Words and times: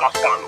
tras 0.00 0.12
palo. 0.12 0.46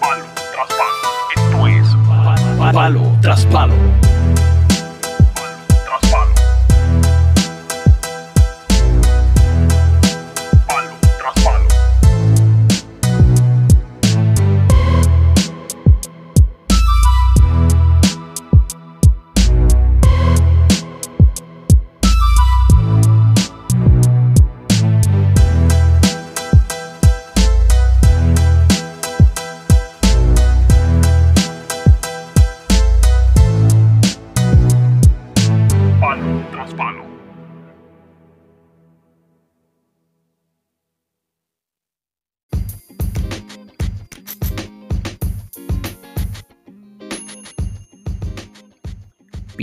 Palo 0.00 0.26
tras 0.52 0.68
palo. 0.78 1.02
Esto 1.36 1.66
es 1.68 1.86
Palo 2.74 3.18
tras 3.20 3.46
palo. 3.46 3.74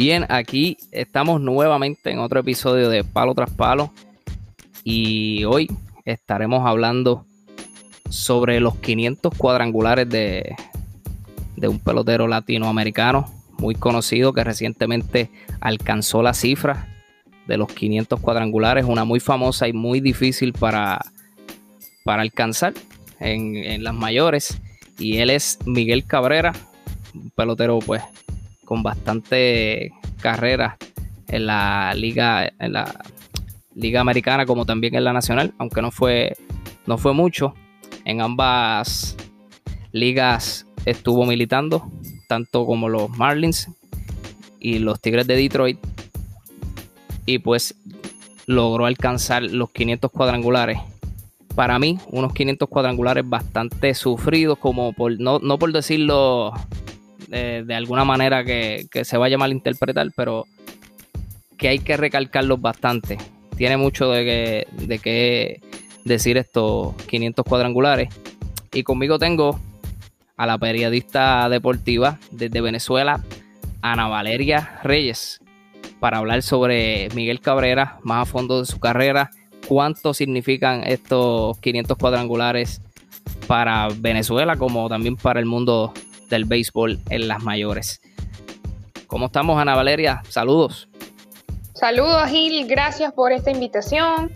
Bien, 0.01 0.25
aquí 0.29 0.77
estamos 0.93 1.41
nuevamente 1.41 2.09
en 2.09 2.19
otro 2.19 2.39
episodio 2.39 2.87
de 2.87 3.03
Palo 3.03 3.35
tras 3.35 3.49
Palo. 3.49 3.91
Y 4.85 5.43
hoy 5.43 5.69
estaremos 6.05 6.65
hablando 6.65 7.25
sobre 8.09 8.61
los 8.61 8.77
500 8.77 9.35
cuadrangulares 9.35 10.07
de, 10.09 10.55
de 11.57 11.67
un 11.67 11.79
pelotero 11.79 12.29
latinoamericano 12.29 13.29
muy 13.57 13.75
conocido 13.75 14.31
que 14.31 14.45
recientemente 14.45 15.31
alcanzó 15.59 16.23
la 16.23 16.33
cifra 16.33 16.87
de 17.45 17.57
los 17.57 17.67
500 17.67 18.21
cuadrangulares, 18.21 18.85
una 18.85 19.03
muy 19.03 19.19
famosa 19.19 19.67
y 19.67 19.73
muy 19.73 19.99
difícil 19.99 20.53
para, 20.53 21.01
para 22.05 22.21
alcanzar 22.21 22.73
en, 23.19 23.57
en 23.57 23.83
las 23.83 23.95
mayores. 23.95 24.61
Y 24.97 25.17
él 25.17 25.29
es 25.29 25.59
Miguel 25.65 26.05
Cabrera, 26.05 26.53
un 27.13 27.31
pelotero 27.31 27.79
pues 27.79 28.01
con 28.69 28.83
bastante 28.83 29.91
carrera 30.21 30.77
en 31.27 31.47
la 31.47 31.91
liga 31.95 32.53
en 32.59 32.73
la 32.73 33.03
liga 33.73 33.99
americana 33.99 34.45
como 34.45 34.63
también 34.67 34.93
en 34.93 35.03
la 35.03 35.11
nacional 35.11 35.55
aunque 35.57 35.81
no 35.81 35.89
fue 35.89 36.37
no 36.85 36.99
fue 36.99 37.13
mucho. 37.13 37.55
En 38.05 38.21
ambas 38.21 39.17
ligas 39.91 40.67
estuvo 40.85 41.25
militando 41.25 41.91
tanto 42.27 42.67
como 42.67 42.89
los 42.89 43.09
Marlins 43.09 43.69
y 44.59 44.77
los 44.77 45.01
Tigres 45.01 45.25
de 45.25 45.35
Detroit. 45.35 45.79
Y 47.25 47.39
pues 47.39 47.73
logró 48.45 48.85
alcanzar 48.85 49.41
los 49.41 49.71
500 49.71 50.11
cuadrangulares. 50.11 50.79
Para 51.55 51.79
mí 51.79 51.97
unos 52.11 52.33
500 52.33 52.69
cuadrangulares 52.69 53.27
bastante 53.27 53.95
sufridos 53.95 54.59
como 54.59 54.93
por 54.93 55.19
no, 55.19 55.39
no 55.39 55.57
por 55.57 55.71
decirlo 55.71 56.53
de, 57.29 57.63
de 57.63 57.75
alguna 57.75 58.03
manera 58.03 58.43
que, 58.43 58.87
que, 58.91 59.05
se 59.05 59.17
vaya 59.17 59.35
a 59.35 59.39
malinterpretar, 59.39 60.07
pero 60.15 60.45
que 61.57 61.69
hay 61.69 61.79
que 61.79 61.95
recalcarlos 61.95 62.59
bastante. 62.59 63.17
Tiene 63.55 63.77
mucho 63.77 64.09
de 64.11 64.25
que, 64.25 64.85
de 64.85 64.99
que 64.99 65.61
decir 66.05 66.37
estos 66.37 66.95
500 67.07 67.45
cuadrangulares. 67.45 68.09
Y 68.73 68.83
conmigo 68.83 69.19
tengo 69.19 69.59
a 70.37 70.45
la 70.45 70.57
periodista 70.57 71.49
deportiva 71.49 72.17
desde 72.31 72.61
Venezuela, 72.61 73.23
Ana 73.81 74.07
Valeria 74.07 74.79
Reyes, 74.83 75.41
para 75.99 76.19
hablar 76.19 76.41
sobre 76.41 77.09
Miguel 77.13 77.41
Cabrera, 77.41 77.99
más 78.03 78.23
a 78.23 78.31
fondo 78.31 78.59
de 78.59 78.65
su 78.65 78.79
carrera, 78.79 79.31
cuánto 79.67 80.13
significan 80.13 80.83
estos 80.85 81.57
500 81.59 81.97
cuadrangulares 81.97 82.81
para 83.47 83.89
Venezuela 83.89 84.55
como 84.55 84.87
también 84.89 85.15
para 85.15 85.39
el 85.39 85.45
mundo 85.45 85.93
del 86.29 86.45
béisbol 86.45 86.99
en 87.09 87.27
las 87.27 87.43
mayores. 87.43 88.01
¿Cómo 89.07 89.27
estamos, 89.27 89.59
Ana 89.59 89.75
Valeria? 89.75 90.21
Saludos. 90.29 90.87
Saludos, 91.73 92.29
Gil. 92.29 92.67
Gracias 92.67 93.13
por 93.13 93.31
esta 93.31 93.51
invitación. 93.51 94.31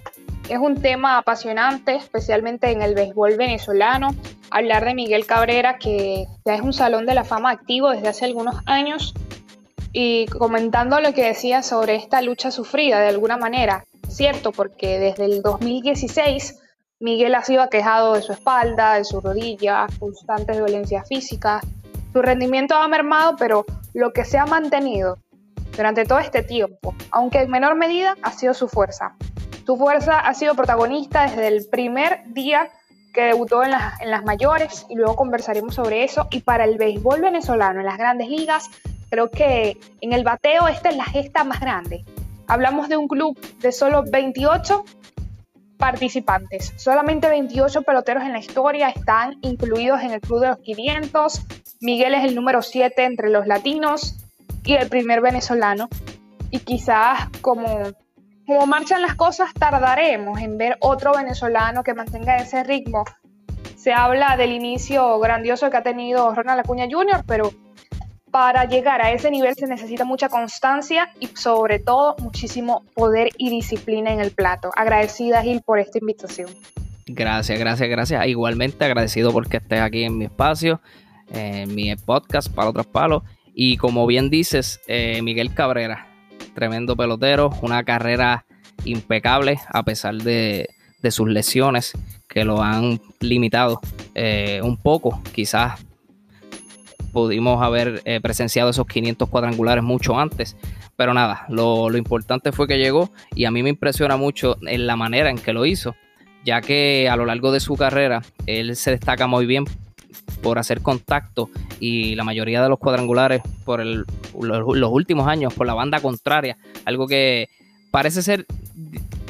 Es 0.50 0.58
un 0.58 0.82
tema 0.82 1.18
apasionante, 1.18 1.96
especialmente 1.96 2.72
en 2.72 2.82
el 2.82 2.96
béisbol 2.96 3.38
venezolano. 3.38 4.16
Hablar 4.50 4.86
de 4.86 4.94
Miguel 4.94 5.26
Cabrera, 5.26 5.78
que 5.78 6.26
ya 6.46 6.56
es 6.56 6.62
un 6.62 6.74
salón 6.74 7.06
de 7.06 7.16
la 7.16 7.24
fama 7.24 7.52
activo 7.52 7.92
desde 7.92 8.08
hace 8.08 8.26
algunos 8.26 8.56
años. 8.66 9.14
Y 9.92 10.26
comentando 10.26 11.00
lo 11.00 11.14
que 11.14 11.24
decía 11.24 11.62
sobre 11.62 11.96
esta 11.96 12.22
lucha 12.22 12.50
sufrida 12.50 13.00
de 13.00 13.10
alguna 13.10 13.38
manera, 13.38 13.86
cierto, 14.10 14.52
porque 14.52 14.98
desde 14.98 15.26
el 15.26 15.42
2016 15.44 16.60
Miguel 17.04 17.36
ha 17.36 17.44
sido 17.44 17.62
aquejado 17.62 18.14
de 18.14 18.22
su 18.22 18.32
espalda, 18.32 18.94
de 18.94 19.04
su 19.04 19.20
rodilla, 19.20 19.88
constantes 20.00 20.56
violencias 20.56 21.06
físicas. 21.08 21.62
Su 22.14 22.22
rendimiento 22.22 22.76
ha 22.76 22.88
mermado, 22.88 23.36
pero 23.38 23.66
lo 23.94 24.14
que 24.14 24.24
se 24.24 24.38
ha 24.38 24.46
mantenido 24.46 25.18
durante 25.76 26.06
todo 26.06 26.20
este 26.20 26.44
tiempo, 26.44 26.94
aunque 27.10 27.40
en 27.40 27.50
menor 27.50 27.76
medida, 27.76 28.16
ha 28.22 28.32
sido 28.32 28.54
su 28.54 28.68
fuerza. 28.68 29.16
Su 29.66 29.78
fuerza 29.78 30.20
ha 30.20 30.34
sido 30.36 30.54
protagonista 30.54 31.24
desde 31.24 31.48
el 31.48 31.66
primer 31.72 32.24
día 32.28 32.70
que 33.16 33.24
debutó 33.24 33.64
en 33.64 33.72
las, 33.72 34.00
en 34.00 34.12
las 34.12 34.24
mayores 34.24 34.86
y 34.90 34.96
luego 34.96 35.16
conversaremos 35.16 35.74
sobre 35.74 36.04
eso. 36.04 36.28
Y 36.30 36.42
para 36.42 36.66
el 36.66 36.78
béisbol 36.78 37.22
venezolano 37.22 37.80
en 37.80 37.86
las 37.88 37.98
grandes 37.98 38.30
ligas, 38.30 38.70
creo 39.10 39.32
que 39.32 39.80
en 40.02 40.14
el 40.14 40.24
bateo 40.24 40.68
esta 40.68 40.90
es 40.90 40.98
la 40.98 41.06
gesta 41.06 41.44
más 41.44 41.60
grande. 41.60 42.06
Hablamos 42.46 42.90
de 42.90 42.98
un 42.98 43.08
club 43.08 43.40
de 43.60 43.72
solo 43.72 44.04
28 44.04 44.86
participantes. 45.84 46.74
Solamente 46.78 47.28
28 47.28 47.82
peloteros 47.82 48.24
en 48.24 48.32
la 48.32 48.40
historia 48.40 48.90
están 48.90 49.38
incluidos 49.42 50.02
en 50.02 50.12
el 50.12 50.22
Club 50.22 50.40
de 50.40 50.48
los 50.48 50.58
500. 50.60 51.42
Miguel 51.84 52.14
es 52.14 52.24
el 52.24 52.34
número 52.34 52.62
7 52.62 53.04
entre 53.04 53.30
los 53.30 53.46
latinos 53.46 54.16
y 54.64 54.76
el 54.76 54.88
primer 54.88 55.20
venezolano. 55.20 55.90
Y 56.50 56.60
quizás 56.60 57.28
como, 57.42 57.68
como 58.48 58.66
marchan 58.66 59.02
las 59.02 59.16
cosas 59.16 59.54
tardaremos 59.54 60.40
en 60.40 60.58
ver 60.58 60.78
otro 60.80 61.12
venezolano 61.14 61.84
que 61.84 61.94
mantenga 61.94 62.38
ese 62.38 62.64
ritmo. 62.64 63.04
Se 63.76 63.92
habla 63.92 64.38
del 64.38 64.54
inicio 64.54 65.20
grandioso 65.20 65.70
que 65.70 65.76
ha 65.76 65.84
tenido 65.84 66.34
Ronald 66.34 66.62
Acuña 66.62 66.88
Jr., 66.90 67.26
pero 67.28 67.52
para 68.32 68.64
llegar 68.64 69.02
a 69.02 69.12
ese 69.12 69.30
nivel 69.30 69.54
se 69.54 69.68
necesita 69.68 70.06
mucha 70.06 70.30
constancia 70.30 71.10
y 71.20 71.28
sobre 71.28 71.80
todo 71.80 72.16
muchísimo 72.20 72.86
poder 72.96 73.30
y 73.38 73.50
disciplina 73.50 74.14
en 74.14 74.22
el 74.22 74.32
plato. 74.32 74.72
Agradecida 74.78 75.42
Gil 75.42 75.62
por 75.62 75.80
esta 75.80 75.98
invitación. 75.98 76.48
Gracias, 77.08 77.60
gracias, 77.60 77.90
gracias. 77.90 78.26
Igualmente 78.28 78.86
agradecido 78.86 79.34
porque 79.34 79.58
estés 79.58 79.82
aquí 79.82 80.06
en 80.06 80.18
mi 80.18 80.26
espacio, 80.26 80.80
en 81.32 81.74
mi 81.74 81.96
podcast 81.96 82.54
para 82.54 82.70
otros 82.70 82.88
palos. 82.88 83.24
Y 83.54 83.78
como 83.78 84.08
bien 84.08 84.30
dices, 84.30 84.82
eh, 84.88 85.22
Miguel 85.22 85.54
Cabrera, 85.54 86.08
tremendo 86.56 86.96
pelotero, 86.96 87.52
una 87.62 87.84
carrera 87.84 88.46
impecable 88.86 89.60
a 89.70 89.84
pesar 89.84 90.16
de, 90.16 90.70
de 91.02 91.12
sus 91.12 91.30
lesiones 91.30 91.94
que 92.28 92.44
lo 92.44 92.62
han 92.62 93.00
limitado 93.20 93.80
eh, 94.16 94.60
un 94.64 94.78
poco, 94.78 95.22
quizás 95.34 95.86
pudimos 97.12 97.62
haber 97.62 98.02
eh, 98.06 98.20
presenciado 98.22 98.72
esos 98.72 98.88
500 98.88 99.30
cuadrangulares 99.30 99.84
mucho 99.84 100.20
antes. 100.20 100.58
Pero 100.96 101.14
nada, 101.14 101.46
lo, 101.50 101.90
lo, 101.90 101.98
importante 101.98 102.52
fue 102.52 102.68
que 102.68 102.78
llegó 102.78 103.12
y 103.36 103.46
a 103.46 103.52
mí 103.52 103.64
me 103.64 103.70
impresiona 103.70 104.18
mucho 104.18 104.58
en 104.62 104.88
la 104.88 104.96
manera 104.96 105.30
en 105.30 105.38
que 105.38 105.54
lo 105.54 105.66
hizo, 105.66 105.96
ya 106.44 106.62
que 106.62 107.08
a 107.10 107.16
lo 107.16 107.26
largo 107.26 107.52
de 107.52 107.60
su 107.60 107.76
carrera 107.76 108.22
él 108.46 108.76
se 108.76 108.92
destaca 108.92 109.28
muy 109.28 109.46
bien 109.46 109.66
por 110.44 110.60
hacer 110.60 110.82
contacto 110.82 111.50
y 111.80 112.16
la 112.16 112.24
mayoría 112.24 112.62
de 112.62 112.70
los 112.70 112.78
cuadrangulares 112.78 113.42
por 113.66 113.82
el, 113.82 114.06
los, 114.40 114.78
los 114.78 114.92
últimos 114.92 115.28
años 115.28 115.54
por 115.54 115.66
la 115.66 115.74
banda 115.74 116.02
contraria, 116.02 116.58
algo 116.86 117.08
que 117.08 117.50
parece 117.92 118.22
ser 118.22 118.46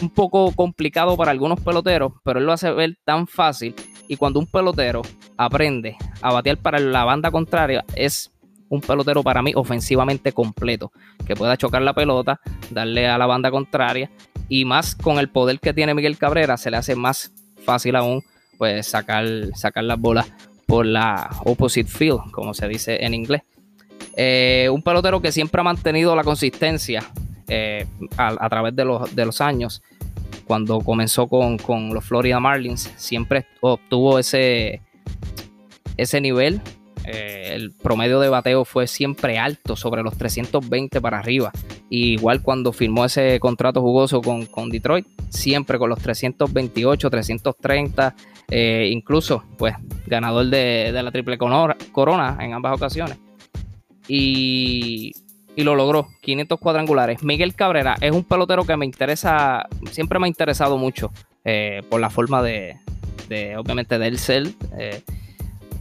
un 0.01 0.10
poco 0.10 0.51
complicado 0.54 1.15
para 1.15 1.31
algunos 1.31 1.62
peloteros, 1.62 2.13
pero 2.24 2.39
él 2.39 2.45
lo 2.45 2.51
hace 2.51 2.71
ver 2.71 2.98
tan 3.06 3.27
fácil 3.27 3.75
y 4.07 4.18
cuando 4.18 4.39
un 4.39 4.48
pelotero 4.48 5.01
aprende 5.38 5.95
a 6.21 6.33
batear 6.33 6.57
para 6.57 6.80
la 6.80 7.06
banda 7.06 7.31
contraria, 7.31 7.86
es 7.95 8.31
un 8.69 8.81
pelotero 8.81 9.24
para 9.24 9.42
mí 9.42 9.54
ofensivamente 9.56 10.33
completo, 10.33 10.92
que 11.25 11.36
pueda 11.36 11.57
chocar 11.57 11.81
la 11.83 11.94
pelota, 11.94 12.39
darle 12.71 13.07
a 13.07 13.18
la 13.18 13.27
banda 13.27 13.51
contraria 13.51 14.10
y 14.50 14.65
más 14.65 14.95
con 14.95 15.19
el 15.19 15.30
poder 15.30 15.60
que 15.60 15.74
tiene 15.74 15.94
Miguel 15.94 16.18
Cabrera, 16.18 16.57
se 16.57 16.71
le 16.71 16.77
hace 16.77 16.95
más 16.95 17.31
fácil 17.63 17.95
aún 17.95 18.24
pues 18.57 18.88
sacar, 18.88 19.25
sacar 19.56 19.83
las 19.83 20.00
bolas 20.00 20.31
por 20.73 20.87
la 20.87 21.29
opposite 21.45 21.87
field, 21.87 22.31
como 22.31 22.55
se 22.55 22.67
dice 22.67 23.05
en 23.05 23.13
inglés. 23.13 23.43
Eh, 24.17 24.67
un 24.73 24.81
pelotero 24.81 25.21
que 25.21 25.31
siempre 25.31 25.61
ha 25.61 25.63
mantenido 25.63 26.15
la 26.15 26.23
consistencia 26.23 27.03
eh, 27.47 27.85
a, 28.17 28.49
través 28.49 28.75
de 28.75 28.83
los, 28.83 29.15
de 29.15 29.23
los 29.23 29.39
años 29.39 29.83
cuando 30.45 30.79
comenzó 30.79 31.27
con, 31.27 31.59
con 31.59 31.93
los 31.93 32.03
Florida 32.03 32.39
Marlins, 32.39 32.91
siempre 32.95 33.45
obtuvo 33.61 34.17
ese, 34.17 34.81
ese 35.95 36.19
nivel 36.19 36.59
eh, 37.05 37.49
el 37.53 37.71
promedio 37.71 38.19
de 38.19 38.29
bateo 38.29 38.63
fue 38.63 38.87
siempre 38.87 39.37
alto, 39.37 39.75
sobre 39.75 40.03
los 40.03 40.17
320 40.17 41.01
para 41.01 41.19
arriba. 41.19 41.51
igual 41.89 42.41
cuando 42.41 42.71
firmó 42.71 43.05
ese 43.05 43.39
contrato 43.39 43.81
jugoso 43.81 44.21
con, 44.21 44.69
Detroit, 44.69 45.05
siempre 45.29 45.77
con 45.77 45.89
los 45.89 45.99
328, 45.99 47.09
330, 47.09 48.15
eh, 48.55 48.89
incluso 48.91 49.44
pues 49.57 49.73
ganador 50.05 50.45
de, 50.45 50.91
la 50.94 51.11
triple 51.11 51.39
corona 51.39 52.38
en 52.39 52.53
ambas 52.53 52.75
ocasiones. 52.75 53.17
Y, 54.07 55.11
lo 55.57 55.73
logró, 55.75 56.07
500 56.21 56.59
cuadrangulares. 56.59 57.23
Miguel 57.23 57.55
Cabrera 57.55 57.95
es 58.00 58.11
un 58.11 58.23
pelotero 58.23 58.63
que 58.63 58.77
me 58.77 58.85
interesa, 58.85 59.67
siempre 59.91 60.19
me 60.19 60.25
ha 60.25 60.27
interesado 60.27 60.77
mucho 60.77 61.11
eh, 61.44 61.81
por 61.89 62.00
la 62.00 62.11
forma 62.11 62.44
de, 62.44 62.77
de, 63.27 63.57
obviamente, 63.57 63.97
del 63.97 64.19
ser 64.19 64.50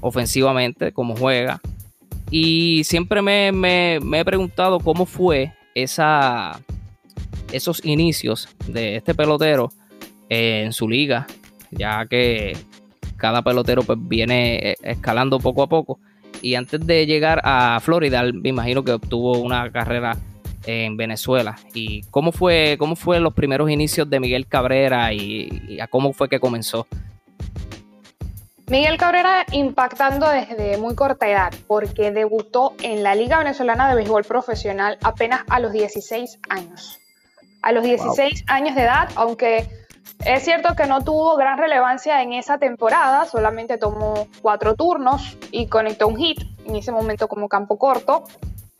ofensivamente, 0.00 0.92
cómo 0.92 1.14
juega. 1.14 1.60
Y 2.30 2.84
siempre 2.84 3.20
me, 3.20 3.96
he 3.96 4.24
preguntado 4.24 4.80
cómo 4.80 5.04
fue 5.04 5.52
esa, 5.74 6.58
esos 7.52 7.84
inicios 7.84 8.48
de 8.66 8.96
este 8.96 9.14
pelotero 9.14 9.70
en 10.30 10.72
su 10.72 10.88
liga, 10.88 11.26
ya 11.72 12.06
que 12.06 12.56
cada 13.16 13.42
pelotero 13.42 13.82
pues 13.82 13.98
viene 14.00 14.76
escalando 14.82 15.38
poco 15.38 15.62
a 15.62 15.69
poco. 15.69 15.98
Y 16.40 16.54
antes 16.54 16.84
de 16.86 17.06
llegar 17.06 17.40
a 17.44 17.78
Florida, 17.80 18.22
me 18.32 18.48
imagino 18.48 18.82
que 18.82 18.92
obtuvo 18.92 19.38
una 19.38 19.70
carrera 19.70 20.16
en 20.66 20.96
Venezuela. 20.96 21.56
¿Y 21.74 22.02
cómo 22.10 22.32
fue, 22.32 22.76
cómo 22.78 22.96
fue 22.96 23.20
los 23.20 23.34
primeros 23.34 23.70
inicios 23.70 24.08
de 24.08 24.20
Miguel 24.20 24.46
Cabrera 24.46 25.12
y, 25.12 25.48
y 25.69 25.80
a 25.80 25.86
cómo 25.86 26.12
fue 26.12 26.28
que 26.28 26.40
comenzó 26.40 26.86
Miguel 28.72 28.96
Cabrera 28.96 29.44
impactando 29.52 30.26
desde 30.30 30.78
muy 30.78 30.94
corta 30.94 31.28
edad, 31.28 31.52
porque 31.66 32.10
debutó 32.10 32.74
en 32.82 33.02
la 33.02 33.14
Liga 33.14 33.36
Venezolana 33.36 33.88
de 33.88 33.96
Béisbol 33.96 34.24
Profesional 34.24 34.96
apenas 35.02 35.42
a 35.50 35.60
los 35.60 35.72
16 35.72 36.38
años. 36.48 36.98
A 37.60 37.72
los 37.72 37.84
16 37.84 38.44
años 38.46 38.74
de 38.74 38.82
edad, 38.82 39.10
aunque 39.14 39.69
es 40.25 40.44
cierto 40.44 40.75
que 40.76 40.87
no 40.87 41.02
tuvo 41.02 41.37
gran 41.37 41.58
relevancia 41.58 42.22
en 42.22 42.32
esa 42.32 42.58
temporada, 42.58 43.25
solamente 43.25 43.78
tomó 43.78 44.28
cuatro 44.40 44.75
turnos 44.75 45.37
y 45.50 45.66
conectó 45.66 46.08
un 46.08 46.16
hit 46.16 46.40
en 46.64 46.76
ese 46.76 46.93
momento 46.93 47.28
como 47.28 47.49
campo 47.49 47.78
corto. 47.78 48.25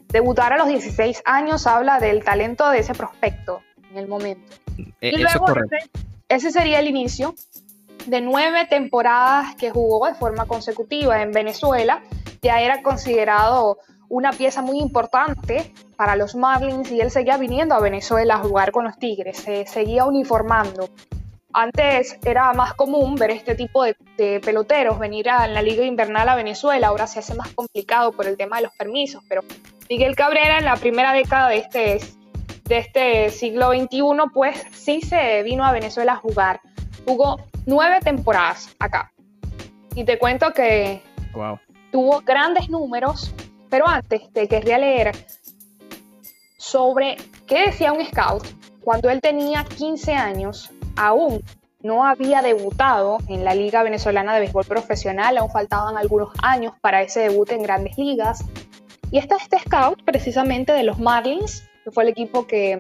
Debutar 0.09 0.53
a 0.53 0.59
los 0.59 0.69
16 0.69 1.23
años 1.25 1.67
habla 1.67 1.99
del 1.99 2.23
talento 2.23 2.69
de 2.71 2.81
ese 2.81 2.95
prospecto 2.95 3.63
en 3.91 3.99
el 3.99 4.09
momento. 4.09 4.57
E, 5.01 5.09
y 5.09 5.17
luego 5.19 5.47
ese 6.29 6.51
sería 6.51 6.81
el 6.81 6.87
inicio 6.87 7.35
de 8.07 8.21
nueve 8.21 8.67
temporadas 8.69 9.55
que 9.57 9.71
jugó 9.71 10.07
de 10.07 10.15
forma 10.15 10.47
consecutiva 10.47 11.23
en 11.23 11.33
Venezuela, 11.33 12.03
ya 12.41 12.61
era 12.61 12.83
considerado 12.83 13.79
una 14.13 14.31
pieza 14.31 14.61
muy 14.61 14.79
importante 14.79 15.73
para 15.97 16.17
los 16.17 16.35
Marlins 16.35 16.91
y 16.93 17.01
él 17.01 17.11
seguía 17.11 17.39
viniendo 17.39 17.75
a 17.75 17.81
Venezuela 17.81 18.35
a 18.35 18.39
jugar 18.39 18.71
con 18.71 18.85
los 18.85 18.99
Tigres, 18.99 19.39
se 19.39 19.67
seguía 19.67 20.05
uniformando. 20.05 20.91
Antes 21.55 22.19
era 22.23 22.53
más 22.53 22.75
común 22.75 23.15
ver 23.15 23.31
este 23.31 23.55
tipo 23.55 23.85
de, 23.85 23.95
peloteros 24.41 24.99
venir 24.99 25.31
a 25.31 25.49
la 25.49 25.63
Liga 25.63 25.85
Invernal 25.85 26.29
a 26.29 26.35
Venezuela, 26.35 26.89
ahora 26.89 27.07
se 27.07 27.21
hace 27.21 27.35
más 27.35 27.55
complicado 27.55 28.13
por 28.13 28.27
el 28.27 28.37
tema 28.37 28.57
de 28.57 28.65
los 28.65 28.73
permisos, 28.77 29.23
pero 29.31 29.43
Miguel 29.89 30.15
Cabrera 30.15 30.59
en 30.59 30.67
la 30.67 30.77
primera 30.77 31.15
década 31.15 31.49
de 31.49 31.57
este, 31.57 32.01
de 32.65 32.79
este 32.79 33.31
siglo 33.31 33.71
XXI, 33.73 34.03
pues 34.35 34.63
sí 34.73 35.01
se 35.01 35.43
vino 35.43 35.65
a 35.65 35.73
Venezuela 35.73 36.13
a 36.13 36.17
jugar. 36.17 36.61
Jugó 37.07 37.41
nueve 37.65 38.01
temporadas 38.05 38.75
acá. 38.79 39.11
Y 39.95 40.05
te 40.05 40.19
cuento 40.19 40.53
que 40.53 41.01
tuvo 41.91 42.21
grandes 42.21 42.69
números, 42.69 43.35
pero 43.73 43.89
antes 43.89 44.31
te 44.35 44.47
querría 44.49 44.77
leer 44.77 45.13
sobre 46.59 47.17
qué 47.47 47.69
decía 47.69 47.95
un 47.95 48.05
scout 48.05 48.47
cuando 48.85 49.09
él 49.09 49.23
tenía 49.23 49.65
15 49.65 50.13
años, 50.13 50.71
aún 50.95 51.43
no 51.81 52.05
había 52.05 52.43
debutado 52.43 53.17
en 53.29 53.47
la 53.47 53.55
Liga 53.55 53.83
Venezolana 53.83 54.35
de 54.35 54.41
Béisbol 54.41 54.67
Profesional, 54.67 55.39
aún 55.39 55.51
faltaban 55.51 55.97
algunos 55.97 56.35
años 56.43 56.75
para 56.83 57.01
ese 57.01 57.21
debut 57.21 57.51
en 57.51 57.63
grandes 57.63 57.97
ligas. 57.97 58.45
Y 59.11 59.17
está 59.17 59.37
este 59.37 59.59
scout 59.61 60.03
precisamente 60.05 60.75
de 60.75 60.83
los 60.83 60.99
Marlins, 60.99 61.65
que 61.83 61.91
fue 61.91 62.03
el 62.03 62.11
equipo 62.11 62.47
que 62.47 62.79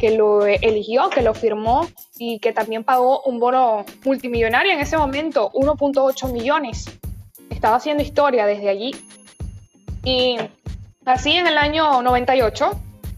que 0.00 0.16
lo 0.16 0.46
eligió, 0.46 1.10
que 1.10 1.22
lo 1.22 1.34
firmó 1.34 1.86
y 2.18 2.38
que 2.40 2.52
también 2.52 2.84
pagó 2.84 3.22
un 3.22 3.38
bono 3.38 3.84
multimillonario 4.04 4.72
en 4.72 4.80
ese 4.80 4.96
momento, 4.96 5.50
1.8 5.52 6.32
millones. 6.32 6.86
Estaba 7.50 7.76
haciendo 7.76 8.02
historia 8.02 8.46
desde 8.46 8.68
allí. 8.68 8.92
Y 10.04 10.38
así 11.04 11.32
en 11.32 11.46
el 11.46 11.58
año 11.58 12.02
98, 12.02 12.70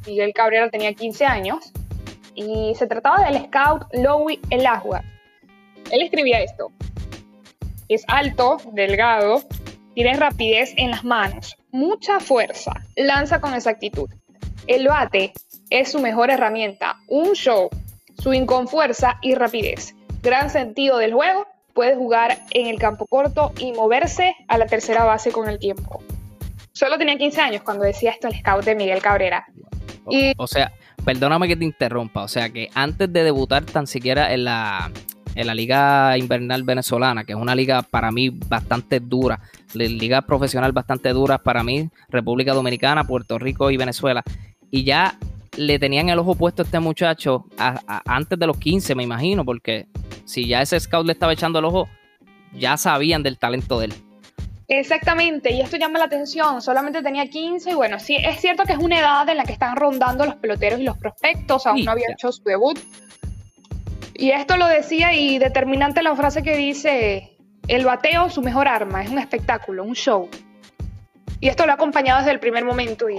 Miguel 0.06 0.32
Cabrera 0.34 0.70
tenía 0.70 0.92
15 0.94 1.24
años 1.26 1.72
y 2.34 2.74
se 2.76 2.86
trataba 2.86 3.24
del 3.24 3.44
scout 3.44 3.84
Louis 3.92 4.38
Elagua. 4.50 5.02
Él 5.90 6.02
escribía 6.02 6.40
esto. 6.40 6.70
Es 7.88 8.04
alto, 8.06 8.58
delgado, 8.72 9.42
tiene 9.94 10.14
rapidez 10.14 10.72
en 10.76 10.92
las 10.92 11.04
manos, 11.04 11.56
mucha 11.72 12.20
fuerza, 12.20 12.72
lanza 12.94 13.40
con 13.40 13.54
exactitud. 13.54 14.08
El 14.66 14.86
bate 14.86 15.32
es 15.70 15.90
su 15.90 15.98
mejor 15.98 16.30
herramienta. 16.30 16.96
Un 17.08 17.32
show, 17.32 17.68
swing 18.22 18.46
con 18.46 18.68
fuerza 18.68 19.18
y 19.20 19.34
rapidez. 19.34 19.94
Gran 20.22 20.50
sentido 20.50 20.98
del 20.98 21.12
juego, 21.12 21.46
puede 21.74 21.96
jugar 21.96 22.38
en 22.50 22.66
el 22.66 22.78
campo 22.78 23.06
corto 23.06 23.52
y 23.58 23.72
moverse 23.72 24.36
a 24.48 24.58
la 24.58 24.66
tercera 24.66 25.04
base 25.04 25.32
con 25.32 25.48
el 25.48 25.58
tiempo. 25.58 26.02
Solo 26.80 26.96
tenía 26.96 27.18
15 27.18 27.40
años 27.42 27.62
cuando 27.62 27.84
decía 27.84 28.12
esto 28.12 28.26
el 28.26 28.34
scout 28.36 28.64
de 28.64 28.74
Miguel 28.74 29.02
Cabrera. 29.02 29.44
O, 30.38 30.46
sea, 30.46 30.72
perdóname 31.04 31.46
que 31.46 31.54
te 31.54 31.66
interrumpa, 31.66 32.22
o 32.22 32.28
sea 32.28 32.48
que 32.48 32.70
antes 32.72 33.12
de 33.12 33.22
debutar 33.22 33.66
tan 33.66 33.86
siquiera 33.86 34.32
en 34.32 34.44
la, 34.44 34.90
en 35.34 35.46
la 35.46 35.54
Liga 35.54 36.16
Invernal 36.16 36.62
Venezolana, 36.62 37.24
que 37.24 37.32
es 37.32 37.38
una 37.38 37.54
liga 37.54 37.82
para 37.82 38.10
mí 38.10 38.30
bastante 38.30 38.98
dura, 38.98 39.40
liga 39.74 40.22
profesional 40.22 40.72
bastante 40.72 41.10
dura 41.10 41.36
para 41.36 41.62
mí, 41.62 41.90
República 42.08 42.54
Dominicana, 42.54 43.04
Puerto 43.04 43.38
Rico 43.38 43.70
y 43.70 43.76
Venezuela, 43.76 44.22
y 44.70 44.84
ya 44.84 45.18
le 45.58 45.78
tenían 45.78 46.08
el 46.08 46.18
ojo 46.18 46.34
puesto 46.34 46.62
a 46.62 46.64
este 46.64 46.80
muchacho 46.80 47.44
antes 48.06 48.38
de 48.38 48.46
los 48.46 48.56
15, 48.56 48.94
me 48.94 49.02
imagino, 49.02 49.44
porque 49.44 49.86
si 50.24 50.46
ya 50.46 50.62
ese 50.62 50.80
scout 50.80 51.04
le 51.04 51.12
estaba 51.12 51.34
echando 51.34 51.58
el 51.58 51.66
ojo, 51.66 51.90
ya 52.54 52.78
sabían 52.78 53.22
del 53.22 53.36
talento 53.36 53.78
de 53.78 53.86
él. 53.86 53.94
Exactamente, 54.72 55.52
y 55.52 55.60
esto 55.60 55.76
llama 55.76 55.98
la 55.98 56.04
atención, 56.04 56.62
solamente 56.62 57.02
tenía 57.02 57.26
15 57.26 57.72
y 57.72 57.74
bueno, 57.74 57.98
sí, 57.98 58.14
es 58.14 58.40
cierto 58.40 58.62
que 58.62 58.74
es 58.74 58.78
una 58.78 59.00
edad 59.00 59.28
en 59.28 59.36
la 59.36 59.42
que 59.42 59.52
están 59.52 59.74
rondando 59.74 60.24
los 60.24 60.36
peloteros 60.36 60.78
y 60.78 60.84
los 60.84 60.96
prospectos, 60.96 61.66
aún 61.66 61.84
no 61.84 61.90
había 61.90 62.06
hecho 62.12 62.30
su 62.30 62.44
debut. 62.44 62.78
Y 64.14 64.30
esto 64.30 64.56
lo 64.56 64.68
decía 64.68 65.12
y 65.12 65.40
determinante 65.40 66.04
la 66.04 66.14
frase 66.14 66.44
que 66.44 66.56
dice, 66.56 67.36
el 67.66 67.84
bateo, 67.84 68.30
su 68.30 68.42
mejor 68.42 68.68
arma, 68.68 69.02
es 69.02 69.10
un 69.10 69.18
espectáculo, 69.18 69.82
un 69.82 69.96
show. 69.96 70.28
Y 71.40 71.48
esto 71.48 71.66
lo 71.66 71.72
ha 71.72 71.74
acompañado 71.74 72.20
desde 72.20 72.30
el 72.30 72.38
primer 72.38 72.64
momento 72.64 73.10
y 73.10 73.16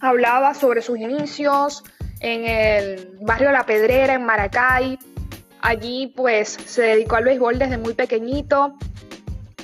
hablaba 0.00 0.52
sobre 0.52 0.82
sus 0.82 0.98
inicios 0.98 1.82
en 2.20 2.44
el 2.44 3.16
barrio 3.22 3.52
La 3.52 3.64
Pedrera, 3.64 4.16
en 4.16 4.26
Maracay. 4.26 4.98
Allí 5.62 6.12
pues 6.14 6.50
se 6.50 6.82
dedicó 6.82 7.16
al 7.16 7.24
béisbol 7.24 7.58
desde 7.58 7.78
muy 7.78 7.94
pequeñito, 7.94 8.76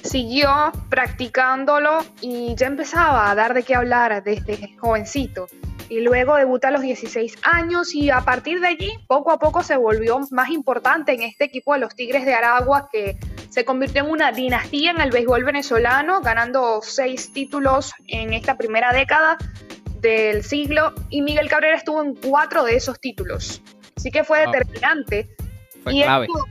siguió 0.03 0.73
practicándolo 0.89 2.05
y 2.21 2.55
ya 2.57 2.67
empezaba 2.67 3.31
a 3.31 3.35
dar 3.35 3.55
de 3.55 3.63
qué 3.63 3.75
hablar 3.75 4.23
desde 4.23 4.77
jovencito. 4.79 5.47
Y 5.89 6.01
luego 6.01 6.37
debuta 6.37 6.69
a 6.69 6.71
los 6.71 6.83
16 6.83 7.39
años 7.43 7.95
y 7.95 8.11
a 8.11 8.21
partir 8.21 8.61
de 8.61 8.69
allí 8.69 8.93
poco 9.09 9.33
a 9.33 9.39
poco 9.39 9.65
se 9.65 9.77
volvió 9.77 10.21
más 10.31 10.51
importante 10.51 11.13
en 11.13 11.23
este 11.23 11.45
equipo 11.45 11.75
de 11.75 11.81
los 11.81 11.97
Tigres 11.97 12.25
de 12.25 12.33
Aragua 12.33 12.89
que 12.93 13.19
se 13.49 13.65
convirtió 13.65 14.05
en 14.05 14.11
una 14.11 14.31
dinastía 14.31 14.93
en 14.93 15.01
el 15.01 15.11
béisbol 15.11 15.43
venezolano, 15.43 16.21
ganando 16.21 16.81
seis 16.83 17.33
títulos 17.33 17.93
en 18.07 18.33
esta 18.33 18.57
primera 18.57 18.93
década 18.93 19.37
del 20.01 20.45
siglo 20.45 20.95
y 21.11 21.23
Miguel 21.23 21.49
Cabrera 21.49 21.77
estuvo 21.77 22.03
en 22.03 22.15
cuatro 22.15 22.65
de 22.65 22.77
esos 22.77 23.01
títulos. 23.01 23.61
Así 23.97 24.11
que 24.11 24.23
fue 24.23 24.47
determinante. 24.47 25.29
y, 25.87 26.03
Esto, 26.03 26.47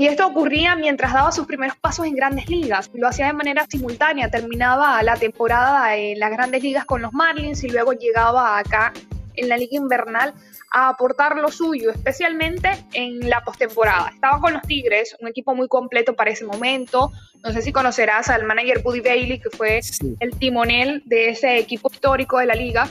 y 0.00 0.06
esto 0.06 0.26
ocurría 0.26 0.76
mientras 0.76 1.12
daba 1.12 1.30
sus 1.30 1.46
primeros 1.46 1.76
pasos 1.76 2.06
en 2.06 2.14
grandes 2.14 2.48
ligas. 2.48 2.90
Lo 2.94 3.06
hacía 3.06 3.26
de 3.26 3.34
manera 3.34 3.66
simultánea. 3.68 4.30
Terminaba 4.30 5.02
la 5.02 5.14
temporada 5.16 5.94
en 5.94 6.18
las 6.18 6.30
grandes 6.30 6.62
ligas 6.62 6.86
con 6.86 7.02
los 7.02 7.12
Marlins 7.12 7.62
y 7.64 7.68
luego 7.68 7.92
llegaba 7.92 8.56
acá 8.58 8.94
en 9.34 9.50
la 9.50 9.58
liga 9.58 9.76
invernal 9.76 10.32
a 10.72 10.88
aportar 10.88 11.36
lo 11.36 11.50
suyo, 11.50 11.90
especialmente 11.90 12.70
en 12.94 13.28
la 13.28 13.42
postemporada. 13.44 14.08
Estaba 14.14 14.40
con 14.40 14.54
los 14.54 14.62
Tigres, 14.62 15.14
un 15.20 15.28
equipo 15.28 15.54
muy 15.54 15.68
completo 15.68 16.16
para 16.16 16.30
ese 16.30 16.46
momento. 16.46 17.12
No 17.44 17.52
sé 17.52 17.60
si 17.60 17.70
conocerás 17.70 18.30
al 18.30 18.44
manager 18.44 18.82
Buddy 18.82 19.02
Bailey, 19.02 19.38
que 19.38 19.50
fue 19.50 19.80
el 20.20 20.30
timonel 20.38 21.02
de 21.04 21.28
ese 21.28 21.58
equipo 21.58 21.90
histórico 21.92 22.38
de 22.38 22.46
la 22.46 22.54
liga. 22.54 22.88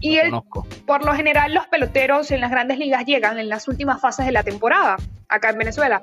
Y 0.00 0.18
conozco. 0.20 0.66
por 0.86 1.04
lo 1.04 1.14
general 1.14 1.52
los 1.52 1.66
peloteros 1.66 2.30
en 2.30 2.40
las 2.40 2.50
grandes 2.50 2.78
ligas 2.78 3.04
llegan 3.04 3.38
en 3.38 3.48
las 3.48 3.68
últimas 3.68 4.00
fases 4.00 4.26
de 4.26 4.32
la 4.32 4.42
temporada, 4.42 4.96
acá 5.28 5.50
en 5.50 5.58
Venezuela. 5.58 6.02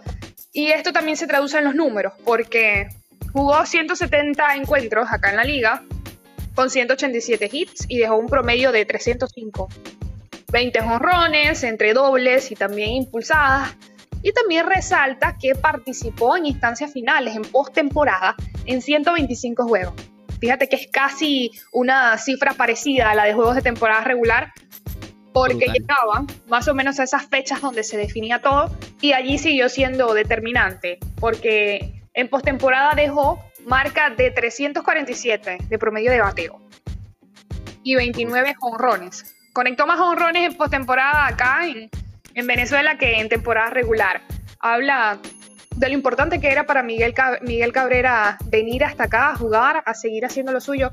Y 0.54 0.68
esto 0.68 0.94
también 0.94 1.18
se 1.18 1.28
traduce 1.28 1.58
en 1.58 1.66
los 1.66 1.76
números, 1.76 2.14
porque 2.24 2.90
jugó 3.34 3.66
170 3.66 4.56
encuentros 4.56 5.08
acá 5.12 5.30
en 5.30 5.36
la 5.36 5.44
liga, 5.44 5.84
con 6.56 6.70
187 6.70 7.50
hits 7.52 7.86
y 7.88 8.00
dejó 8.00 8.18
un 8.18 8.28
promedio 8.28 8.72
de 8.72 8.86
305. 8.86 9.70
20 10.52 10.82
jonrones, 10.82 11.64
entre 11.64 11.94
dobles 11.94 12.52
y 12.52 12.56
también 12.56 12.92
impulsadas. 12.92 13.76
Y 14.24 14.32
también 14.32 14.66
resalta 14.66 15.38
que 15.40 15.54
participó 15.54 16.36
en 16.38 16.48
instancias 16.48 16.92
finales, 16.92 17.36
en 17.36 17.44
postemporada, 17.44 18.36
en 18.66 18.82
125 18.82 19.68
juegos. 19.68 19.94
Fíjate 20.40 20.70
que 20.70 20.76
es 20.76 20.88
casi 20.92 21.52
una 21.72 22.18
cifra 22.18 22.54
parecida 22.54 23.12
a 23.12 23.16
la 23.16 23.26
de 23.26 23.34
juegos 23.34 23.56
de 23.56 23.62
temporada 23.62 24.04
regular, 24.04 24.52
porque 25.34 25.66
Brutal. 25.66 25.74
llegaban 25.74 26.28
más 26.48 26.68
o 26.68 26.74
menos 26.74 27.00
a 27.00 27.04
esas 27.04 27.28
fechas 27.28 27.62
donde 27.62 27.84
se 27.84 27.98
definía 27.98 28.42
todo 28.42 28.72
y 29.02 29.14
allí 29.14 29.38
siguió 29.38 29.70
siendo 29.70 30.14
determinante, 30.14 31.00
porque 31.20 32.04
en 32.14 32.30
postemporada 32.30 32.94
dejó 32.96 33.40
marca 33.66 34.10
de 34.10 34.32
347 34.32 35.58
de 35.68 35.80
promedio 35.80 36.12
de 36.12 36.22
bateo 36.22 36.60
y 37.84 37.96
29 37.96 38.56
jonrones. 38.56 39.36
Conectó 39.54 39.86
más 39.88 40.00
jonrones 40.00 40.52
en 40.52 40.58
postemporada 40.58 41.28
acá 41.28 41.68
en, 41.68 41.90
en 42.34 42.48
Venezuela 42.48 42.98
que 42.98 43.20
en 43.20 43.30
temporada 43.30 43.70
regular. 43.70 44.22
Habla 44.60 45.20
de 45.78 45.88
lo 45.90 45.94
importante 45.94 46.40
que 46.40 46.50
era 46.52 46.66
para 46.66 46.84
Miguel, 46.84 47.14
Miguel 47.42 47.72
Cabrera 47.72 48.38
venir 48.46 48.84
hasta 48.84 49.04
acá 49.04 49.30
a 49.32 49.36
jugar, 49.36 49.84
a 49.86 49.94
seguir 49.94 50.26
haciendo 50.26 50.52
lo 50.52 50.60
suyo 50.60 50.90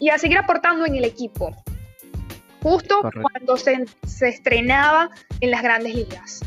y 0.00 0.10
a 0.10 0.18
seguir 0.18 0.38
aportando 0.38 0.86
en 0.86 0.94
el 0.94 1.04
equipo. 1.04 1.54
Justo 2.62 3.00
Correcto. 3.02 3.28
cuando 3.32 3.56
se, 3.56 3.84
se 4.06 4.28
estrenaba 4.28 5.10
en 5.40 5.50
las 5.50 5.62
grandes 5.62 5.94
ligas. 5.94 6.40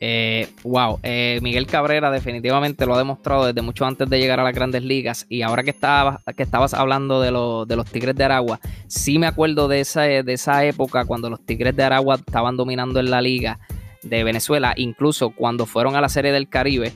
Eh, 0.00 0.48
wow, 0.62 1.00
eh, 1.02 1.40
Miguel 1.42 1.66
Cabrera 1.66 2.08
definitivamente 2.12 2.86
lo 2.86 2.94
ha 2.94 2.98
demostrado 2.98 3.46
desde 3.46 3.62
mucho 3.62 3.84
antes 3.84 4.08
de 4.08 4.20
llegar 4.20 4.38
a 4.38 4.44
las 4.44 4.54
grandes 4.54 4.84
ligas 4.84 5.26
y 5.28 5.42
ahora 5.42 5.64
que 5.64 5.70
estabas, 5.70 6.20
que 6.36 6.44
estabas 6.44 6.72
hablando 6.72 7.20
de, 7.20 7.32
lo- 7.32 7.66
de 7.66 7.74
los 7.74 7.90
Tigres 7.90 8.14
de 8.14 8.22
Aragua, 8.22 8.60
sí 8.86 9.18
me 9.18 9.26
acuerdo 9.26 9.66
de 9.66 9.80
esa, 9.80 10.02
de 10.02 10.32
esa 10.32 10.64
época 10.64 11.04
cuando 11.04 11.28
los 11.30 11.44
Tigres 11.44 11.74
de 11.74 11.82
Aragua 11.82 12.14
estaban 12.14 12.56
dominando 12.56 13.00
en 13.00 13.10
la 13.10 13.20
liga 13.20 13.58
de 14.02 14.24
Venezuela, 14.24 14.74
incluso 14.76 15.30
cuando 15.30 15.66
fueron 15.66 15.96
a 15.96 16.00
la 16.00 16.08
Serie 16.08 16.32
del 16.32 16.48
Caribe, 16.48 16.92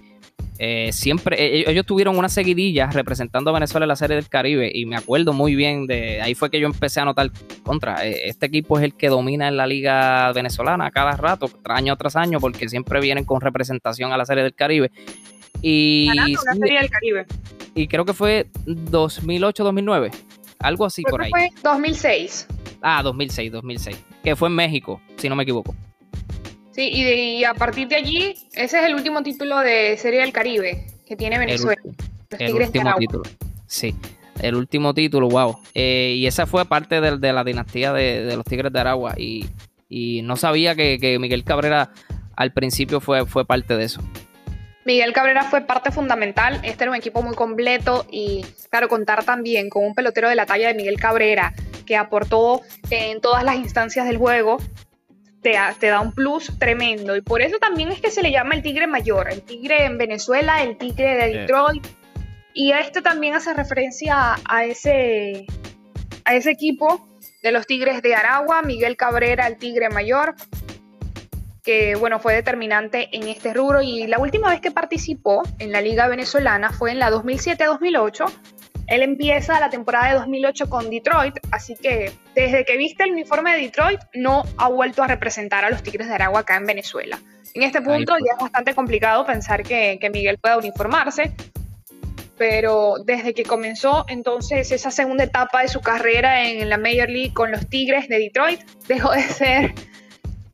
eh, 0.58 0.92
siempre 0.92 1.36
eh, 1.40 1.64
ellos 1.66 1.86
tuvieron 1.86 2.16
una 2.16 2.28
seguidilla 2.28 2.86
representando 2.86 3.50
a 3.50 3.54
Venezuela 3.54 3.84
en 3.84 3.88
la 3.88 3.96
Serie 3.96 4.16
del 4.16 4.28
Caribe 4.28 4.70
y 4.72 4.86
me 4.86 4.96
acuerdo 4.96 5.32
muy 5.32 5.54
bien 5.56 5.86
de 5.86 6.20
ahí 6.20 6.34
fue 6.34 6.50
que 6.50 6.60
yo 6.60 6.66
empecé 6.66 7.00
a 7.00 7.04
notar 7.04 7.30
contra 7.64 8.06
eh, 8.06 8.28
este 8.28 8.46
equipo 8.46 8.78
es 8.78 8.84
el 8.84 8.94
que 8.94 9.08
domina 9.08 9.48
en 9.48 9.56
la 9.56 9.66
liga 9.66 10.30
venezolana 10.32 10.90
cada 10.90 11.16
rato, 11.16 11.50
año 11.64 11.96
tras 11.96 12.16
año, 12.16 12.38
porque 12.38 12.68
siempre 12.68 13.00
vienen 13.00 13.24
con 13.24 13.40
representación 13.40 14.12
a 14.12 14.16
la 14.16 14.26
Serie 14.26 14.44
del 14.44 14.54
Caribe. 14.54 14.92
Y, 15.62 16.06
Ganando 16.08 16.40
sí, 16.40 16.58
serie 16.60 16.78
del 16.80 16.90
Caribe. 16.90 17.26
y 17.74 17.88
creo 17.88 18.04
que 18.04 18.12
fue 18.12 18.46
2008-2009, 18.66 20.12
algo 20.58 20.84
así 20.84 21.02
Creo 21.02 21.12
por 21.12 21.22
ahí. 21.22 21.30
fue 21.30 21.48
2006. 21.62 22.46
Ah, 22.82 23.00
2006, 23.02 23.52
2006, 23.52 24.04
que 24.22 24.36
fue 24.36 24.48
en 24.48 24.54
México, 24.54 25.00
si 25.16 25.28
no 25.28 25.36
me 25.36 25.44
equivoco. 25.44 25.74
Sí, 26.74 26.88
y, 26.92 27.04
de- 27.04 27.16
y 27.16 27.44
a 27.44 27.54
partir 27.54 27.88
de 27.88 27.96
allí, 27.96 28.34
ese 28.54 28.78
es 28.80 28.84
el 28.86 28.94
último 28.94 29.22
título 29.22 29.58
de 29.60 29.96
Serie 29.98 30.20
del 30.20 30.32
Caribe 30.32 30.86
que 31.06 31.16
tiene 31.16 31.38
Venezuela. 31.38 31.80
El, 31.84 31.92
los 32.30 32.40
el 32.40 32.46
Tigres 32.46 32.72
de 32.72 32.78
último 32.78 32.96
título. 32.98 33.22
Sí, 33.66 33.94
el 34.40 34.54
último 34.54 34.94
título, 34.94 35.28
wow. 35.28 35.58
Eh, 35.74 36.14
y 36.16 36.26
esa 36.26 36.46
fue 36.46 36.64
parte 36.64 37.00
de, 37.00 37.18
de 37.18 37.32
la 37.32 37.44
dinastía 37.44 37.92
de, 37.92 38.24
de 38.24 38.36
los 38.36 38.44
Tigres 38.46 38.72
de 38.72 38.80
Aragua. 38.80 39.14
Y, 39.18 39.46
y 39.90 40.22
no 40.22 40.36
sabía 40.36 40.74
que, 40.74 40.98
que 40.98 41.18
Miguel 41.18 41.44
Cabrera 41.44 41.90
al 42.36 42.52
principio 42.52 43.00
fue, 43.00 43.26
fue 43.26 43.44
parte 43.44 43.76
de 43.76 43.84
eso. 43.84 44.00
Miguel 44.86 45.12
Cabrera 45.12 45.44
fue 45.44 45.60
parte 45.60 45.90
fundamental. 45.92 46.58
Este 46.64 46.84
era 46.84 46.90
un 46.90 46.96
equipo 46.96 47.22
muy 47.22 47.34
completo 47.36 48.06
y, 48.10 48.44
claro, 48.70 48.88
contar 48.88 49.24
también 49.24 49.68
con 49.68 49.84
un 49.84 49.94
pelotero 49.94 50.28
de 50.30 50.34
la 50.34 50.46
talla 50.46 50.68
de 50.68 50.74
Miguel 50.74 50.96
Cabrera 50.98 51.52
que 51.86 51.96
aportó 51.96 52.62
en 52.90 53.20
todas 53.20 53.44
las 53.44 53.56
instancias 53.56 54.06
del 54.06 54.16
juego. 54.16 54.56
Te, 55.42 55.52
da- 55.54 55.74
te 55.78 55.88
da 55.88 56.00
un 56.00 56.12
plus 56.12 56.56
tremendo 56.58 57.16
y 57.16 57.20
por 57.20 57.42
eso 57.42 57.58
también 57.58 57.90
es 57.90 58.00
que 58.00 58.10
se 58.12 58.22
le 58.22 58.30
llama 58.30 58.54
el 58.54 58.62
tigre 58.62 58.86
mayor, 58.86 59.28
el 59.30 59.42
tigre 59.42 59.84
en 59.84 59.98
Venezuela, 59.98 60.62
el 60.62 60.76
tigre 60.78 61.16
de. 61.16 61.32
Detroit 61.40 61.84
y 62.54 62.72
este 62.72 63.02
también 63.02 63.34
hace 63.34 63.52
referencia 63.54 64.36
a 64.44 64.64
ese, 64.64 65.46
a 66.24 66.34
ese 66.34 66.50
equipo 66.50 67.08
de 67.42 67.50
los 67.50 67.66
tigres 67.66 68.02
de 68.02 68.14
Aragua, 68.14 68.62
Miguel 68.62 68.96
Cabrera, 68.96 69.46
el 69.48 69.56
tigre 69.56 69.88
mayor, 69.88 70.34
que 71.64 71.94
bueno, 71.96 72.18
fue 72.20 72.34
determinante 72.34 73.08
en 73.16 73.26
este 73.28 73.54
rubro 73.54 73.82
y 73.82 74.06
la 74.06 74.18
última 74.18 74.48
vez 74.50 74.60
que 74.60 74.70
participó 74.70 75.42
en 75.58 75.72
la 75.72 75.80
liga 75.80 76.08
venezolana 76.08 76.70
fue 76.70 76.90
en 76.92 76.98
la 76.98 77.10
2007-2008. 77.10 78.30
Él 78.86 79.02
empieza 79.02 79.58
la 79.60 79.70
temporada 79.70 80.08
de 80.08 80.14
2008 80.18 80.68
con 80.68 80.90
Detroit, 80.90 81.34
así 81.50 81.76
que 81.76 82.12
desde 82.34 82.64
que 82.64 82.76
viste 82.76 83.04
el 83.04 83.12
uniforme 83.12 83.54
de 83.54 83.62
Detroit 83.62 84.00
no 84.14 84.42
ha 84.58 84.68
vuelto 84.68 85.02
a 85.02 85.06
representar 85.06 85.64
a 85.64 85.70
los 85.70 85.82
Tigres 85.82 86.08
de 86.08 86.14
Aragua 86.14 86.40
acá 86.40 86.56
en 86.56 86.66
Venezuela. 86.66 87.18
En 87.54 87.62
este 87.62 87.82
punto 87.82 88.14
ya 88.18 88.32
es 88.36 88.42
bastante 88.42 88.74
complicado 88.74 89.26
pensar 89.26 89.62
que, 89.62 89.98
que 90.00 90.10
Miguel 90.10 90.38
pueda 90.38 90.56
uniformarse, 90.56 91.32
pero 92.38 92.96
desde 93.04 93.34
que 93.34 93.44
comenzó 93.44 94.04
entonces 94.08 94.72
esa 94.72 94.90
segunda 94.90 95.24
etapa 95.24 95.62
de 95.62 95.68
su 95.68 95.80
carrera 95.80 96.44
en 96.44 96.68
la 96.68 96.78
Major 96.78 97.08
League 97.08 97.32
con 97.34 97.50
los 97.50 97.68
Tigres 97.68 98.08
de 98.08 98.18
Detroit, 98.18 98.60
dejó 98.88 99.12
de 99.12 99.22
ser 99.22 99.74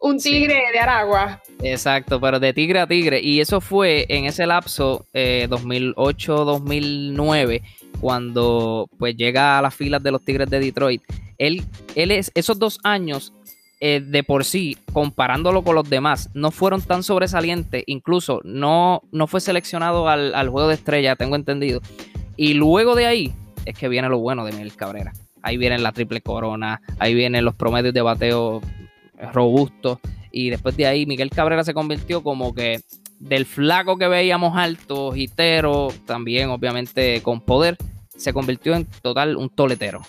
un 0.00 0.20
Sí. 0.20 0.30
tigre 0.30 0.60
de 0.72 0.78
Aragua. 0.78 1.42
Exacto, 1.62 2.20
pero 2.20 2.38
de 2.40 2.52
tigre 2.52 2.80
a 2.80 2.86
tigre. 2.86 3.20
Y 3.22 3.40
eso 3.40 3.60
fue 3.60 4.06
en 4.08 4.24
ese 4.26 4.46
lapso 4.46 5.06
eh, 5.12 5.46
2008-2009, 5.50 7.62
cuando 8.00 8.88
pues 8.98 9.16
llega 9.16 9.58
a 9.58 9.62
las 9.62 9.74
filas 9.74 10.02
de 10.02 10.10
los 10.12 10.22
Tigres 10.24 10.48
de 10.50 10.60
Detroit. 10.60 11.02
Él, 11.38 11.62
él 11.94 12.10
es, 12.10 12.30
esos 12.34 12.58
dos 12.58 12.78
años 12.84 13.32
eh, 13.80 14.00
de 14.04 14.24
por 14.24 14.44
sí, 14.44 14.76
comparándolo 14.92 15.62
con 15.62 15.74
los 15.76 15.88
demás, 15.88 16.30
no 16.34 16.50
fueron 16.50 16.82
tan 16.82 17.02
sobresalientes. 17.02 17.84
Incluso 17.86 18.40
no, 18.44 19.02
no 19.12 19.26
fue 19.26 19.40
seleccionado 19.40 20.08
al, 20.08 20.34
al 20.34 20.48
juego 20.48 20.68
de 20.68 20.74
estrella, 20.74 21.16
tengo 21.16 21.36
entendido. 21.36 21.80
Y 22.36 22.54
luego 22.54 22.94
de 22.94 23.06
ahí 23.06 23.32
es 23.64 23.76
que 23.78 23.88
viene 23.88 24.08
lo 24.08 24.18
bueno 24.18 24.44
de 24.44 24.52
Miguel 24.52 24.74
Cabrera. 24.74 25.12
Ahí 25.42 25.56
viene 25.56 25.78
la 25.78 25.92
triple 25.92 26.20
corona, 26.20 26.80
ahí 26.98 27.14
vienen 27.14 27.44
los 27.44 27.54
promedios 27.54 27.94
de 27.94 28.02
bateo 28.02 28.60
robustos. 29.32 29.98
Y 30.30 30.50
después 30.50 30.76
de 30.76 30.86
ahí, 30.86 31.06
Miguel 31.06 31.30
Cabrera 31.30 31.64
se 31.64 31.74
convirtió 31.74 32.22
como 32.22 32.54
que 32.54 32.80
del 33.18 33.46
flaco 33.46 33.96
que 33.96 34.08
veíamos 34.08 34.56
alto, 34.56 35.14
hitero, 35.16 35.88
también 36.06 36.50
obviamente 36.50 37.20
con 37.22 37.40
poder, 37.40 37.76
se 38.16 38.32
convirtió 38.32 38.74
en 38.74 38.86
total 39.02 39.36
un 39.36 39.50
toletero. 39.50 40.02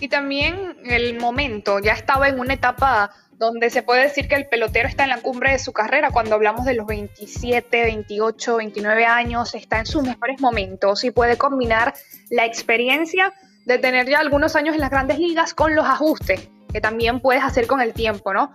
Y 0.00 0.08
también 0.08 0.76
el 0.84 1.18
momento, 1.18 1.78
ya 1.78 1.92
estaba 1.92 2.28
en 2.28 2.38
una 2.38 2.54
etapa 2.54 3.10
donde 3.38 3.68
se 3.68 3.82
puede 3.82 4.02
decir 4.02 4.28
que 4.28 4.34
el 4.34 4.46
pelotero 4.46 4.88
está 4.88 5.04
en 5.04 5.10
la 5.10 5.20
cumbre 5.20 5.52
de 5.52 5.58
su 5.58 5.72
carrera, 5.72 6.10
cuando 6.10 6.34
hablamos 6.34 6.64
de 6.64 6.74
los 6.74 6.86
27, 6.86 7.82
28, 7.82 8.56
29 8.56 9.04
años, 9.04 9.54
está 9.54 9.78
en 9.78 9.86
sus 9.86 10.02
mejores 10.02 10.40
momentos 10.40 11.04
y 11.04 11.10
puede 11.10 11.36
combinar 11.36 11.94
la 12.30 12.46
experiencia 12.46 13.34
de 13.66 13.78
tener 13.78 14.08
ya 14.08 14.20
algunos 14.20 14.56
años 14.56 14.74
en 14.74 14.80
las 14.80 14.90
grandes 14.90 15.18
ligas 15.18 15.52
con 15.52 15.74
los 15.74 15.84
ajustes 15.84 16.48
que 16.72 16.80
también 16.80 17.20
puedes 17.20 17.42
hacer 17.42 17.66
con 17.66 17.80
el 17.80 17.92
tiempo, 17.92 18.32
¿no? 18.32 18.52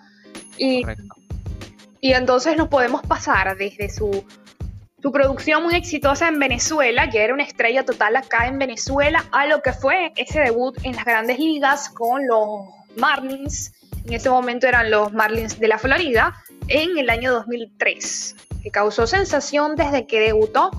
Y, 0.57 0.83
Correcto. 0.83 1.15
y 1.99 2.13
entonces 2.13 2.57
nos 2.57 2.67
podemos 2.67 3.01
pasar 3.01 3.57
desde 3.57 3.89
su, 3.89 4.25
su 5.01 5.11
producción 5.11 5.63
muy 5.63 5.75
exitosa 5.75 6.27
en 6.27 6.39
Venezuela, 6.39 7.09
ya 7.09 7.21
era 7.21 7.33
una 7.33 7.43
estrella 7.43 7.83
total 7.83 8.15
acá 8.15 8.47
en 8.47 8.59
Venezuela, 8.59 9.25
a 9.31 9.47
lo 9.47 9.61
que 9.61 9.73
fue 9.73 10.13
ese 10.15 10.41
debut 10.41 10.77
en 10.83 10.95
las 10.95 11.05
grandes 11.05 11.39
ligas 11.39 11.89
con 11.89 12.27
los 12.27 12.67
Marlins, 12.97 13.73
en 14.05 14.13
ese 14.13 14.29
momento 14.29 14.67
eran 14.67 14.91
los 14.91 15.11
Marlins 15.13 15.59
de 15.59 15.67
la 15.67 15.77
Florida, 15.77 16.35
en 16.67 16.97
el 16.97 17.09
año 17.09 17.31
2003, 17.31 18.35
que 18.63 18.71
causó 18.71 19.07
sensación 19.07 19.75
desde 19.75 20.05
que 20.05 20.19
debutó. 20.19 20.71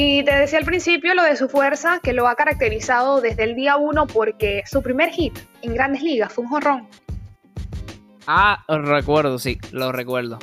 Y 0.00 0.22
te 0.22 0.32
decía 0.32 0.60
al 0.60 0.64
principio 0.64 1.12
lo 1.16 1.24
de 1.24 1.34
su 1.34 1.48
fuerza, 1.48 1.98
que 2.00 2.12
lo 2.12 2.28
ha 2.28 2.36
caracterizado 2.36 3.20
desde 3.20 3.42
el 3.42 3.56
día 3.56 3.76
uno 3.76 4.06
porque 4.06 4.62
su 4.64 4.80
primer 4.80 5.10
hit 5.10 5.36
en 5.62 5.74
grandes 5.74 6.02
ligas 6.02 6.32
fue 6.32 6.44
un 6.44 6.50
jonrón. 6.50 6.86
Ah, 8.24 8.62
recuerdo, 8.68 9.40
sí, 9.40 9.58
lo 9.72 9.90
recuerdo. 9.90 10.38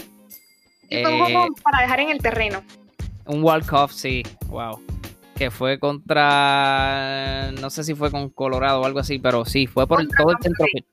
Y 0.90 1.02
fue 1.02 1.08
un 1.10 1.16
Eh, 1.16 1.20
jonrón 1.34 1.54
para 1.64 1.82
dejar 1.84 2.02
en 2.02 2.10
el 2.10 2.18
terreno. 2.20 2.64
Un 3.28 3.42
walk-off, 3.46 3.94
sí, 3.94 4.24
wow. 4.48 4.82
Que 5.38 5.50
fue 5.50 5.80
contra. 5.80 7.50
No 7.54 7.70
sé 7.70 7.86
si 7.86 7.96
fue 7.96 8.12
con 8.12 8.30
Colorado 8.32 8.82
o 8.82 8.86
algo 8.86 9.00
así, 9.00 9.20
pero 9.20 9.46
sí, 9.46 9.68
fue 9.68 9.88
por 9.88 10.00
Contra 10.00 10.18
todo 10.22 10.32
el 10.34 10.38
centrofield. 10.42 10.86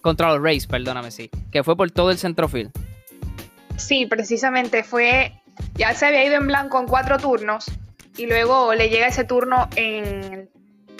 Contra 0.00 0.28
los 0.32 0.42
Rays, 0.42 0.66
perdóname, 0.66 1.12
sí. 1.12 1.30
Que 1.52 1.62
fue 1.62 1.76
por 1.76 1.88
todo 1.92 2.10
el 2.10 2.18
centrofield. 2.18 2.72
Sí, 3.76 4.06
precisamente 4.06 4.82
fue. 4.82 5.32
Ya 5.78 5.94
se 5.94 6.06
había 6.06 6.24
ido 6.24 6.34
en 6.34 6.46
blanco 6.46 6.78
en 6.78 6.86
cuatro 6.86 7.18
turnos 7.18 7.66
y 8.16 8.26
luego 8.26 8.74
le 8.74 8.90
llega 8.90 9.06
ese 9.06 9.24
turno 9.24 9.68
en, 9.76 10.50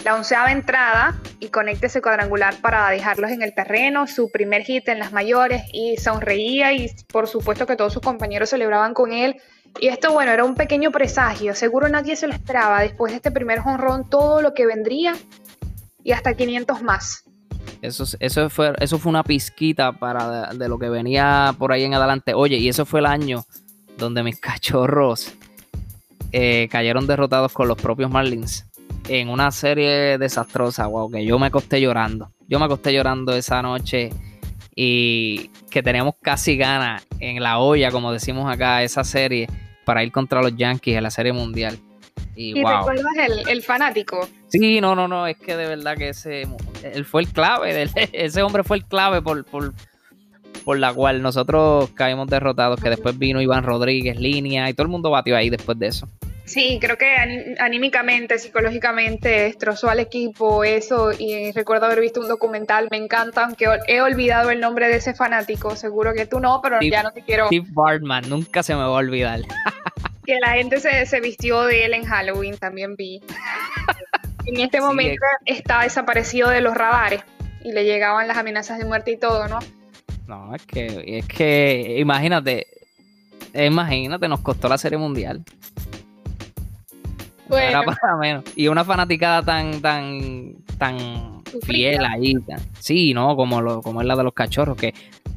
la 0.05 0.15
onceava 0.15 0.53
entrada 0.53 1.19
y 1.41 1.49
conecta 1.49 1.87
ese 1.87 2.01
cuadrangular 2.01 2.55
para 2.61 2.89
dejarlos 2.91 3.31
en 3.31 3.43
el 3.43 3.55
terreno, 3.55 4.07
su 4.07 4.31
primer 4.31 4.63
hit 4.63 4.89
en 4.89 4.99
las 4.99 5.13
mayores 5.13 5.63
y 5.73 5.97
sonreía 5.97 6.73
y 6.73 6.91
por 7.13 7.27
supuesto 7.27 7.67
que 7.67 7.77
todos 7.77 7.93
sus 7.93 8.03
compañeros 8.03 8.51
celebraban 8.51 8.95
con 8.95 9.13
él. 9.13 9.37
Y 9.81 9.89
esto, 9.89 10.13
bueno, 10.13 10.33
era 10.33 10.45
un 10.45 10.55
pequeño 10.55 10.91
presagio, 10.91 11.55
seguro 11.55 11.89
nadie 11.89 12.17
se 12.17 12.27
lo 12.27 12.33
esperaba 12.33 12.81
después 12.81 13.13
de 13.13 13.17
este 13.17 13.31
primer 13.31 13.59
jonrón, 13.59 14.09
todo 14.09 14.41
lo 14.41 14.55
que 14.55 14.67
vendría 14.67 15.15
y 16.03 16.13
hasta 16.13 16.35
500 16.35 16.83
más. 16.83 17.25
Eso, 17.83 18.05
eso, 18.19 18.49
fue, 18.49 18.73
eso 18.81 18.99
fue 18.99 19.11
una 19.11 19.23
pizquita 19.23 19.93
para 19.93 20.53
de, 20.55 20.69
lo 20.69 20.79
que 20.79 20.89
venía 20.89 21.55
por 21.59 21.73
ahí 21.73 21.85
en 21.85 21.95
adelante. 21.95 22.35
Oye, 22.35 22.57
y 22.57 22.69
eso 22.69 22.87
fue 22.87 23.01
el 23.01 23.07
año 23.07 23.45
donde 23.99 24.23
mis 24.23 24.41
cachorros 24.41 25.35
eh, 26.33 26.69
cayeron 26.71 27.07
derrotados 27.07 27.53
con 27.53 27.69
los 27.69 27.77
propios 27.77 28.11
Marlins 28.11 28.67
en 29.09 29.29
una 29.29 29.51
serie 29.51 30.19
desastrosa, 30.19 30.87
wow, 30.87 31.11
que 31.11 31.25
yo 31.25 31.39
me 31.39 31.47
acosté 31.47 31.81
llorando. 31.81 32.31
Yo 32.47 32.59
me 32.59 32.67
acosté 32.67 32.93
llorando 32.93 33.35
esa 33.35 33.63
noche 33.63 34.11
y 34.75 35.51
que 35.71 35.83
teníamos 35.83 36.15
casi 36.23 36.57
ganas 36.57 37.07
en 37.19 37.43
la 37.43 37.59
olla, 37.59 37.91
como 37.91 38.13
decimos 38.13 38.51
acá, 38.51 38.83
esa 38.83 39.05
serie 39.05 39.49
para 39.85 40.05
ir 40.05 40.13
contra 40.13 40.43
los 40.43 40.55
Yankees 40.57 40.97
en 40.97 41.03
la 41.03 41.11
serie 41.11 41.33
mundial. 41.33 41.79
Y, 42.37 42.55
recuerdas 42.55 43.07
el, 43.49 43.63
fanático? 43.63 44.29
Sí, 44.49 44.81
no, 44.81 44.95
no, 44.95 45.09
no, 45.09 45.27
es 45.27 45.37
que 45.37 45.57
de 45.57 45.67
verdad 45.67 45.97
que 45.97 46.11
ese 46.11 46.47
él 46.85 47.05
fue 47.05 47.23
el 47.23 47.29
clave, 47.29 47.89
ese 48.13 48.43
hombre 48.43 48.63
fue 48.63 48.77
el 48.77 48.85
clave 48.85 49.21
por, 49.23 49.45
por, 49.45 49.75
por 50.69 50.79
la 50.79 50.93
cual 50.93 51.23
nosotros 51.23 51.89
caímos 51.95 52.29
derrotados, 52.29 52.79
que 52.79 52.91
después 52.91 53.19
vino 53.19 53.41
Iván 53.41 53.65
Rodríguez, 53.65 54.21
línea, 54.21 54.69
y 54.69 54.75
todo 54.75 54.83
el 54.83 54.91
mundo 54.91 55.09
batió 55.09 55.35
ahí 55.35 55.49
después 55.49 55.79
de 55.79 55.87
eso. 55.87 56.07
Sí, 56.45 56.77
creo 56.79 56.99
que 56.99 57.17
anímicamente, 57.59 58.39
psicológicamente 58.39 59.31
destrozó 59.31 59.89
al 59.89 59.99
equipo 59.99 60.65
eso 60.65 61.11
y 61.19 61.53
recuerdo 61.53 61.87
haber 61.87 62.03
visto 62.03 62.21
un 62.21 62.29
documental, 62.29 62.89
me 62.91 62.99
encanta, 62.99 63.47
aunque 63.47 63.65
he 63.87 64.03
olvidado 64.03 64.51
el 64.51 64.61
nombre 64.61 64.89
de 64.89 64.97
ese 64.97 65.15
fanático, 65.15 65.75
seguro 65.75 66.13
que 66.13 66.27
tú 66.27 66.39
no, 66.39 66.61
pero 66.63 66.79
ya 66.83 67.03
no 67.03 67.13
te 67.13 67.23
quiero... 67.23 67.47
Steve 67.47 67.69
Bartman, 67.71 68.29
nunca 68.29 68.63
se 68.63 68.75
me 68.75 68.81
va 68.81 68.89
a 68.89 68.91
olvidar. 68.91 69.41
que 70.27 70.39
la 70.39 70.51
gente 70.51 70.81
se, 70.81 71.21
vistió 71.23 71.63
de 71.63 71.87
él 71.87 71.95
en 71.95 72.05
Halloween, 72.05 72.59
también 72.59 72.95
vi. 72.95 73.23
en 74.45 74.61
este 74.61 74.83
momento 74.83 75.25
está 75.47 75.81
desaparecido 75.81 76.51
de 76.51 76.61
los 76.61 76.75
radares 76.75 77.23
y 77.65 77.73
le 77.73 77.87
llegaban 77.87 78.29
las 78.29 78.37
amenazas 78.37 78.77
de 78.77 78.85
muerte 78.85 79.13
y 79.13 79.17
todo, 79.17 79.49
¿no? 79.49 79.61
No, 80.29 80.55
es 80.55 80.67
que, 80.67 81.05
es 81.07 81.27
que 81.27 81.97
imagínate, 81.99 82.67
imagínate, 83.55 84.29
nos 84.29 84.41
costó 84.41 84.69
la 84.69 84.77
serie 84.77 84.99
mundial. 84.99 85.43
Era 87.51 87.83
para 87.83 88.17
menos. 88.19 88.45
Y 88.55 88.69
una 88.69 88.85
fanaticada 88.85 89.43
tan, 89.43 89.81
tan, 89.81 90.57
tan 90.77 91.43
fiel 91.63 92.05
ahí. 92.05 92.35
sí, 92.79 93.15
¿no? 93.15 93.37
Como, 93.37 93.63
lo, 93.63 93.81
como 93.81 94.03
es 94.03 94.07
la 94.07 94.17
de 94.17 94.25
los 94.25 94.35
cachorros, 94.35 94.77
que, 94.77 94.93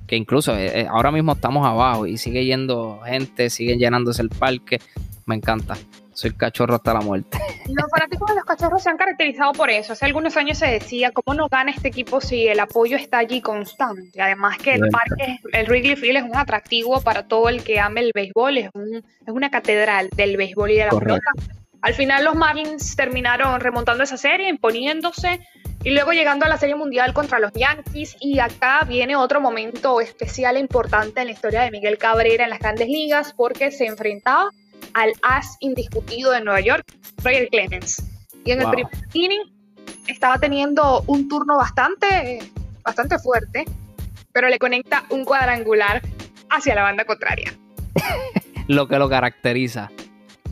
que 0.08 0.18
incluso 0.18 0.58
eh, 0.58 0.82
eh, 0.82 0.88
ahora 0.90 1.10
mismo 1.10 1.32
estamos 1.32 1.66
abajo 1.66 2.06
y 2.06 2.18
sigue 2.18 2.44
yendo 2.44 3.00
gente, 3.06 3.50
sigue 3.50 3.78
llenándose 3.78 4.22
el 4.22 4.30
parque. 4.30 4.82
Me 5.26 5.36
encanta. 5.36 5.78
Soy 6.22 6.34
cachorro 6.34 6.76
hasta 6.76 6.94
la 6.94 7.02
muerte. 7.02 7.36
Los 7.68 7.90
fanáticos 7.90 8.30
de 8.30 8.36
los 8.36 8.46
cachorros 8.46 8.84
se 8.84 8.92
han 8.92 8.98
caracterizado 8.98 9.54
por 9.54 9.72
eso. 9.72 9.94
Hace 9.94 10.06
algunos 10.06 10.38
años 10.38 10.60
se 10.60 10.68
decía, 10.68 11.12
¿cómo 11.12 11.36
no 11.36 11.48
gana 11.50 11.72
este 11.72 11.88
equipo 11.88 12.22
si 12.22 12.48
el 12.48 12.60
apoyo 12.60 12.96
está 12.96 13.18
allí 13.18 13.42
constante? 13.42 14.22
Además 14.22 14.60
que 14.60 14.76
el 14.76 14.88
parque, 14.92 15.40
el 15.52 15.66
Wrigley 15.66 15.96
Field 15.96 16.18
es 16.18 16.24
un 16.24 16.38
atractivo 16.38 17.02
para 17.02 17.28
todo 17.28 17.50
el 17.50 17.64
que 17.64 17.80
ame 17.80 18.02
el 18.02 18.12
béisbol, 18.14 18.60
es, 18.60 18.70
un, 18.76 18.98
es 18.98 19.34
una 19.34 19.50
catedral 19.50 20.10
del 20.16 20.38
béisbol 20.38 20.70
y 20.70 20.76
de 20.76 20.86
la 20.86 20.92
pelota 20.92 21.32
al 21.82 21.96
final 21.96 22.24
los 22.24 22.36
Marlins 22.36 22.96
terminaron 22.96 23.60
remontando 23.60 24.04
esa 24.04 24.18
serie, 24.18 24.50
imponiéndose 24.50 25.40
y 25.84 25.90
luego 25.90 26.12
llegando 26.12 26.46
a 26.46 26.50
la 26.50 26.58
Serie 26.58 26.76
Mundial 26.76 27.12
contra 27.12 27.40
los 27.40 27.52
Yankees. 27.54 28.18
Y 28.20 28.38
acá 28.38 28.86
viene 28.88 29.16
otro 29.16 29.42
momento 29.42 30.00
especial 30.00 30.58
e 30.58 30.60
importante 30.60 31.22
en 31.22 31.28
la 31.28 31.34
historia 31.34 31.62
de 31.62 31.72
Miguel 31.72 31.98
Cabrera 31.98 32.44
en 32.44 32.52
las 32.52 32.60
grandes 32.60 32.88
ligas 32.88 33.34
porque 33.34 33.72
se 33.72 33.88
enfrentaba 33.88 34.52
al 34.94 35.14
as 35.22 35.58
indiscutido 35.60 36.32
de 36.32 36.42
Nueva 36.42 36.62
York, 36.62 36.86
Roger 37.24 37.48
Clemens. 37.50 38.04
Y 38.44 38.52
en 38.52 38.62
el 38.62 38.70
primer 38.70 38.92
inning 39.14 39.52
estaba 40.08 40.38
teniendo 40.38 41.04
un 41.08 41.28
turno 41.28 41.58
bastante, 41.58 42.40
bastante 42.84 43.20
fuerte, 43.20 43.66
pero 44.32 44.50
le 44.50 44.58
conecta 44.60 45.04
un 45.10 45.26
cuadrangular 45.26 46.02
hacia 46.50 46.76
la 46.76 46.84
banda 46.84 47.06
contraria. 47.06 47.54
lo 48.68 48.88
que 48.88 48.98
lo 48.98 49.10
caracteriza 49.10 49.90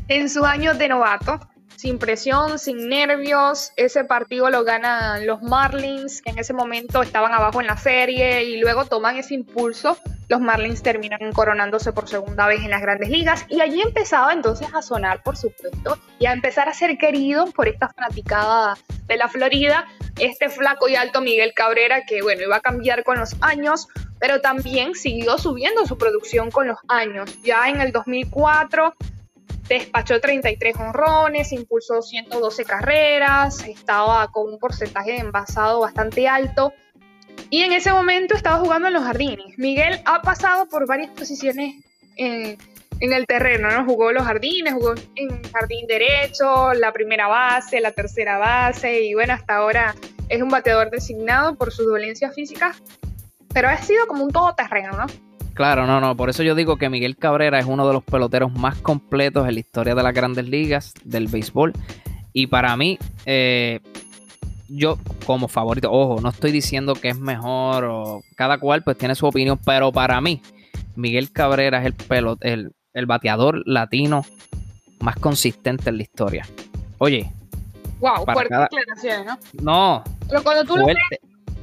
en 0.10 0.28
sus 0.28 0.44
años 0.44 0.78
de 0.78 0.90
novato, 0.90 1.40
sin 1.80 1.98
presión, 1.98 2.60
sin 2.60 2.90
nervios. 2.90 3.72
Ese 3.78 4.04
partido 4.04 4.50
lo 4.50 4.66
ganan 4.66 5.26
los 5.26 5.42
Marlins, 5.42 6.22
que 6.22 6.32
en 6.32 6.38
ese 6.38 6.52
momento 6.52 7.02
estaban 7.02 7.32
abajo 7.32 7.62
en 7.62 7.68
la 7.68 7.78
serie, 7.78 8.44
y 8.44 8.60
luego 8.60 8.84
toman 8.84 9.16
ese 9.16 9.34
impulso. 9.34 9.98
Los 10.28 10.42
Marlins 10.42 10.84
terminan 10.84 11.32
coronándose 11.32 11.94
por 11.94 12.10
segunda 12.10 12.48
vez 12.48 12.60
en 12.66 12.72
las 12.72 12.82
grandes 12.82 13.10
ligas, 13.10 13.46
y 13.48 13.62
allí 13.62 13.82
empezaba 13.82 14.34
entonces 14.34 14.68
a 14.74 14.82
sonar, 14.82 15.24
por 15.24 15.38
supuesto, 15.38 15.98
y 16.20 16.26
a 16.26 16.34
empezar 16.34 16.68
a 16.68 16.74
ser 16.74 16.98
querido 16.98 17.46
por 17.52 17.70
esta 17.70 17.88
fanaticada 17.88 18.78
de 19.08 19.16
la 19.16 19.30
Florida, 19.30 19.88
este 20.20 20.50
flaco 20.50 20.90
y 20.90 20.98
alto 20.98 21.22
Miguel 21.22 21.54
Cabrera, 21.56 22.04
que 22.06 22.22
bueno, 22.22 22.44
iba 22.44 22.58
a 22.58 22.62
cambiar 22.62 23.06
con 23.06 23.20
los 23.20 23.38
años, 23.40 23.88
pero 24.20 24.42
también 24.42 24.96
siguió 24.96 25.38
subiendo 25.38 25.86
su 25.86 25.98
producción 25.98 26.52
con 26.52 26.68
los 26.68 26.80
años. 26.90 27.42
Ya 27.42 27.70
en 27.70 27.80
el 27.80 27.94
2004 27.94 28.94
despachó 29.76 30.20
33 30.20 30.76
honrones, 30.78 31.52
impulsó 31.52 32.02
112 32.02 32.66
carreras, 32.66 33.66
estaba 33.66 34.28
con 34.32 34.54
un 34.54 34.60
porcentaje 34.60 35.12
de 35.12 35.18
envasado 35.20 35.82
bastante 35.82 36.28
alto. 36.28 36.74
Y 37.50 37.62
en 37.62 37.72
ese 37.74 37.92
momento 37.92 38.36
estaba 38.36 38.58
jugando 38.58 38.88
en 38.88 38.94
los 38.94 39.04
jardines. 39.04 39.58
Miguel 39.58 40.02
ha 40.06 40.22
pasado 40.22 40.68
por 40.68 40.88
varias 40.88 41.12
posiciones 41.12 41.76
en, 42.16 42.58
el 43.00 43.26
terreno, 43.26 43.72
¿no? 43.72 43.86
Jugó 43.86 44.12
los 44.12 44.24
jardines, 44.24 44.74
jugó 44.74 44.94
en 45.16 45.42
jardín 45.52 45.88
derecho, 45.88 46.74
la 46.74 46.92
primera 46.92 47.28
base, 47.28 47.80
la 47.80 47.92
tercera 47.92 48.38
base, 48.38 49.04
y 49.04 49.14
bueno, 49.14 49.34
hasta 49.34 49.56
ahora 49.56 49.96
es 50.28 50.42
un 50.42 50.50
bateador 50.50 50.92
designado 50.92 51.56
por 51.56 51.72
sus 51.72 51.86
dolencias 51.86 52.36
físicas, 52.36 52.82
pero 53.54 53.70
ha 53.70 53.78
sido 53.78 54.06
como 54.06 54.26
un 54.26 54.32
todoterreno, 54.32 54.92
¿no? 54.92 55.06
Claro, 55.60 55.86
no, 55.86 56.00
no. 56.00 56.16
Por 56.16 56.30
eso 56.30 56.42
yo 56.42 56.56
digo 56.56 56.78
que 56.78 56.88
Miguel 56.88 57.18
Cabrera 57.18 57.60
es 57.60 57.66
uno 57.66 57.86
de 57.86 57.92
los 57.92 58.02
peloteros 58.02 58.50
más 58.54 58.78
completos 58.78 59.46
en 59.46 59.56
la 59.56 59.60
historia 59.60 59.94
de 59.94 60.02
las 60.02 60.14
grandes 60.14 60.48
ligas 60.48 60.94
del 61.04 61.28
béisbol. 61.28 61.74
Y 62.32 62.48
para 62.48 62.78
mí, 62.78 62.98
eh, 63.26 63.82
yo 64.70 64.98
como 65.26 65.50
favorito, 65.50 65.92
ojo, 65.92 66.22
no 66.22 66.30
estoy 66.30 66.54
diciendo 66.54 66.94
que 66.94 67.10
es 67.10 67.20
mejor 67.20 67.84
o 67.84 68.22
cada 68.38 68.58
cual 68.58 68.84
pues 68.86 68.98
tiene 68.98 69.16
su 69.16 69.26
opinión, 69.26 69.60
pero 69.66 69.92
para 69.92 70.22
mí, 70.22 70.42
Miguel 70.96 71.30
Cabrera 71.30 71.80
es 71.80 71.88
el, 71.88 71.94
pelot 71.94 72.40
el, 72.42 72.72
bateador 73.06 73.62
latino 73.66 74.26
más 75.02 75.18
consistente 75.18 75.90
en 75.90 75.98
la 75.98 76.04
historia. 76.04 76.46
Oye. 77.00 77.30
Wow, 78.00 78.24
fuerte 78.24 78.56
declaración, 78.56 79.26
¿no? 79.26 79.38
No. 79.62 80.04
Pero 80.30 80.42
cuando 80.42 80.64
tú 80.64 80.78
lo 80.78 80.86
ves, 80.86 80.96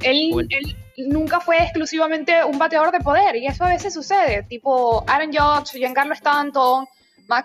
él, 0.03 0.47
él 0.51 0.77
nunca 0.99 1.41
fue 1.41 1.63
exclusivamente 1.63 2.45
un 2.45 2.59
bateador 2.59 2.93
de 2.93 3.01
poder 3.01 3.37
y 3.37 3.47
eso 3.47 3.65
a 3.65 3.69
veces 3.69 3.93
sucede, 3.93 4.43
tipo 4.45 5.05
Aaron 5.07 5.31
Judge, 5.33 5.79
Giancarlo 5.79 6.15
Stanton, 6.15 6.87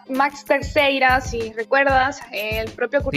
Max 0.10 0.46
Terceira, 0.46 1.22
si 1.22 1.52
recuerdas, 1.54 2.22
el 2.32 2.70
propio 2.72 3.02
Kurt 3.02 3.16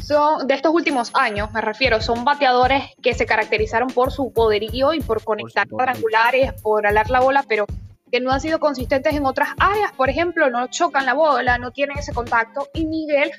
son 0.00 0.46
de 0.46 0.54
estos 0.54 0.72
últimos 0.72 1.10
años, 1.14 1.52
me 1.52 1.60
refiero, 1.60 2.00
son 2.00 2.24
bateadores 2.24 2.84
que 3.02 3.14
se 3.14 3.26
caracterizaron 3.26 3.88
por 3.88 4.10
su 4.10 4.32
poderío 4.32 4.92
y 4.92 5.00
por 5.00 5.22
conectar 5.22 5.68
cuadrangulares, 5.68 6.52
por 6.62 6.86
alar 6.86 7.10
la 7.10 7.20
bola, 7.20 7.44
pero 7.46 7.66
que 8.10 8.20
no 8.20 8.32
han 8.32 8.40
sido 8.40 8.58
consistentes 8.58 9.14
en 9.14 9.24
otras 9.24 9.50
áreas, 9.58 9.92
por 9.92 10.10
ejemplo, 10.10 10.50
no 10.50 10.66
chocan 10.68 11.06
la 11.06 11.14
bola, 11.14 11.58
no 11.58 11.70
tienen 11.70 11.98
ese 11.98 12.12
contacto 12.12 12.68
y 12.74 12.86
Miguel 12.86 13.30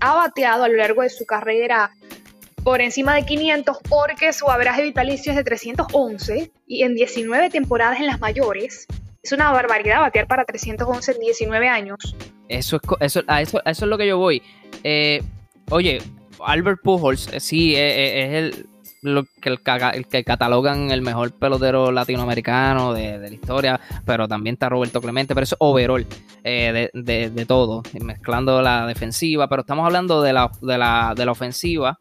ha 0.00 0.14
bateado 0.14 0.64
a 0.64 0.68
lo 0.68 0.76
largo 0.76 1.02
de 1.02 1.10
su 1.10 1.24
carrera 1.24 1.90
por 2.64 2.80
encima 2.80 3.14
de 3.14 3.24
500 3.24 3.76
porque 3.88 4.32
su 4.32 4.50
average 4.50 4.82
vitalicio 4.82 5.32
es 5.32 5.36
de 5.36 5.44
311 5.44 6.50
y 6.66 6.82
en 6.82 6.94
19 6.94 7.50
temporadas 7.50 8.00
en 8.00 8.06
las 8.06 8.18
mayores. 8.18 8.86
Es 9.22 9.32
una 9.32 9.52
barbaridad 9.52 10.00
batear 10.00 10.26
para 10.26 10.44
311 10.44 11.12
en 11.12 11.20
19 11.20 11.68
años. 11.68 12.16
Eso 12.48 12.76
es, 12.76 12.82
eso, 13.00 13.22
a, 13.26 13.42
eso, 13.42 13.60
eso 13.64 13.84
es 13.84 13.88
lo 13.88 13.98
que 13.98 14.06
yo 14.06 14.18
voy. 14.18 14.42
Eh, 14.82 15.22
oye, 15.70 16.00
Albert 16.44 16.80
Pujols, 16.82 17.32
eh, 17.32 17.40
sí, 17.40 17.74
eh, 17.76 18.24
es 18.24 18.64
el, 19.04 19.26
que 19.42 19.50
el, 19.50 20.06
que 20.06 20.24
catalogan 20.24 20.90
el 20.90 21.02
mejor 21.02 21.32
pelotero 21.32 21.92
latinoamericano 21.92 22.94
de, 22.94 23.18
la 23.18 23.28
historia, 23.28 23.80
pero 24.06 24.26
también 24.26 24.54
está 24.54 24.70
Roberto 24.70 25.02
Clemente, 25.02 25.34
pero 25.34 25.44
es 25.44 25.54
overall 25.58 26.06
de, 26.42 26.90
de, 26.94 27.46
todo, 27.46 27.82
mezclando 28.00 28.62
la 28.62 28.86
defensiva, 28.86 29.48
pero 29.48 29.60
estamos 29.60 29.84
hablando 29.84 30.22
de 30.22 30.32
la, 30.32 30.50
de 30.62 30.78
la, 30.78 31.14
de 31.14 31.26
la 31.26 31.32
ofensiva 31.32 31.98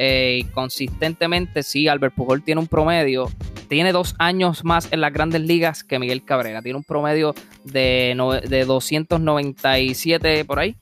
eh, 0.00 0.46
consistentemente, 0.54 1.64
sí, 1.64 1.88
Albert 1.88 2.14
Pujol 2.14 2.44
tiene 2.44 2.60
un 2.60 2.68
promedio, 2.68 3.32
tiene 3.68 3.90
dos 3.90 4.14
años 4.20 4.64
más 4.64 4.86
en 4.92 5.00
las 5.00 5.12
grandes 5.12 5.40
ligas 5.42 5.82
que 5.82 5.98
Miguel 5.98 6.24
Cabrera, 6.24 6.62
tiene 6.62 6.78
un 6.78 6.84
promedio 6.84 7.34
de, 7.64 8.16
de 8.48 8.64
297 8.64 10.44
por 10.44 10.60
ahí. 10.60 10.76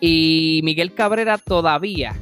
Y 0.00 0.62
Miguel 0.64 0.94
Cabrera 0.94 1.36
todavía, 1.36 2.16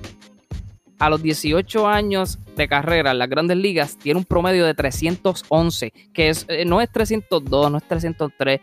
a 0.99 1.09
los 1.09 1.23
18 1.23 1.87
años 1.87 2.41
de 2.57 2.67
carrera 2.67 3.13
en 3.13 3.19
las 3.19 3.29
grandes 3.29 3.57
ligas 3.57 3.97
tiene 3.97 4.19
un 4.19 4.25
promedio 4.25 4.67
de 4.67 4.75
311, 4.75 5.93
que 6.13 6.31
es, 6.31 6.47
eh, 6.49 6.65
no 6.65 6.81
es 6.81 6.91
302, 6.91 7.71
no 7.71 7.79
es 7.79 7.85
303, 7.85 8.61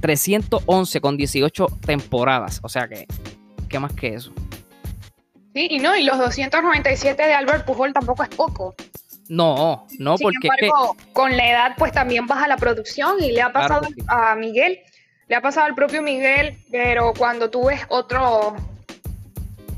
311 0.00 1.00
con 1.00 1.16
18 1.16 1.66
temporadas. 1.86 2.58
O 2.64 2.68
sea 2.68 2.88
que, 2.88 3.06
¿qué 3.68 3.78
más 3.78 3.92
que 3.92 4.14
eso? 4.14 4.32
Sí, 5.54 5.66
y 5.70 5.78
no, 5.80 5.96
y 5.96 6.04
los 6.04 6.18
297 6.18 7.22
de 7.26 7.32
Albert 7.34 7.64
Pujol 7.64 7.92
tampoco 7.92 8.22
es 8.22 8.28
poco. 8.28 8.74
No, 9.28 9.86
no, 9.98 10.16
Sin 10.16 10.24
porque 10.24 10.38
es 10.48 10.50
que- 10.60 10.66
embargo, 10.66 10.96
con 11.12 11.36
la 11.36 11.48
edad 11.50 11.74
pues 11.78 11.92
también 11.92 12.26
baja 12.26 12.48
la 12.48 12.56
producción 12.56 13.22
y 13.22 13.32
le 13.32 13.42
ha 13.42 13.52
pasado 13.52 13.86
sí. 13.86 13.94
a 14.08 14.34
Miguel, 14.34 14.80
le 15.28 15.36
ha 15.36 15.40
pasado 15.40 15.66
al 15.66 15.74
propio 15.74 16.02
Miguel, 16.02 16.58
pero 16.70 17.12
cuando 17.16 17.48
tú 17.50 17.66
ves 17.66 17.80
otro, 17.88 18.56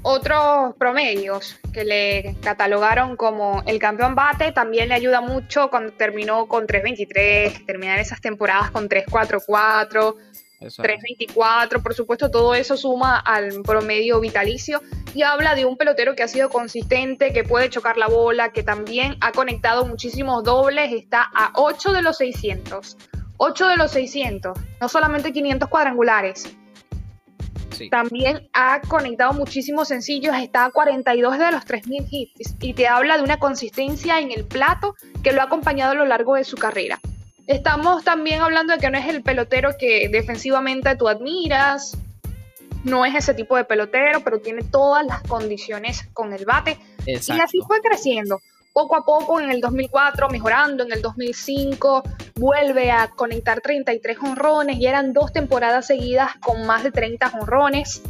otros 0.02 0.74
promedios 0.76 1.58
que 1.72 1.84
le 1.84 2.36
catalogaron 2.42 3.16
como 3.16 3.62
el 3.66 3.78
campeón 3.78 4.14
bate, 4.14 4.52
también 4.52 4.88
le 4.88 4.94
ayuda 4.94 5.20
mucho 5.20 5.70
cuando 5.70 5.92
terminó 5.92 6.46
con 6.48 6.66
3.23, 6.66 7.64
terminar 7.66 7.98
esas 7.98 8.20
temporadas 8.20 8.70
con 8.70 8.88
3.44, 8.88 10.16
eso- 10.66 10.82
3.24, 10.82 11.82
por 11.82 11.94
supuesto, 11.94 12.30
todo 12.30 12.54
eso 12.54 12.76
suma 12.76 13.18
al 13.18 13.62
promedio 13.62 14.20
vitalicio 14.20 14.82
y 15.14 15.22
habla 15.22 15.54
de 15.54 15.64
un 15.64 15.76
pelotero 15.76 16.14
que 16.14 16.22
ha 16.22 16.28
sido 16.28 16.48
consistente, 16.48 17.32
que 17.32 17.44
puede 17.44 17.68
chocar 17.70 17.96
la 17.98 18.08
bola, 18.08 18.52
que 18.52 18.62
también 18.62 19.16
ha 19.20 19.32
conectado 19.32 19.84
muchísimos 19.84 20.44
dobles, 20.44 20.92
está 20.92 21.22
a 21.22 21.52
8 21.54 21.92
de 21.92 22.02
los 22.02 22.16
600. 22.18 22.96
8 23.36 23.68
de 23.68 23.76
los 23.76 23.90
600, 23.90 24.56
no 24.80 24.88
solamente 24.88 25.32
500 25.32 25.68
cuadrangulares, 25.68 26.54
sí. 27.70 27.90
también 27.90 28.48
ha 28.52 28.80
conectado 28.82 29.32
muchísimos 29.32 29.88
sencillos, 29.88 30.36
está 30.36 30.66
a 30.66 30.70
42 30.70 31.38
de 31.38 31.50
los 31.50 31.64
3000 31.64 32.06
hits 32.08 32.54
y 32.60 32.74
te 32.74 32.86
habla 32.86 33.16
de 33.16 33.24
una 33.24 33.38
consistencia 33.38 34.20
en 34.20 34.30
el 34.30 34.44
plato 34.44 34.94
que 35.24 35.32
lo 35.32 35.40
ha 35.40 35.44
acompañado 35.44 35.92
a 35.92 35.94
lo 35.94 36.04
largo 36.04 36.36
de 36.36 36.44
su 36.44 36.56
carrera. 36.56 37.00
Estamos 37.46 38.04
también 38.04 38.40
hablando 38.40 38.72
de 38.72 38.78
que 38.78 38.90
no 38.90 38.98
es 38.98 39.08
el 39.08 39.22
pelotero 39.22 39.76
que 39.78 40.08
defensivamente 40.08 40.94
tú 40.96 41.08
admiras, 41.08 41.96
no 42.84 43.04
es 43.04 43.14
ese 43.14 43.34
tipo 43.34 43.56
de 43.56 43.64
pelotero, 43.64 44.20
pero 44.20 44.40
tiene 44.40 44.62
todas 44.62 45.04
las 45.06 45.22
condiciones 45.22 46.08
con 46.12 46.32
el 46.32 46.44
bate 46.44 46.78
y 47.06 47.16
así 47.16 47.60
fue 47.66 47.80
creciendo. 47.80 48.40
Poco 48.72 48.96
a 48.96 49.04
poco 49.04 49.38
en 49.38 49.50
el 49.50 49.60
2004 49.60 50.30
mejorando, 50.30 50.84
en 50.84 50.92
el 50.92 51.02
2005 51.02 52.04
vuelve 52.36 52.90
a 52.90 53.08
conectar 53.08 53.60
33 53.60 54.18
honrones 54.18 54.78
y 54.78 54.86
eran 54.86 55.12
dos 55.12 55.32
temporadas 55.32 55.86
seguidas 55.86 56.30
con 56.40 56.64
más 56.64 56.82
de 56.82 56.90
30 56.90 57.32
honrones. 57.38 58.02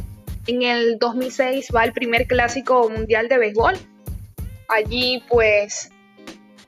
En 0.47 0.61
el 0.61 0.99
2006 0.99 1.69
va 1.75 1.83
el 1.83 1.91
primer 1.91 2.27
clásico 2.27 2.89
mundial 2.89 3.27
de 3.27 3.37
béisbol. 3.39 3.73
Allí 4.69 5.23
pues 5.27 5.91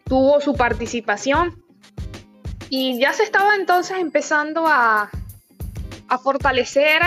tuvo 0.03 0.41
su 0.41 0.55
participación 0.55 1.64
y 2.69 2.99
ya 2.99 3.13
se 3.13 3.23
estaba 3.23 3.55
entonces 3.55 3.97
empezando 3.99 4.67
a, 4.67 5.09
a 6.07 6.17
fortalecer. 6.17 7.01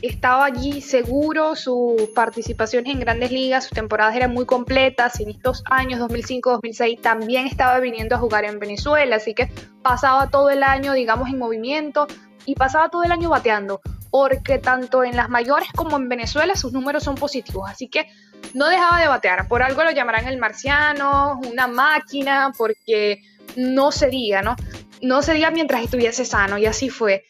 Estaba 0.00 0.46
allí 0.46 0.80
seguro, 0.80 1.54
sus 1.54 2.08
participaciones 2.14 2.92
en 2.92 2.98
grandes 2.98 3.30
ligas, 3.30 3.64
sus 3.64 3.72
temporadas 3.72 4.16
eran 4.16 4.34
muy 4.34 4.46
completas, 4.46 5.20
en 5.20 5.30
estos 5.30 5.62
años 5.70 6.00
2005-2006 6.00 7.00
también 7.00 7.46
estaba 7.46 7.78
viniendo 7.78 8.16
a 8.16 8.18
jugar 8.18 8.44
en 8.44 8.58
Venezuela, 8.58 9.16
así 9.16 9.32
que 9.32 9.48
pasaba 9.80 10.28
todo 10.28 10.50
el 10.50 10.64
año, 10.64 10.92
digamos, 10.92 11.28
en 11.28 11.38
movimiento 11.38 12.08
y 12.46 12.56
pasaba 12.56 12.88
todo 12.88 13.04
el 13.04 13.12
año 13.12 13.28
bateando, 13.28 13.80
porque 14.10 14.58
tanto 14.58 15.04
en 15.04 15.16
las 15.16 15.28
mayores 15.28 15.68
como 15.72 15.96
en 15.96 16.08
Venezuela 16.08 16.56
sus 16.56 16.72
números 16.72 17.04
son 17.04 17.14
positivos, 17.14 17.70
así 17.70 17.86
que 17.86 18.08
no 18.54 18.68
dejaba 18.68 19.00
de 19.00 19.06
batear, 19.06 19.46
por 19.46 19.62
algo 19.62 19.84
lo 19.84 19.92
llamarán 19.92 20.26
el 20.26 20.38
marciano, 20.38 21.40
una 21.48 21.68
máquina, 21.68 22.52
porque 22.58 23.22
no 23.56 23.92
cedía, 23.92 24.42
¿no? 24.42 24.56
No 25.00 25.22
cedía 25.22 25.50
mientras 25.50 25.82
estuviese 25.82 26.24
sano 26.24 26.58
y 26.58 26.66
así 26.66 26.88
fue. 26.88 27.24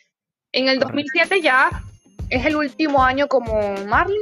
En 0.52 0.68
el 0.68 0.78
2007 0.78 1.40
ya 1.40 1.70
es 2.28 2.44
el 2.46 2.56
último 2.56 3.02
año 3.02 3.28
como 3.28 3.74
Marlin 3.86 4.20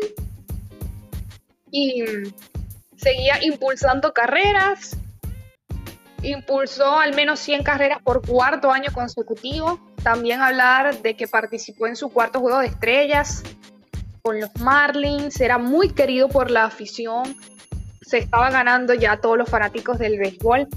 y 1.70 2.04
seguía 2.96 3.42
impulsando 3.42 4.12
carreras. 4.12 4.96
Impulsó 6.22 6.98
al 6.98 7.14
menos 7.14 7.40
100 7.40 7.62
carreras 7.62 8.02
por 8.02 8.26
cuarto 8.26 8.70
año 8.70 8.92
consecutivo. 8.92 9.80
También 10.02 10.40
hablar 10.40 11.00
de 11.00 11.16
que 11.16 11.26
participó 11.26 11.86
en 11.86 11.96
su 11.96 12.10
cuarto 12.10 12.40
juego 12.40 12.58
de 12.58 12.66
estrellas 12.66 13.42
con 14.22 14.40
los 14.40 14.54
Marlins. 14.60 15.40
Era 15.40 15.58
muy 15.58 15.90
querido 15.90 16.28
por 16.28 16.50
la 16.50 16.64
afición. 16.64 17.36
Se 18.02 18.18
estaba 18.18 18.50
ganando 18.50 18.92
ya 18.92 19.16
todos 19.18 19.38
los 19.38 19.48
fanáticos 19.48 19.98
del 19.98 20.18
béisbol. 20.18 20.68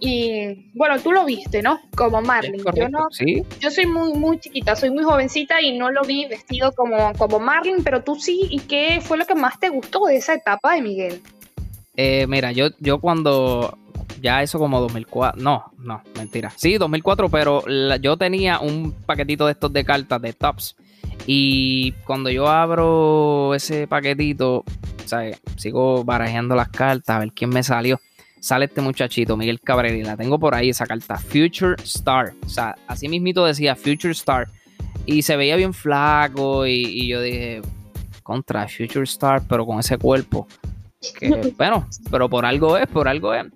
Y 0.00 0.70
bueno, 0.74 0.98
tú 1.00 1.10
lo 1.12 1.24
viste, 1.24 1.62
¿no? 1.62 1.80
Como 1.96 2.20
Marlin. 2.22 2.62
Yo 2.74 2.88
no, 2.88 3.06
sí. 3.10 3.42
yo 3.60 3.70
soy 3.70 3.86
muy, 3.86 4.14
muy 4.14 4.38
chiquita, 4.38 4.76
soy 4.76 4.90
muy 4.90 5.02
jovencita 5.02 5.60
y 5.60 5.76
no 5.76 5.90
lo 5.90 6.02
vi 6.02 6.26
vestido 6.26 6.72
como, 6.72 7.12
como 7.18 7.40
Marlin, 7.40 7.82
pero 7.82 8.02
tú 8.02 8.14
sí. 8.16 8.46
¿Y 8.50 8.60
qué 8.60 9.00
fue 9.02 9.18
lo 9.18 9.26
que 9.26 9.34
más 9.34 9.58
te 9.58 9.68
gustó 9.70 10.06
de 10.06 10.16
esa 10.16 10.34
etapa 10.34 10.74
de 10.74 10.82
Miguel? 10.82 11.20
Eh, 11.96 12.26
mira, 12.28 12.52
yo, 12.52 12.68
yo 12.78 13.00
cuando 13.00 13.76
ya 14.20 14.42
eso 14.42 14.58
como 14.60 14.80
2004, 14.80 15.42
no, 15.42 15.72
no, 15.78 16.00
mentira. 16.16 16.52
Sí, 16.54 16.78
2004, 16.78 17.28
pero 17.28 17.62
la- 17.66 17.96
yo 17.96 18.16
tenía 18.16 18.60
un 18.60 18.92
paquetito 18.92 19.46
de 19.46 19.52
estos 19.52 19.72
de 19.72 19.84
cartas 19.84 20.22
de 20.22 20.32
tops. 20.32 20.76
Y 21.26 21.92
cuando 22.06 22.30
yo 22.30 22.48
abro 22.48 23.52
ese 23.54 23.86
paquetito, 23.88 24.64
¿sabes? 25.04 25.40
sigo 25.56 26.04
barajeando 26.04 26.54
las 26.54 26.68
cartas 26.68 27.16
a 27.16 27.18
ver 27.18 27.32
quién 27.32 27.50
me 27.50 27.62
salió. 27.62 28.00
Sale 28.40 28.66
este 28.66 28.80
muchachito, 28.80 29.36
Miguel 29.36 29.60
Cabrera, 29.60 29.96
y 29.96 30.02
la 30.02 30.16
tengo 30.16 30.38
por 30.38 30.54
ahí 30.54 30.70
esa 30.70 30.86
carta, 30.86 31.16
Future 31.18 31.74
Star. 31.82 32.32
O 32.44 32.48
sea, 32.48 32.76
así 32.86 33.08
mismito 33.08 33.44
decía 33.44 33.74
Future 33.74 34.12
Star. 34.12 34.48
Y 35.06 35.22
se 35.22 35.36
veía 35.36 35.56
bien 35.56 35.72
flaco 35.74 36.66
y, 36.66 36.72
y 36.84 37.08
yo 37.08 37.20
dije, 37.22 37.62
contra 38.22 38.68
Future 38.68 39.04
Star, 39.04 39.42
pero 39.48 39.64
con 39.66 39.80
ese 39.80 39.98
cuerpo. 39.98 40.46
Que, 41.18 41.52
bueno, 41.58 41.88
pero 42.10 42.28
por 42.28 42.44
algo 42.44 42.76
es, 42.76 42.86
por 42.86 43.08
algo 43.08 43.34
es. 43.34 43.46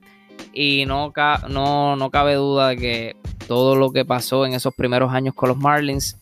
Y 0.55 0.85
no, 0.87 1.13
ca- 1.13 1.45
no, 1.49 1.97
no 1.97 2.11
cabe 2.11 2.35
duda 2.35 2.69
de 2.69 2.77
que 2.77 3.17
todo 3.47 3.75
lo 3.77 3.93
que 3.93 4.05
pasó 4.05 4.45
en 4.47 4.55
esos 4.55 4.75
primeros 4.75 5.13
años 5.13 5.35
con 5.35 5.49
los 5.49 5.59
Marlins 5.59 6.17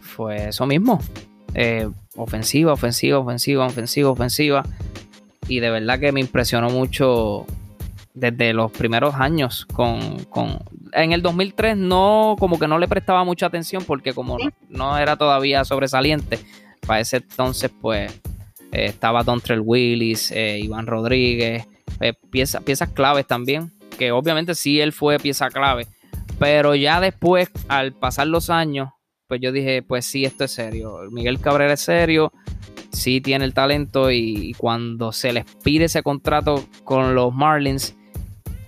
fue 0.00 0.48
eso 0.48 0.66
mismo. 0.66 1.00
Eh, 1.54 1.88
ofensiva, 2.16 2.72
ofensiva, 2.72 3.18
ofensiva, 3.18 3.66
ofensiva, 3.66 4.10
ofensiva. 4.10 4.64
Y 5.48 5.60
de 5.60 5.70
verdad 5.70 5.98
que 5.98 6.12
me 6.12 6.20
impresionó 6.20 6.70
mucho 6.70 7.44
desde 8.20 8.52
los 8.52 8.70
primeros 8.70 9.14
años 9.14 9.66
con, 9.66 10.24
con- 10.24 10.58
en 10.92 11.12
el 11.12 11.22
2003 11.22 11.76
no 11.76 12.36
como 12.38 12.58
que 12.58 12.68
no 12.68 12.78
le 12.78 12.86
prestaba 12.88 13.24
mucha 13.24 13.46
atención 13.46 13.84
porque 13.84 14.12
como 14.12 14.38
no, 14.38 14.50
no 14.68 14.98
era 14.98 15.16
todavía 15.16 15.64
sobresaliente 15.64 16.38
para 16.86 17.00
ese 17.00 17.16
entonces 17.18 17.70
pues 17.80 18.12
eh, 18.72 18.86
estaba 18.86 19.22
Dontrell 19.22 19.62
Willis 19.64 20.30
eh, 20.32 20.58
Iván 20.62 20.86
Rodríguez 20.86 21.66
eh, 22.00 22.12
pieza- 22.30 22.60
piezas 22.60 22.90
claves 22.90 23.26
también 23.26 23.72
que 23.98 24.12
obviamente 24.12 24.54
sí 24.54 24.80
él 24.80 24.92
fue 24.92 25.18
pieza 25.18 25.48
clave 25.50 25.86
pero 26.38 26.74
ya 26.74 27.00
después 27.00 27.50
al 27.68 27.92
pasar 27.92 28.26
los 28.26 28.50
años 28.50 28.88
pues 29.28 29.40
yo 29.40 29.52
dije 29.52 29.82
pues 29.82 30.04
sí 30.06 30.24
esto 30.24 30.44
es 30.44 30.50
serio 30.52 30.98
Miguel 31.10 31.38
Cabrera 31.40 31.74
es 31.74 31.80
serio 31.80 32.32
sí 32.92 33.20
tiene 33.20 33.44
el 33.44 33.54
talento 33.54 34.10
y, 34.10 34.50
y 34.50 34.54
cuando 34.54 35.12
se 35.12 35.32
les 35.32 35.44
pide 35.62 35.84
ese 35.84 36.02
contrato 36.02 36.64
con 36.82 37.14
los 37.14 37.32
Marlins 37.32 37.96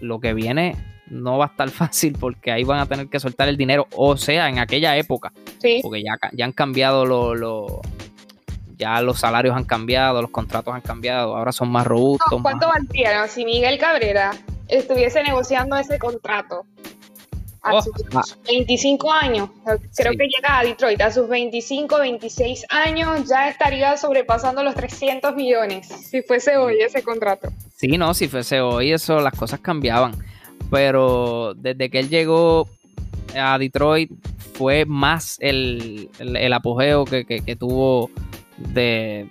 lo 0.03 0.21
que 0.21 0.35
viene 0.35 0.77
no 1.09 1.39
va 1.39 1.47
a 1.47 1.49
estar 1.49 1.69
fácil 1.71 2.17
porque 2.19 2.53
ahí 2.53 2.65
van 2.65 2.81
a 2.81 2.87
tener 2.87 3.09
que 3.09 3.19
soltar 3.21 3.49
el 3.49 3.57
dinero, 3.57 3.87
o 3.97 4.17
sea, 4.17 4.49
en 4.49 4.59
aquella 4.59 4.97
época, 4.97 5.33
Sí. 5.61 5.81
porque 5.83 6.03
ya, 6.03 6.13
ya 6.33 6.45
han 6.45 6.53
cambiado 6.53 7.05
los, 7.07 7.81
ya 8.77 9.01
los 9.01 9.19
salarios 9.19 9.57
han 9.57 9.65
cambiado, 9.65 10.21
los 10.23 10.31
contratos 10.31 10.75
han 10.75 10.81
cambiado, 10.81 11.37
ahora 11.37 11.53
son 11.53 11.71
más 11.71 11.87
robustos. 11.87 12.41
¿Cuánto 12.43 12.67
más- 12.69 12.77
valdría 12.79 13.27
si 13.29 13.45
Miguel 13.45 13.79
Cabrera 13.79 14.33
estuviese 14.69 15.23
negociando 15.23 15.77
ese 15.77 15.99
contrato 15.99 16.65
a 17.63 17.75
Oh, 17.75 17.83
sus 17.83 17.93
ah. 18.15 18.23
25 18.47 19.13
años? 19.13 19.49
Creo 19.95 20.13
Sí. 20.13 20.19
que 20.19 20.25
llega 20.27 20.59
a 20.59 20.65
Detroit 20.65 21.01
a 21.01 21.13
sus 21.13 21.29
25, 21.29 21.99
26 21.99 22.67
años 22.71 23.29
ya 23.29 23.49
estaría 23.49 23.97
sobrepasando 23.97 24.63
los 24.65 24.75
300 24.75 25.35
millones 25.37 25.87
si 25.89 26.23
fuese 26.23 26.57
hoy 26.57 26.81
ese 26.81 27.03
contrato. 27.03 27.51
Sí, 27.77 27.97
no, 27.99 28.15
si 28.15 28.29
fuese 28.29 28.61
hoy 28.61 28.93
eso, 28.93 29.21
las 29.21 29.35
cosas 29.35 29.61
cambiaban. 29.61 30.13
Pero 30.71 31.55
desde 31.55 31.91
que 31.91 31.99
él 32.01 32.09
llegó 32.09 32.69
a 33.37 33.59
Detroit 33.59 34.11
fue 34.55 34.85
más 34.85 35.37
el, 35.41 36.09
el- 36.19 36.37
el 36.37 36.53
apogeo 36.53 37.05
que, 37.05 37.25
que- 37.25 37.43
que 37.43 37.57
tuvo 37.57 38.11
de, 38.57 39.29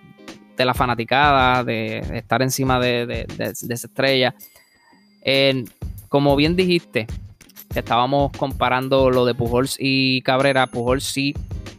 de 0.58 0.66
la 0.66 0.74
fanaticada, 0.74 1.64
de 1.64 2.00
estar 2.14 2.42
encima 2.42 2.80
de, 2.80 3.06
de- 3.06 3.26
de- 3.26 3.54
de 3.62 3.74
esa 3.74 3.88
estrella. 3.88 4.36
En- 5.24 5.70
como 6.10 6.36
bien 6.36 6.56
dijiste, 6.56 7.08
estábamos 7.80 8.32
comparando 8.38 9.10
lo 9.10 9.26
de 9.26 9.34
Pujols 9.34 9.78
y 9.80 10.22
Cabrera. 10.22 10.68
Pujols 10.68 11.04
sí, 11.04 11.34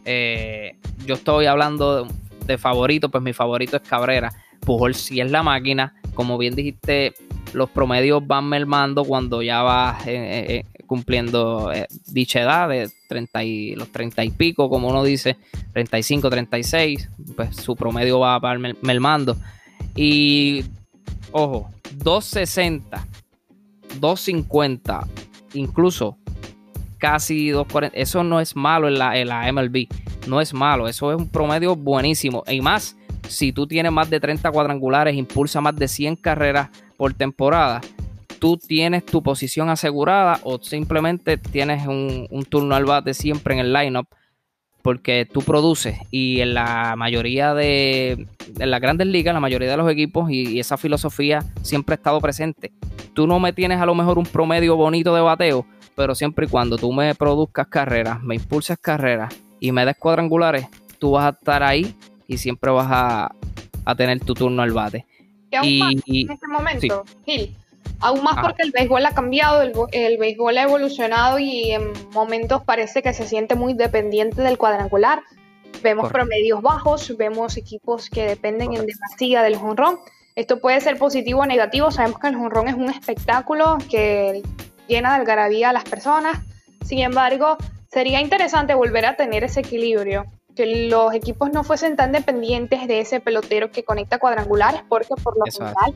eh, 0.05 0.75
yo 1.05 1.15
estoy 1.15 1.45
hablando 1.45 2.07
de, 2.45 2.57
favorito, 2.57 3.09
pues 3.09 3.23
mi 3.23 3.33
favorito 3.33 3.77
es 3.77 3.83
Cabrera. 3.83 4.31
Pujols 4.61 4.97
sí 4.97 5.19
es 5.19 5.29
la 5.31 5.43
máquina, 5.43 5.93
como 6.13 6.37
bien 6.37 6.55
dijiste, 6.55 7.13
los 7.53 7.69
promedios 7.69 8.25
van 8.25 8.47
mermando 8.47 9.03
cuando 9.03 9.41
ya 9.41 9.61
vas 9.61 10.07
eh, 10.07 10.45
eh, 10.47 10.65
cumpliendo 10.87 11.71
dicha 12.07 12.41
edad 12.41 12.69
de 12.69 12.89
30 13.07 13.43
y, 13.43 13.75
los 13.75 13.91
30 13.91 14.23
y 14.23 14.31
pico, 14.31 14.69
como 14.69 14.89
uno 14.89 15.03
dice, 15.03 15.37
35, 15.73 16.29
36, 16.29 17.09
pues 17.35 17.55
su 17.55 17.75
promedio 17.75 18.19
va, 18.19 18.39
va 18.39 18.57
mermando. 18.81 19.37
Y, 19.95 20.63
ojo, 21.31 21.69
260, 21.97 23.07
250, 23.99 25.07
incluso 25.53 26.17
casi 26.97 27.49
240. 27.49 27.97
Eso 27.97 28.23
no 28.23 28.39
es 28.39 28.55
malo 28.55 28.87
en 28.87 28.97
la, 28.97 29.17
en 29.17 29.27
la 29.27 29.51
MLB. 29.51 29.87
No 30.27 30.39
es 30.39 30.53
malo. 30.53 30.87
Eso 30.87 31.11
es 31.11 31.17
un 31.17 31.29
promedio 31.29 31.75
buenísimo. 31.75 32.43
Y 32.47 32.61
más, 32.61 32.95
si 33.27 33.51
tú 33.51 33.67
tienes 33.67 33.91
más 33.91 34.09
de 34.09 34.19
30 34.19 34.51
cuadrangulares, 34.51 35.15
impulsa 35.15 35.59
más 35.61 35.75
de 35.75 35.87
100 35.87 36.15
carreras 36.15 36.69
por 36.97 37.13
temporada, 37.13 37.81
tú 38.43 38.57
tienes 38.57 39.05
tu 39.05 39.23
posición 39.23 39.69
asegurada 39.69 40.39
o 40.43 40.59
simplemente 40.61 41.37
tienes 41.37 41.87
un, 41.87 42.27
turno 42.49 42.75
al 42.75 42.83
bate 42.83 43.13
siempre 43.13 43.53
en 43.53 43.61
el 43.61 43.71
lineup 43.71 44.05
porque 44.83 45.25
tú 45.25 45.41
produces 45.41 45.97
y 46.11 46.41
en 46.41 46.53
la 46.53 46.95
mayoría 46.97 47.53
de 47.53 48.27
en 48.59 48.69
las 48.69 48.81
grandes 48.81 49.07
ligas, 49.07 49.33
la 49.33 49.39
mayoría 49.39 49.71
de 49.71 49.77
los 49.77 49.89
equipos 49.89 50.29
y, 50.29 50.59
esa 50.59 50.77
filosofía 50.77 51.39
siempre 51.61 51.93
ha 51.93 51.95
estado 51.95 52.19
presente. 52.19 52.71
Tú 53.13 53.25
no 53.25 53.39
me 53.39 53.53
tienes 53.53 53.79
a 53.79 53.85
lo 53.85 53.95
mejor 53.95 54.19
un 54.19 54.25
promedio 54.25 54.75
bonito 54.75 55.15
de 55.15 55.21
bateo, 55.21 55.65
pero 55.95 56.13
siempre 56.13 56.45
y 56.45 56.49
cuando 56.49 56.77
tú 56.77 56.91
me 56.91 57.15
produzcas 57.15 57.67
carreras, 57.67 58.21
me 58.21 58.35
impulses 58.35 58.77
carreras 58.77 59.33
y 59.59 59.71
me 59.71 59.85
des 59.85 59.95
cuadrangulares, 59.95 60.67
tú 60.99 61.11
vas 61.11 61.25
a 61.25 61.29
estar 61.29 61.63
ahí 61.63 61.95
y 62.27 62.37
siempre 62.37 62.69
vas 62.71 62.87
a, 62.89 63.31
tener 63.95 64.19
tu 64.19 64.33
turno 64.33 64.61
al 64.61 64.71
bate. 64.71 65.05
Y 65.61 65.81
en 65.81 66.31
este 66.31 66.47
momento, 66.47 67.05
Gil, 67.25 67.55
aún 68.03 68.21
más 68.21 68.35
porque 68.41 68.63
el 68.63 68.71
béisbol 68.71 69.05
ha 69.05 69.13
cambiado, 69.13 69.61
el, 69.61 70.17
béisbol 70.17 70.57
ha 70.57 70.63
evolucionado 70.63 71.39
y 71.39 71.71
en 71.71 71.93
momentos 72.11 72.63
parece 72.63 73.01
que 73.01 73.13
se 73.13 73.25
siente 73.25 73.55
muy 73.55 73.73
dependiente 73.73 74.41
del 74.41 74.57
cuadrangular. 74.57 75.23
Vemos 75.81 76.11
promedios 76.11 76.61
bajos, 76.61 77.15
vemos 77.17 77.57
equipos 77.57 78.09
que 78.09 78.25
dependen 78.25 78.73
en 78.73 78.85
demasía 78.85 79.41
del 79.41 79.55
jonrón. 79.55 79.99
Esto 80.35 80.59
puede 80.59 80.81
ser 80.81 80.97
positivo 80.97 81.41
o 81.41 81.45
negativo. 81.45 81.91
Sabemos 81.91 82.19
que 82.19 82.27
el 82.27 82.35
jonrón 82.35 82.67
es 82.67 82.75
un 82.75 82.89
espectáculo 82.89 83.77
que 83.89 84.43
llena 84.87 85.13
de 85.13 85.21
algarabía 85.21 85.69
a 85.69 85.73
las 85.73 85.83
personas. 85.83 86.39
Sin 86.85 86.99
embargo, 86.99 87.57
sería 87.87 88.21
interesante 88.21 88.73
volver 88.73 89.05
a 89.05 89.15
tener 89.15 89.43
ese 89.43 89.61
equilibrio, 89.61 90.25
que 90.55 90.87
los 90.87 91.13
equipos 91.13 91.51
no 91.51 91.63
fuesen 91.63 91.95
tan 91.95 92.11
dependientes 92.11 92.87
de 92.87 92.99
ese 92.99 93.21
pelotero 93.21 93.71
que 93.71 93.83
conecta 93.83 94.19
cuadrangulares, 94.19 94.81
porque 94.89 95.15
por 95.21 95.37
lo 95.37 95.45
general 95.45 95.93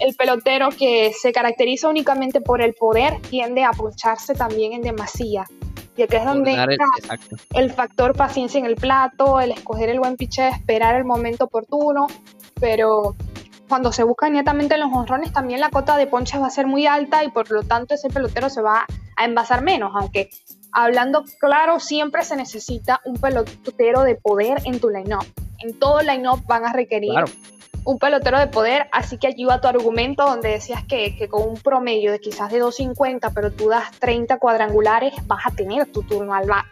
el 0.00 0.14
pelotero 0.14 0.70
que 0.70 1.12
se 1.12 1.32
caracteriza 1.32 1.88
únicamente 1.88 2.40
por 2.40 2.62
el 2.62 2.74
poder 2.74 3.20
tiende 3.30 3.64
a 3.64 3.70
puncharse 3.70 4.34
también 4.34 4.72
en 4.72 4.82
demasía. 4.82 5.46
Y 5.96 6.02
aquí 6.02 6.16
es 6.16 6.24
donde 6.24 6.52
entra 6.52 6.86
el, 7.54 7.70
factor 7.70 8.16
paciencia 8.16 8.58
en 8.58 8.64
el 8.64 8.76
plato, 8.76 9.40
el 9.40 9.52
escoger 9.52 9.90
el 9.90 9.98
buen 9.98 10.16
piche, 10.16 10.48
esperar 10.48 10.96
el 10.96 11.04
momento 11.04 11.44
oportuno, 11.44 12.06
pero 12.58 13.14
cuando 13.68 13.92
se 13.92 14.02
busca 14.02 14.28
netamente 14.30 14.78
los 14.78 14.90
honrones, 14.92 15.32
también 15.32 15.60
la 15.60 15.70
cota 15.70 15.96
de 15.96 16.06
ponches 16.06 16.40
va 16.40 16.46
a 16.46 16.50
ser 16.50 16.66
muy 16.66 16.86
alta 16.86 17.24
y 17.24 17.30
por 17.30 17.50
lo 17.50 17.62
tanto 17.62 17.94
ese 17.94 18.08
pelotero 18.08 18.48
se 18.48 18.62
va 18.62 18.86
a 19.16 19.24
envasar 19.24 19.62
menos, 19.62 19.92
aunque 19.94 20.30
hablando 20.72 21.24
claro, 21.38 21.78
siempre 21.78 22.24
se 22.24 22.36
necesita 22.36 23.00
un 23.04 23.16
pelotero 23.16 24.02
de 24.02 24.14
poder 24.14 24.62
en 24.64 24.80
tu 24.80 24.88
line-up. 24.88 25.26
En 25.58 25.78
todo 25.78 26.00
line-up 26.00 26.44
van 26.46 26.64
a 26.64 26.72
requerir 26.72 27.12
un 27.84 27.98
pelotero 27.98 28.38
de 28.38 28.46
poder, 28.46 28.88
así 28.92 29.18
que 29.18 29.26
allí 29.26 29.44
va 29.44 29.60
tu 29.60 29.68
argumento 29.68 30.24
donde 30.24 30.50
decías 30.50 30.84
que, 30.84 31.16
que, 31.16 31.28
con 31.28 31.48
un 31.48 31.54
promedio 31.56 32.12
de 32.12 32.20
quizás 32.20 32.50
de 32.52 32.60
250, 32.60 33.30
pero 33.30 33.50
tú 33.50 33.68
das 33.68 33.90
30 33.98 34.38
cuadrangulares, 34.38 35.14
vas 35.26 35.46
a 35.46 35.50
tener 35.50 35.86
tu 35.90 36.02
turno 36.02 36.34
al 36.34 36.46
bate. 36.46 36.68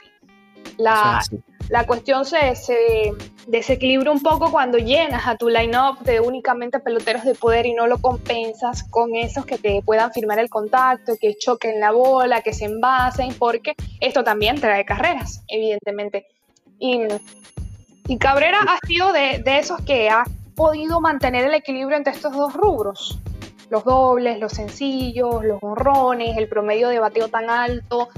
La, 0.76 1.20
la 1.68 1.86
cuestión 1.86 2.24
se, 2.24 2.54
se, 2.56 3.12
desequilibra 3.46 4.10
un 4.10 4.22
poco 4.22 4.50
cuando 4.50 4.78
llenas 4.78 5.26
a 5.26 5.36
tu 5.36 5.48
line-up 5.48 6.00
de 6.00 6.20
únicamente 6.20 6.80
peloteros 6.80 7.24
de 7.24 7.34
poder 7.34 7.66
y 7.66 7.74
no 7.74 7.86
lo 7.86 7.98
compensas 7.98 8.84
con 8.84 9.14
esos 9.14 9.44
que 9.46 9.58
te 9.58 9.82
puedan 9.82 10.12
firmar 10.12 10.38
el 10.38 10.48
contacto, 10.48 11.14
que 11.20 11.36
choquen 11.36 11.80
la 11.80 11.92
bola, 11.92 12.42
que 12.42 12.52
se 12.52 12.66
envasen, 12.66 13.34
porque 13.34 13.74
esto 14.00 14.24
también 14.24 14.60
trae 14.60 14.84
carreras, 14.84 15.42
evidentemente. 15.48 16.26
Y, 16.78 17.02
y 18.06 18.18
Cabrera 18.18 18.58
ha 18.60 18.86
sido 18.86 19.12
de, 19.12 19.40
de 19.44 19.58
esos 19.58 19.80
que 19.82 20.08
ha 20.08 20.24
podido 20.54 21.00
mantener 21.00 21.44
el 21.46 21.54
equilibrio 21.54 21.96
entre 21.96 22.12
estos 22.12 22.32
dos 22.32 22.54
rubros. 22.54 23.18
Los 23.70 23.84
dobles, 23.84 24.38
los 24.40 24.52
sencillos, 24.52 25.44
los 25.44 25.62
honrones, 25.62 26.36
el 26.36 26.48
promedio 26.48 26.88
de 26.88 26.98
bateo 26.98 27.28
tan 27.28 27.48
alto, 27.50 28.08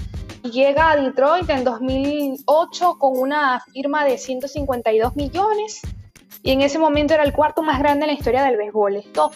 llega 0.42 0.90
a 0.90 0.96
Detroit 0.96 1.48
en 1.50 1.64
2008 1.64 2.98
con 2.98 3.18
una 3.18 3.60
firma 3.72 4.04
de 4.04 4.18
152 4.18 5.14
millones. 5.16 5.80
Y 6.42 6.50
en 6.50 6.62
ese 6.62 6.78
momento 6.78 7.14
era 7.14 7.22
el 7.22 7.32
cuarto 7.32 7.62
más 7.62 7.78
grande 7.78 8.04
en 8.04 8.08
la 8.08 8.14
historia 8.14 8.42
del 8.42 8.56
béisbol. 8.56 8.96
Esto 8.96 9.30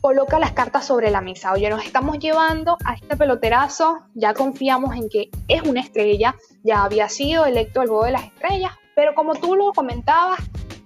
coloca 0.00 0.38
las 0.38 0.52
cartas 0.52 0.86
sobre 0.86 1.10
la 1.10 1.20
mesa. 1.20 1.52
Oye, 1.52 1.68
nos 1.70 1.84
estamos 1.84 2.18
llevando 2.18 2.76
a 2.84 2.94
este 2.94 3.16
peloterazo, 3.16 4.00
ya 4.14 4.34
confiamos 4.34 4.96
en 4.96 5.08
que 5.08 5.30
es 5.48 5.62
una 5.62 5.80
estrella, 5.80 6.36
ya 6.62 6.84
había 6.84 7.08
sido 7.08 7.44
electo 7.44 7.82
el 7.82 7.88
juego 7.88 8.04
de 8.04 8.12
las 8.12 8.24
estrellas, 8.24 8.72
pero 8.94 9.14
como 9.14 9.34
tú 9.34 9.56
lo 9.56 9.72
comentabas, 9.72 10.40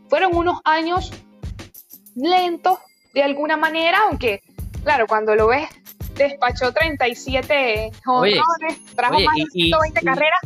fueron 0.09 0.37
unos 0.37 0.61
años 0.65 1.13
lentos 2.15 2.79
de 3.13 3.23
alguna 3.23 3.57
manera, 3.57 3.99
aunque 4.09 4.43
claro, 4.83 5.07
cuando 5.07 5.35
lo 5.35 5.49
ves 5.49 5.69
despachó 6.17 6.73
37 6.73 7.91
jonrones, 8.05 8.85
trajo 8.95 9.21
más 9.21 9.35
de 9.37 9.47
120 9.51 10.01
carreras. 10.03 10.41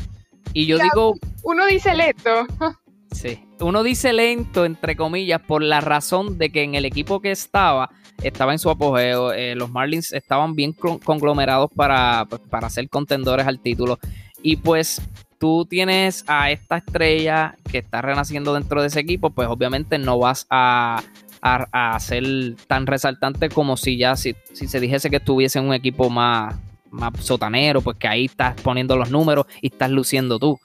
Y 0.54 0.66
yo 0.66 0.78
digo... 0.78 1.14
Uno 1.42 1.66
dice 1.66 1.94
lento. 1.94 2.46
Sí, 3.10 3.42
uno 3.60 3.82
dice 3.82 4.12
lento, 4.12 4.66
entre 4.66 4.94
comillas, 4.94 5.40
por 5.40 5.62
la 5.62 5.80
razón 5.80 6.36
de 6.36 6.50
que 6.50 6.62
en 6.62 6.74
el 6.74 6.84
equipo 6.84 7.20
que 7.20 7.30
estaba, 7.30 7.88
estaba 8.22 8.52
en 8.52 8.58
su 8.58 8.68
apogeo, 8.68 9.32
eh, 9.32 9.54
los 9.54 9.70
Marlins 9.70 10.12
estaban 10.12 10.54
bien 10.54 10.74
conglomerados 10.74 11.70
para, 11.74 12.26
pues, 12.28 12.42
para 12.50 12.68
ser 12.68 12.90
contendores 12.90 13.46
al 13.46 13.60
título. 13.60 13.98
Y 14.42 14.56
pues 14.56 15.00
tú 15.38 15.64
tienes 15.64 16.22
a 16.26 16.50
esta 16.50 16.76
estrella 16.76 17.56
que 17.72 17.78
está 17.78 18.02
renaciendo 18.02 18.52
dentro 18.52 18.82
de 18.82 18.88
ese 18.88 19.00
equipo, 19.00 19.30
pues 19.30 19.48
obviamente 19.48 19.96
no 19.98 20.18
vas 20.18 20.46
a, 20.50 21.02
a, 21.40 21.98
ser 22.00 22.56
tan 22.66 22.86
resaltante 22.86 23.48
como 23.48 23.76
si 23.76 23.96
ya, 23.96 24.16
si, 24.16 24.34
se 24.52 24.80
dijese 24.80 25.10
que 25.10 25.16
estuviese 25.16 25.58
en 25.58 25.66
un 25.66 25.74
equipo 25.74 26.10
más, 26.10 26.56
más 26.90 27.12
sotanero, 27.24 27.80
pues 27.80 27.96
que 27.96 28.08
ahí 28.08 28.26
estás 28.26 28.60
poniendo 28.60 28.96
los 28.96 29.10
números 29.10 29.46
y 29.60 29.68
estás 29.68 29.90
luciendo 29.90 30.38
tú. 30.38 30.58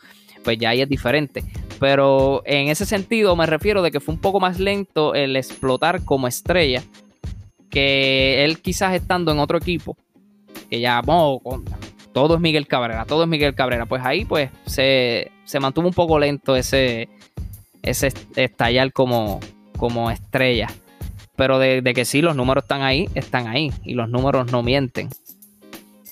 Pues 0.43 0.57
ya 0.57 0.69
ahí 0.69 0.81
es 0.81 0.89
diferente. 0.89 1.43
Pero 1.79 2.41
en 2.45 2.67
ese 2.67 2.85
sentido 2.85 3.35
me 3.35 3.45
refiero 3.45 3.81
de 3.81 3.91
que 3.91 3.99
fue 3.99 4.13
un 4.13 4.21
poco 4.21 4.39
más 4.39 4.59
lento 4.59 5.15
el 5.15 5.35
explotar 5.35 6.03
como 6.03 6.27
estrella 6.27 6.83
que 7.69 8.45
él 8.45 8.61
quizás 8.61 8.93
estando 8.93 9.31
en 9.31 9.39
otro 9.39 9.57
equipo, 9.57 9.97
que 10.69 10.79
ya, 10.79 11.01
todo 12.13 12.35
es 12.35 12.39
Miguel 12.39 12.67
Cabrera, 12.67 13.05
todo 13.05 13.23
es 13.23 13.29
Miguel 13.29 13.55
Cabrera. 13.55 13.87
Pues 13.87 14.03
ahí 14.05 14.25
pues 14.25 14.51
se, 14.67 15.31
se 15.43 15.59
mantuvo 15.59 15.87
un 15.87 15.93
poco 15.93 16.19
lento 16.19 16.55
ese, 16.55 17.09
ese 17.81 18.13
estallar 18.35 18.93
como, 18.93 19.39
como 19.83 20.09
estrella. 20.09 20.69
Pero 21.35 21.59
de, 21.59 21.83
que 21.93 22.05
sí, 22.05 22.21
los 22.21 22.37
números 22.37 22.63
están 22.63 22.83
ahí, 22.83 23.09
están 23.15 23.47
ahí. 23.47 23.69
Y 23.83 23.95
los 23.95 24.07
números 24.07 24.49
no 24.49 24.63
mienten. 24.63 25.09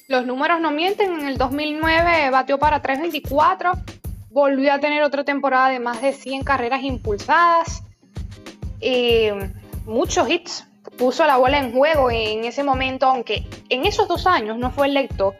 Los 0.09 0.25
números 0.25 0.59
no 0.59 0.71
mienten. 0.71 1.21
En 1.21 1.25
el 1.25 1.37
2009 1.37 2.31
batió 2.31 2.59
para 2.59 2.81
324. 2.81 3.71
Volvió 4.29 4.73
a 4.73 4.79
tener 4.79 5.03
otra 5.03 5.23
temporada 5.23 5.69
de 5.69 5.79
más 5.79 6.01
de 6.01 6.11
100 6.11 6.43
carreras 6.43 6.83
impulsadas. 6.83 7.83
y 8.81 9.27
muchos 9.85 10.29
hits. 10.29 10.67
Puso 10.97 11.25
la 11.25 11.37
bola 11.37 11.59
en 11.59 11.71
juego 11.71 12.11
en 12.11 12.43
ese 12.43 12.65
momento, 12.65 13.05
aunque 13.05 13.47
en 13.69 13.85
esos 13.85 14.05
dos 14.09 14.27
años 14.27 14.57
no 14.57 14.69
fue 14.71 14.87
electo 14.87 15.33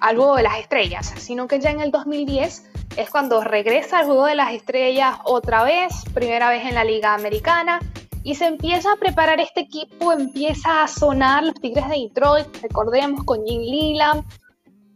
al 0.00 0.16
juego 0.16 0.36
de 0.36 0.42
las 0.42 0.58
estrellas, 0.58 1.14
sino 1.16 1.48
que 1.48 1.58
ya 1.58 1.70
en 1.70 1.80
el 1.80 1.90
2010 1.90 2.68
es 2.96 3.10
cuando 3.10 3.42
regresa 3.42 4.00
al 4.00 4.06
juego 4.06 4.26
de 4.26 4.34
las 4.34 4.52
estrellas 4.52 5.16
otra 5.24 5.64
vez, 5.64 5.92
primera 6.14 6.50
vez 6.50 6.64
en 6.64 6.74
la 6.74 6.84
Liga 6.84 7.14
Americana, 7.14 7.80
y 8.22 8.34
se 8.34 8.46
empieza 8.46 8.92
a 8.92 8.96
preparar 8.96 9.40
este 9.40 9.60
equipo, 9.60 10.12
empieza 10.12 10.82
a 10.82 10.88
sonar 10.88 11.44
los 11.44 11.54
Tigres 11.54 11.88
de 11.88 11.96
Detroit, 11.96 12.46
recordemos 12.62 13.24
con 13.24 13.44
Jim 13.44 13.62
Leland, 13.62 14.24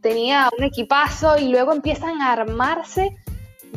tenía 0.00 0.48
un 0.58 0.64
equipazo 0.64 1.38
y 1.38 1.48
luego 1.48 1.72
empiezan 1.72 2.20
a 2.22 2.32
armarse 2.32 3.16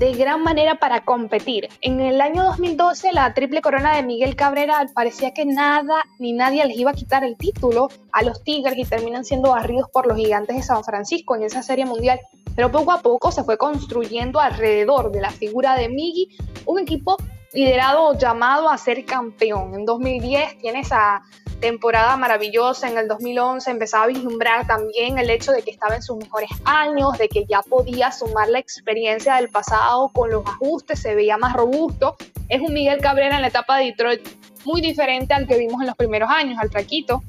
de 0.04 0.12
gran 0.12 0.44
manera 0.44 0.76
para 0.76 1.06
competir. 1.06 1.70
En 1.80 2.02
el 2.02 2.20
año 2.20 2.44
2012 2.44 3.14
la 3.14 3.34
triple 3.34 3.62
corona 3.62 3.96
de 3.96 4.04
Miguel 4.04 4.36
Cabrera 4.36 4.86
parecía 4.94 5.32
que 5.34 5.46
nada 5.46 6.04
ni 6.20 6.34
nadie 6.34 6.66
les 6.66 6.78
iba 6.78 6.92
a 6.92 6.94
quitar 6.94 7.24
el 7.24 7.38
título 7.38 7.88
a 8.12 8.22
los 8.22 8.44
Tigres 8.44 8.78
y 8.78 8.84
terminan 8.84 9.24
siendo 9.24 9.52
barridos 9.52 9.88
por 9.94 10.06
los 10.06 10.18
gigantes 10.18 10.58
de 10.58 10.62
San 10.62 10.84
Francisco 10.84 11.38
en 11.38 11.44
esa 11.44 11.64
serie 11.64 11.86
mundial. 11.86 12.20
Pero 12.54 12.70
poco 12.70 12.92
a 12.92 13.02
poco 13.02 13.32
se 13.32 13.46
fue 13.46 13.58
construyendo 13.58 14.42
alrededor 14.42 15.10
de 15.10 15.22
la 15.22 15.30
figura 15.30 15.78
de 15.78 15.88
Miggy 15.88 16.36
un 16.66 16.80
equipo 16.80 17.16
liderado 17.54 18.18
llamado 18.18 18.70
a 18.70 18.78
ser 18.78 19.06
campeón. 19.06 19.76
En 19.76 19.86
2010 19.86 20.58
tienes 20.58 20.92
a, 20.92 21.22
temporada 21.64 22.18
maravillosa 22.18 22.90
en 22.90 22.98
el 22.98 23.08
2011, 23.08 23.72
empezaba 23.72 24.04
a 24.04 24.08
vislumbrar 24.08 24.68
también 24.68 25.18
el 25.18 25.30
hecho 25.30 25.54
de 25.54 25.62
que 25.62 25.72
estaba 25.72 25.96
en 25.96 26.02
sus 26.02 26.18
mejores 26.18 26.50
años, 26.66 27.18
de 27.18 27.30
que 27.30 27.46
ya 27.46 27.62
podía 27.62 28.12
sumar 28.12 28.50
la 28.50 28.60
experiencia 28.60 29.36
del 29.36 29.48
pasado 29.48 30.10
con 30.10 30.30
los 30.30 30.46
ajustes, 30.46 31.00
se 31.00 31.16
veía 31.16 31.38
más 31.38 31.54
robusto. 31.54 32.18
Es 32.50 32.60
un 32.60 32.74
Miguel 32.74 33.00
Cabrera 33.00 33.38
en 33.38 33.44
la 33.44 33.48
etapa 33.48 33.78
de 33.78 33.86
Detroit 33.86 34.28
muy 34.66 34.82
diferente 34.82 35.34
al 35.34 35.48
que 35.48 35.58
vimos 35.58 35.80
en 35.80 35.88
los 35.88 35.96
primeros 35.96 36.30
años, 36.30 36.60
al 36.60 36.70
traquito. 36.70 37.24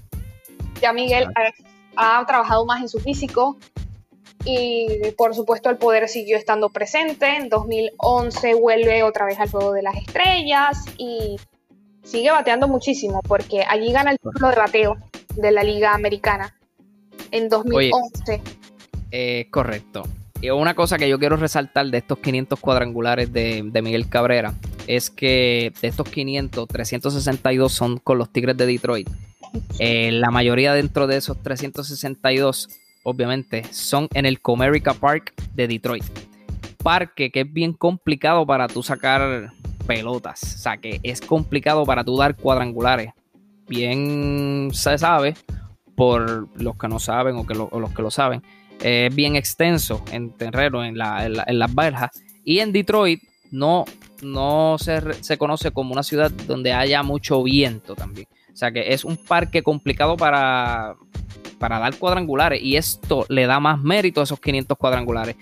Ya 0.83 0.93
Miguel 0.93 1.29
ha, 1.95 2.19
ha 2.19 2.27
trabajado 2.27 2.67
más 2.67 2.81
en 2.81 2.89
su 2.89 2.99
físico, 2.99 3.57
y 4.45 4.89
por 5.17 5.35
supuesto 5.35 5.71
el 5.71 5.79
poder 5.79 6.09
siguió 6.09 6.37
estando 6.37 6.71
presente. 6.71 7.37
En 7.37 7.49
2011 7.49 8.55
vuelve 8.55 9.03
otra 9.03 9.27
vez 9.27 9.39
al 9.39 9.51
juego 9.51 9.73
de 9.73 9.83
las 9.83 9.97
estrellas 9.97 10.85
y 10.99 11.37
sigue 12.03 12.31
bateando 12.31 12.69
muchísimo 12.69 13.21
porque 13.27 13.65
allí 13.69 13.93
gana 13.93 14.13
el 14.13 14.19
título 14.19 14.51
de 14.51 14.57
bateo 14.57 14.97
de 15.37 15.51
la 15.51 15.63
Liga 15.65 15.95
Americana 15.95 16.55
en 17.31 17.49
2011. 17.49 18.43
Eh, 19.11 19.49
correcto. 19.51 20.03
Y 20.41 20.51
una 20.51 20.75
cosa 20.75 20.99
que 20.99 21.09
yo 21.09 21.19
quiero 21.19 21.37
resaltar 21.37 21.87
de 21.87 21.99
estos 21.99 22.19
500 22.19 22.61
cuadrangulares 22.61 23.33
de, 23.33 23.63
Miguel 23.83 24.09
Cabrera 24.09 24.53
es 24.87 25.09
que 25.09 25.73
de 25.81 25.89
estos 25.89 26.09
500, 26.11 26.69
362 26.69 27.73
son 27.73 27.97
con 27.97 28.19
los 28.19 28.31
Tigres 28.31 28.57
de 28.57 28.67
Detroit. 28.67 29.09
Eh, 29.79 30.11
la 30.13 30.31
mayoría 30.31 30.75
dentro 30.75 31.07
de 31.07 31.17
esos 31.17 31.43
362 31.43 32.69
obviamente, 33.05 33.63
son 33.71 34.09
en 34.15 34.27
el 34.27 34.41
Comerica 34.41 34.95
Park 34.95 35.33
de 35.55 35.69
Detroit. 35.69 36.05
Parque 36.83 37.31
que 37.31 37.43
es 37.43 37.53
bien 37.53 37.73
complicado 37.73 38.45
para 38.45 38.67
tú 38.67 38.83
sacar 38.83 39.53
pelotas. 39.87 40.43
O 40.43 40.59
sea, 40.59 40.77
que 40.79 41.01
es 41.03 41.21
complicado 41.21 41.85
para 41.85 42.03
tú 42.03 42.17
dar 42.17 42.37
cuadrangulares. 42.37 43.13
Bien 43.69 44.71
se 44.73 44.99
sabe, 44.99 45.35
por 45.95 46.49
los 46.61 46.77
que 46.77 46.89
no 46.89 46.99
saben 46.99 47.37
o, 47.37 47.47
que 47.47 47.55
los 47.55 47.95
que 47.95 48.03
lo 48.03 48.11
saben, 48.11 48.43
es 48.81 49.15
bien 49.15 49.37
extenso 49.37 50.03
en 50.11 50.31
terreno, 50.33 50.85
en, 50.85 50.99
las 50.99 51.75
verjas. 51.75 52.11
Y 52.45 52.59
en 52.59 52.73
Detroit 52.73 53.23
no, 53.51 53.85
no 54.23 54.77
se, 54.79 55.23
se, 55.23 55.39
conoce 55.39 55.71
como 55.71 55.93
una 55.93 56.03
ciudad 56.03 56.31
donde 56.31 56.73
haya 56.73 57.03
mucho 57.03 57.43
viento 57.43 57.95
también. 57.95 58.27
O 58.53 58.57
sea 58.57 58.71
que 58.71 58.93
es 58.93 59.05
un 59.05 59.17
parque 59.17 59.63
complicado 59.63 60.17
para, 60.17 60.97
para 61.65 61.79
dar 61.79 61.97
cuadrangulares 61.97 62.61
y 62.63 62.77
esto 62.77 63.25
le 63.31 63.47
da 63.47 63.59
más 63.59 63.81
mérito 63.81 64.21
a 64.21 64.25
esos 64.25 64.39
500 64.39 64.77
cuadrangulares. 64.77 65.37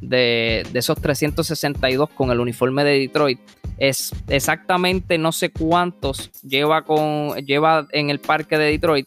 De, 0.00 0.66
esos 0.74 1.00
362 1.00 2.10
con 2.10 2.32
el 2.32 2.40
uniforme 2.40 2.82
de 2.82 2.98
Detroit. 2.98 3.38
Es 3.76 4.12
exactamente 4.26 5.18
no 5.18 5.30
sé 5.30 5.50
cuántos 5.50 6.32
lleva, 6.42 6.82
con, 6.82 7.36
lleva 7.46 7.86
en 7.92 8.10
el 8.10 8.18
parque 8.18 8.58
de 8.58 8.72
Detroit, 8.72 9.06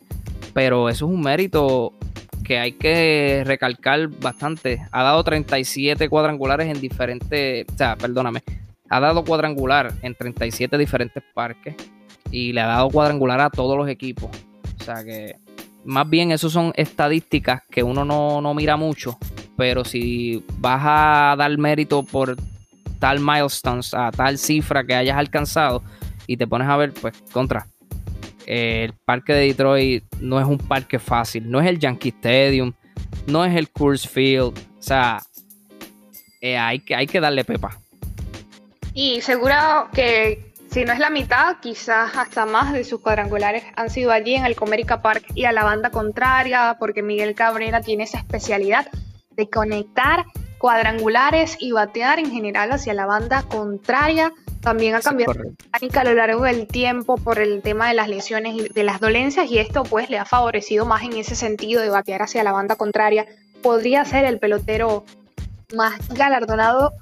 pero 0.54 0.88
eso 0.88 1.08
es 1.08 1.12
un 1.12 1.20
mérito 1.20 1.92
que 2.42 2.58
hay 2.58 2.72
que 2.72 3.44
recalcar 3.46 4.08
bastante. 4.08 4.82
Ha 4.94 5.04
dado 5.04 5.26
37 5.26 6.08
cuadrangulares 6.08 6.74
en 6.74 6.80
diferentes, 6.80 7.66
o 7.70 7.78
sea, 7.78 7.98
perdóname, 7.98 8.44
ha 8.90 9.02
dado 9.02 9.26
cuadrangular 9.26 9.92
en 10.04 10.16
37 10.16 10.78
diferentes 10.78 11.22
parques 11.34 11.76
y 12.32 12.54
le 12.54 12.62
ha 12.62 12.68
dado 12.68 12.90
cuadrangular 12.90 13.42
a 13.42 13.50
todos 13.50 13.78
los 13.78 13.90
equipos. 13.90 14.30
O 14.80 14.84
sea 14.84 15.04
que 15.04 15.36
más 15.86 16.10
bien 16.10 16.32
eso 16.32 16.50
son 16.50 16.74
estadísticas 16.76 17.64
que 17.70 17.84
uno 17.84 18.06
no, 18.06 18.54
mira 18.54 18.78
mucho, 18.78 19.18
pero 19.58 19.84
si 19.84 20.44
vas 20.58 20.82
a 20.84 21.36
dar 21.38 21.58
mérito 21.58 22.04
por 22.04 22.38
tal 23.00 23.20
milestones, 23.20 23.94
a 23.94 24.12
tal 24.12 24.38
cifra 24.38 24.84
que 24.84 24.94
hayas 24.94 25.18
alcanzado 25.18 25.84
y 26.28 26.38
te 26.38 26.48
pones 26.48 26.68
a 26.68 26.78
ver, 26.78 26.94
pues 26.94 27.14
contra. 27.32 27.68
El 28.46 28.94
parque 29.06 29.34
de 29.34 29.48
Detroit 29.48 30.04
no 30.20 30.40
es 30.40 30.46
un 30.46 30.58
parque 30.58 31.00
fácil, 31.00 31.50
no 31.50 31.60
es 31.62 31.68
el 31.68 31.80
Yankee 31.80 32.10
Stadium, 32.10 32.74
no 33.28 33.46
es 33.46 33.56
el 33.56 33.70
Coors 33.70 34.08
Field, 34.08 34.58
o 34.58 34.82
sea, 34.82 35.22
eh, 36.42 36.58
hay, 36.58 36.80
que, 36.80 36.96
hay 36.96 37.08
que 37.08 37.20
darle 37.20 37.44
pepa. 37.44 37.78
Y 38.94 39.22
seguro 39.22 39.56
que 39.94 40.51
si 40.72 40.86
no 40.86 40.94
es 40.94 41.00
la 41.00 41.10
mitad, 41.10 41.58
quizás 41.62 42.16
hasta 42.16 42.46
más 42.46 42.72
de 42.72 42.86
sus 42.86 43.02
cuadrangulares 43.02 43.64
han 43.76 43.90
sido 43.90 44.12
allí 44.12 44.36
en 44.36 44.46
el 44.46 44.56
Comerica 44.56 45.02
Park 45.02 45.26
y 45.36 45.44
a 45.44 45.52
la 45.52 45.66
banda 45.66 45.90
contraria, 45.92 46.78
porque 46.80 47.04
Miguel 47.04 47.36
Cabrera 47.36 47.82
tiene 47.82 48.06
esa 48.06 48.20
especialidad 48.20 48.88
de 49.32 49.50
conectar 49.50 50.26
cuadrangulares 50.60 51.58
y 51.60 51.74
batear 51.74 52.20
en 52.20 52.32
general 52.32 52.72
hacia 52.72 52.94
la 52.94 53.06
banda 53.06 53.44
contraria. 53.44 54.32
También 54.62 54.96
ha 54.96 55.02
cambiado 55.02 55.34
la 55.34 55.44
mecánica 55.44 56.02
a 56.02 56.04
lo 56.06 56.14
largo 56.14 56.44
del 56.44 56.68
tiempo 56.68 57.18
por 57.18 57.40
el 57.40 57.62
tema 57.62 57.90
de 57.90 57.96
las 57.96 58.08
lesiones 58.08 58.56
y 58.56 58.70
de 58.70 58.84
las 58.84 59.02
dolencias 59.02 59.52
y 59.52 59.58
esto 59.58 59.84
pues 59.84 60.10
le 60.10 60.20
ha 60.20 60.26
favorecido 60.26 60.86
más 60.86 61.04
en 61.04 61.14
ese 61.14 61.36
sentido 61.36 61.82
de 61.82 61.90
batear 61.90 62.22
hacia 62.22 62.44
la 62.44 62.54
banda 62.54 62.78
contraria. 62.78 63.26
Podría 63.62 64.06
ser 64.06 64.24
el 64.24 64.40
pelotero 64.40 65.04
más 65.76 66.08
galardonado 66.10 66.94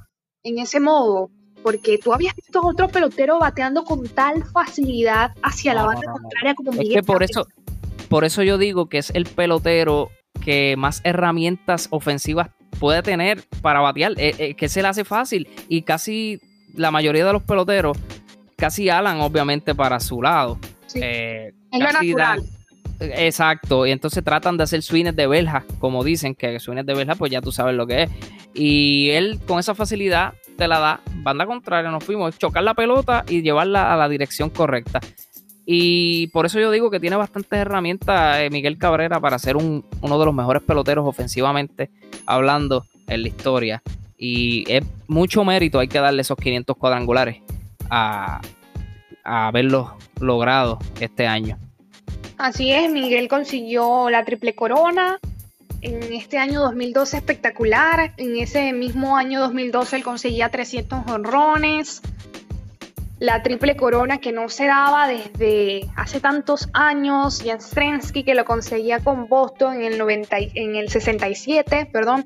en 0.43 0.57
ese 0.57 0.79
modo, 0.79 1.29
porque 1.63 1.97
tú 1.97 2.13
habías 2.13 2.35
visto 2.35 2.59
a 2.59 2.67
otro 2.67 2.87
pelotero 2.87 3.39
bateando 3.39 3.83
con 3.83 4.07
tal 4.07 4.43
facilidad 4.43 5.31
hacia 5.43 5.73
la 5.73 5.85
banda 5.85 6.11
contraria 6.11 6.55
como 6.55 6.71
Miguel. 6.71 6.89
Es 6.89 6.95
que 6.95 7.03
por 7.03 7.23
eso, 7.23 7.47
por 8.07 8.25
eso 8.25 8.43
yo 8.43 8.57
digo 8.57 8.87
que 8.87 8.99
es 8.99 9.11
el 9.11 9.25
pelotero 9.25 10.09
que 10.43 10.75
más 10.77 11.01
herramientas 11.03 11.87
ofensivas 11.91 12.49
puede 12.79 13.01
tener 13.03 13.43
para 13.61 13.81
batear, 13.81 14.13
eh, 14.17 14.35
eh, 14.37 14.53
que 14.55 14.69
se 14.69 14.81
le 14.81 14.87
hace 14.87 15.03
fácil 15.03 15.47
y 15.67 15.81
casi 15.81 16.39
la 16.75 16.91
mayoría 16.91 17.25
de 17.25 17.33
los 17.33 17.43
peloteros 17.43 17.97
casi 18.55 18.89
alan 18.89 19.21
obviamente 19.21 19.73
para 19.75 19.99
su 19.99 20.21
lado. 20.21 20.59
Sí. 20.87 20.99
Eh, 21.01 21.53
es 21.71 21.79
lo 21.79 21.91
natural. 21.91 22.43
Exacto, 22.99 23.87
y 23.87 23.91
entonces 23.91 24.23
tratan 24.23 24.57
de 24.57 24.63
hacer 24.63 24.81
swings 24.81 25.15
de 25.15 25.25
verja, 25.25 25.63
como 25.79 26.03
dicen 26.03 26.35
que 26.35 26.59
swings 26.59 26.85
de 26.85 26.93
verja, 26.93 27.15
pues 27.15 27.31
ya 27.31 27.41
tú 27.41 27.51
sabes 27.51 27.75
lo 27.75 27.87
que 27.87 28.03
es. 28.03 28.09
Y 28.53 29.09
él 29.11 29.39
con 29.47 29.59
esa 29.59 29.73
facilidad 29.73 30.33
te 30.59 30.67
la 30.67 30.79
da, 30.79 31.01
banda 31.23 31.45
contraria, 31.45 31.89
nos 31.89 32.03
fuimos, 32.03 32.37
chocar 32.37 32.63
la 32.63 32.73
pelota 32.73 33.23
y 33.29 33.41
llevarla 33.41 33.93
a 33.93 33.97
la 33.97 34.09
dirección 34.09 34.49
correcta. 34.49 34.99
Y 35.65 36.27
por 36.27 36.45
eso 36.45 36.59
yo 36.59 36.69
digo 36.69 36.91
que 36.91 36.99
tiene 36.99 37.15
bastantes 37.15 37.59
herramientas 37.59 38.39
eh, 38.39 38.49
Miguel 38.51 38.77
Cabrera 38.77 39.21
para 39.21 39.39
ser 39.39 39.55
uno 39.55 39.83
de 40.01 40.25
los 40.25 40.33
mejores 40.33 40.61
peloteros 40.63 41.07
ofensivamente 41.07 41.89
hablando 42.25 42.85
en 43.07 43.21
la 43.21 43.27
historia. 43.29 43.81
Y 44.17 44.65
es 44.67 44.83
mucho 45.07 45.45
mérito, 45.45 45.79
hay 45.79 45.87
que 45.87 45.99
darle 45.99 46.23
esos 46.23 46.37
500 46.37 46.75
cuadrangulares 46.75 47.37
a, 47.89 48.41
a 49.23 49.47
haberlos 49.47 49.91
logrado 50.19 50.79
este 50.99 51.25
año. 51.25 51.57
Así 52.37 52.71
es, 52.71 52.91
Miguel 52.91 53.29
consiguió 53.29 54.09
la 54.09 54.25
triple 54.25 54.55
corona, 54.55 55.19
en 55.81 56.13
este 56.13 56.37
año 56.37 56.61
2012 56.61 57.17
espectacular. 57.17 58.13
En 58.17 58.37
ese 58.37 58.73
mismo 58.73 59.17
año 59.17 59.39
2012 59.41 59.97
él 59.97 60.03
conseguía 60.03 60.49
300 60.49 61.07
honrones. 61.07 62.01
La 63.19 63.43
triple 63.43 63.75
corona 63.75 64.19
que 64.19 64.31
no 64.31 64.47
se 64.47 64.65
daba 64.65 65.07
desde 65.07 65.89
hace 65.95 66.19
tantos 66.19 66.69
años. 66.73 67.41
Jan 67.43 67.61
Strensky 67.61 68.23
que 68.23 68.33
lo 68.33 68.45
conseguía 68.45 68.99
con 68.99 69.27
Boston 69.27 69.77
en 69.77 69.93
el, 69.93 69.97
90, 69.97 70.37
en 70.55 70.75
el 70.75 70.89
67, 70.89 71.89
perdón. 71.91 72.25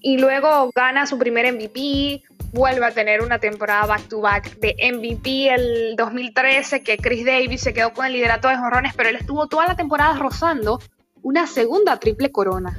Y 0.00 0.18
luego 0.18 0.70
gana 0.74 1.06
su 1.06 1.18
primer 1.18 1.52
MVP. 1.52 2.22
Vuelve 2.52 2.86
a 2.86 2.92
tener 2.92 3.22
una 3.22 3.38
temporada 3.38 3.86
back-to-back 3.86 4.56
-back 4.56 4.58
de 4.60 4.92
MVP 4.92 5.52
el 5.52 5.96
2013, 5.96 6.82
que 6.82 6.96
Chris 6.96 7.26
Davis 7.26 7.60
se 7.60 7.74
quedó 7.74 7.92
con 7.92 8.06
el 8.06 8.12
liderato 8.12 8.48
de 8.48 8.54
honrones, 8.54 8.94
pero 8.94 9.08
él 9.08 9.16
estuvo 9.16 9.48
toda 9.48 9.66
la 9.66 9.74
temporada 9.74 10.16
rozando 10.16 10.78
una 11.26 11.48
segunda 11.48 11.98
triple 11.98 12.30
corona. 12.30 12.78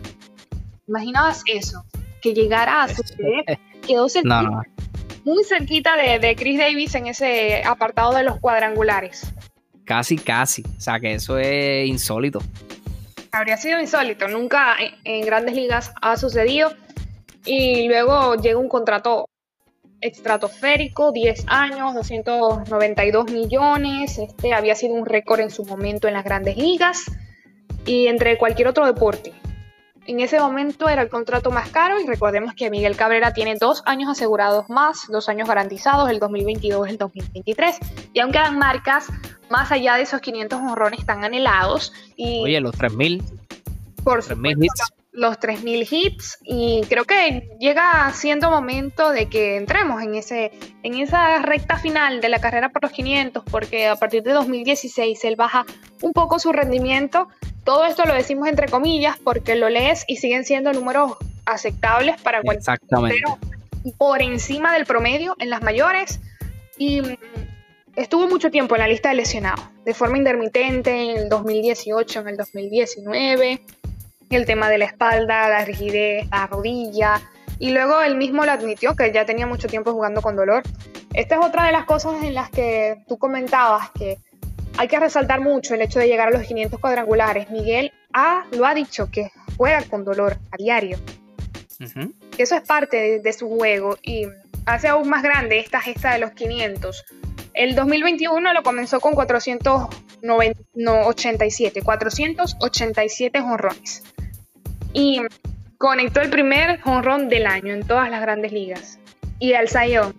¿Imaginabas 0.87 1.43
eso? 1.47 1.83
Que 2.21 2.33
llegara 2.33 2.83
a 2.83 2.87
suceder. 2.87 3.43
Quedó 3.85 4.07
muy 5.25 5.43
cerquita 5.43 5.97
de, 5.97 6.33
Chris 6.37 6.57
Davis 6.57 6.95
en 6.95 7.07
ese 7.07 7.61
apartado 7.65 8.13
de 8.13 8.23
los 8.23 8.39
cuadrangulares. 8.39 9.33
Casi, 9.83 10.17
casi. 10.17 10.63
O 10.77 10.79
sea 10.79 10.97
que 11.01 11.15
eso 11.15 11.37
es 11.37 11.89
insólito. 11.89 12.39
Habría 13.33 13.57
sido 13.57 13.81
insólito. 13.81 14.29
Nunca 14.29 14.77
en, 15.03 15.25
grandes 15.25 15.53
ligas 15.53 15.91
ha 16.01 16.15
sucedido. 16.15 16.71
Y 17.43 17.89
luego 17.89 18.35
llega 18.35 18.57
un 18.57 18.69
contrato 18.69 19.27
estratosférico, 19.99 21.11
10 21.11 21.47
años, 21.47 21.95
292 21.95 23.29
millones. 23.29 24.17
Este 24.17 24.53
había 24.53 24.75
sido 24.75 24.93
un 24.93 25.05
récord 25.05 25.41
en 25.41 25.51
su 25.51 25.65
momento 25.65 26.07
en 26.07 26.13
las 26.13 26.23
grandes 26.23 26.55
ligas 26.55 27.11
y 27.87 28.07
entre 28.07 28.37
cualquier 28.37 28.67
otro 28.67 28.85
deporte. 28.85 29.33
En 30.05 30.21
ese 30.21 30.39
momento 30.39 30.87
era 30.87 31.01
el 31.01 31.09
contrato 31.09 31.51
más 31.51 31.69
caro 31.69 31.99
y 31.99 32.07
recordemos 32.07 32.53
que 32.53 32.69
Miguel 32.69 32.95
Cabrera 32.95 33.33
tiene 33.33 33.55
dos 33.59 33.83
años 33.85 34.09
asegurados 34.09 34.69
más, 34.69 35.07
dos 35.09 35.27
años 35.27 35.49
garantizados, 35.49 36.09
el 36.09 36.19
2022 36.19 36.87
y 36.87 36.91
el 36.91 36.97
2023. 36.97 37.77
Y 38.13 38.19
aún 38.21 38.31
quedan 38.31 38.57
marcas 38.57 39.07
más 39.49 39.69
allá 39.71 39.95
de 39.95 40.03
esos 40.03 40.21
500 40.21 40.61
honrones 40.61 41.05
tan 41.05 41.25
anhelados. 41.25 41.91
Y 42.15 42.41
Oye, 42.41 42.61
los 42.61 42.71
3000. 42.77 43.21
Por 44.01 44.23
3000 44.23 44.63
hits. 44.63 44.93
los 45.11 45.37
3.000 45.39 45.87
hits 45.91 46.37
y 46.43 46.83
creo 46.87 47.03
que 47.03 47.49
llega 47.59 48.09
siendo 48.13 48.49
momento 48.49 49.09
de 49.09 49.27
que 49.27 49.57
entremos 49.57 50.01
en, 50.01 50.15
ese, 50.15 50.51
en 50.83 50.93
esa 50.93 51.41
recta 51.41 51.75
final 51.77 52.21
de 52.21 52.29
la 52.29 52.39
carrera 52.39 52.69
por 52.69 52.83
los 52.83 52.91
500 52.93 53.43
porque 53.51 53.87
a 53.87 53.97
partir 53.97 54.23
de 54.23 54.31
2016 54.31 55.21
él 55.25 55.35
baja 55.35 55.65
un 56.01 56.13
poco 56.13 56.39
su 56.39 56.53
rendimiento. 56.53 57.27
Todo 57.67 57.83
esto 57.83 58.05
lo 58.05 58.13
decimos 58.13 58.47
entre 58.47 58.69
comillas 58.69 59.17
porque 59.21 59.55
lo 59.55 59.67
lees 59.67 60.05
y 60.07 60.15
siguen 60.15 60.45
siendo 60.45 60.71
números 60.71 61.17
aceptables 61.45 62.15
para 62.21 62.41
cualquier 62.41 62.59
Exactamente. 62.59 63.21
por 63.97 64.21
encima 64.21 64.73
del 64.73 64.85
promedio 64.85 65.35
en 65.37 65.49
las 65.49 65.61
mayores 65.61 66.21
y 66.77 67.01
estuvo 67.97 68.25
mucho 68.29 68.51
tiempo 68.51 68.75
en 68.75 68.79
la 68.83 68.87
lista 68.87 69.09
de 69.09 69.15
lesionados, 69.15 69.65
de 69.83 69.93
forma 69.93 70.17
intermitente 70.17 71.11
en 71.11 71.17
el 71.17 71.27
2018, 71.27 72.21
en 72.21 72.27
el 72.29 72.37
2019, 72.37 73.61
el 74.29 74.45
tema 74.45 74.69
de 74.69 74.77
la 74.77 74.85
espalda, 74.85 75.49
la 75.49 75.65
rigidez, 75.65 76.25
la 76.31 76.47
rodilla, 76.47 77.19
y 77.59 77.71
luego 77.71 78.01
él 78.01 78.15
mismo 78.15 78.45
lo 78.45 78.51
admitió 78.53 78.95
que 78.95 79.11
ya 79.11 79.25
tenía 79.25 79.45
mucho 79.45 79.67
tiempo 79.67 79.91
jugando 79.91 80.21
con 80.21 80.37
dolor. 80.37 80.63
Esta 81.13 81.35
es 81.35 81.45
otra 81.45 81.65
de 81.65 81.73
las 81.73 81.83
cosas 81.83 82.23
en 82.23 82.33
las 82.33 82.49
que 82.49 83.03
tú 83.09 83.17
comentabas 83.17 83.91
que 83.91 84.19
hay 84.77 84.87
que 84.87 84.99
resaltar 84.99 85.41
mucho 85.41 85.73
el 85.73 85.81
hecho 85.81 85.97
de 85.99 86.07
llegar 86.07 86.29
a 86.29 86.31
los 86.31 86.43
500 86.43 86.79
cuadrangulares. 86.79 87.49
Miguel 87.49 87.91
ha, 88.13 88.45
lo 88.51 88.65
ha 88.65 88.73
dicho 88.73 89.11
que 89.11 89.31
juega 89.57 89.81
con 89.83 90.05
dolor 90.05 90.37
a 90.51 90.57
diario. 90.57 90.97
Ujú. 91.79 92.13
Eso 92.37 92.55
es 92.55 92.61
parte 92.61 92.97
de, 92.97 93.19
de 93.19 93.33
su 93.33 93.49
juego 93.49 93.97
y 94.01 94.27
hace 94.65 94.87
aún 94.87 95.09
más 95.09 95.23
grande 95.23 95.59
esta 95.59 95.81
gesta 95.81 96.13
de 96.13 96.19
los 96.19 96.31
500. 96.31 97.03
El 97.53 97.75
2021 97.75 98.53
lo 98.53 98.61
comenzó 98.61 98.99
con 98.99 99.15
487, 99.15 101.81
487 101.81 103.41
jonrones. 103.41 104.03
Y 104.93 105.21
conectó 105.77 106.21
el 106.21 106.29
primer 106.29 106.79
jonrón 106.81 107.29
del 107.29 107.47
año 107.47 107.73
en 107.73 107.85
todas 107.85 108.11
las 108.11 108.21
grandes 108.21 108.51
ligas. 108.51 108.99
Y 109.39 109.53
al 109.53 109.69
Sayón, 109.69 110.13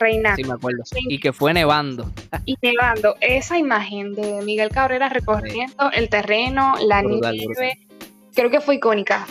reinando. 0.00 0.36
Sí, 0.36 0.44
me 0.44 0.54
acuerdo. 0.54 0.82
Y 1.08 1.18
que 1.20 1.32
fue 1.32 1.54
nevando. 1.54 2.10
Y 2.46 2.56
nevando, 2.62 3.14
esa 3.20 3.58
imagen 3.58 4.14
de 4.14 4.42
Miguel 4.42 4.70
Cabrera 4.70 5.08
recorriendo 5.08 5.90
el 5.92 6.08
terreno, 6.08 6.74
la 6.86 7.02
Brutal, 7.02 7.36
nieve, 7.36 7.46
brutal. 7.86 8.30
creo 8.34 8.50
que 8.50 8.60
fue 8.60 8.76
icónica. 8.76 9.26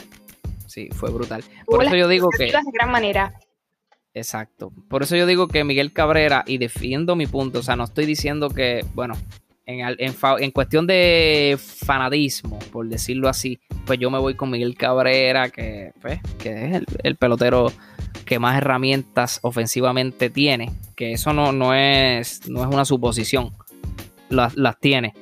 Sí, 0.67 0.87
fue 0.93 1.09
brutal. 1.11 1.43
Por 1.65 1.83
eso 1.83 1.95
yo 1.95 2.07
digo 2.07 2.29
que. 2.29 2.45
de 2.45 2.53
gran 2.73 2.91
manera. 2.91 3.33
Exacto. 4.13 4.71
Por 4.89 5.03
eso 5.03 5.15
yo 5.15 5.25
digo 5.25 5.47
que 5.47 5.63
Miguel 5.63 5.93
Cabrera, 5.93 6.43
y 6.45 6.57
defiendo 6.57 7.15
mi 7.15 7.27
punto, 7.27 7.59
o 7.59 7.63
sea, 7.63 7.75
no 7.75 7.83
estoy 7.83 8.05
diciendo 8.05 8.49
que, 8.49 8.85
bueno, 8.93 9.15
en, 9.65 9.81
en 9.81 10.15
en 10.39 10.51
cuestión 10.51 10.87
de 10.87 11.57
fanatismo, 11.59 12.57
por 12.71 12.87
decirlo 12.87 13.29
así, 13.29 13.59
pues 13.85 13.99
yo 13.99 14.09
me 14.09 14.17
voy 14.19 14.33
con 14.35 14.49
Miguel 14.49 14.75
Cabrera, 14.75 15.49
que, 15.49 15.91
pues, 16.01 16.19
que 16.39 16.49
es 16.65 16.75
el, 16.75 16.85
el 17.03 17.15
pelotero 17.17 17.71
que 18.29 18.37
más 18.37 18.55
herramientas 18.57 19.39
ofensivamente 19.41 20.29
tiene, 20.29 20.71
que 20.95 21.13
eso 21.13 21.33
no, 21.33 21.51
no, 21.51 21.73
es, 21.73 22.47
no 22.47 22.61
es 22.61 22.67
una 22.71 22.85
suposición, 22.85 23.49
las, 24.29 24.55
las 24.55 24.79
tiene. 24.79 25.15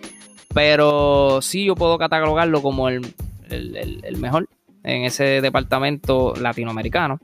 Pero 0.54 1.40
sí 1.42 1.64
yo 1.64 1.76
puedo 1.76 1.98
catalogarlo 1.98 2.62
como 2.62 2.90
el, 2.90 3.16
el- 3.50 4.18
mejor 4.18 4.50
en 4.84 5.06
ese 5.06 5.40
departamento 5.42 6.34
latinoamericano. 6.36 7.18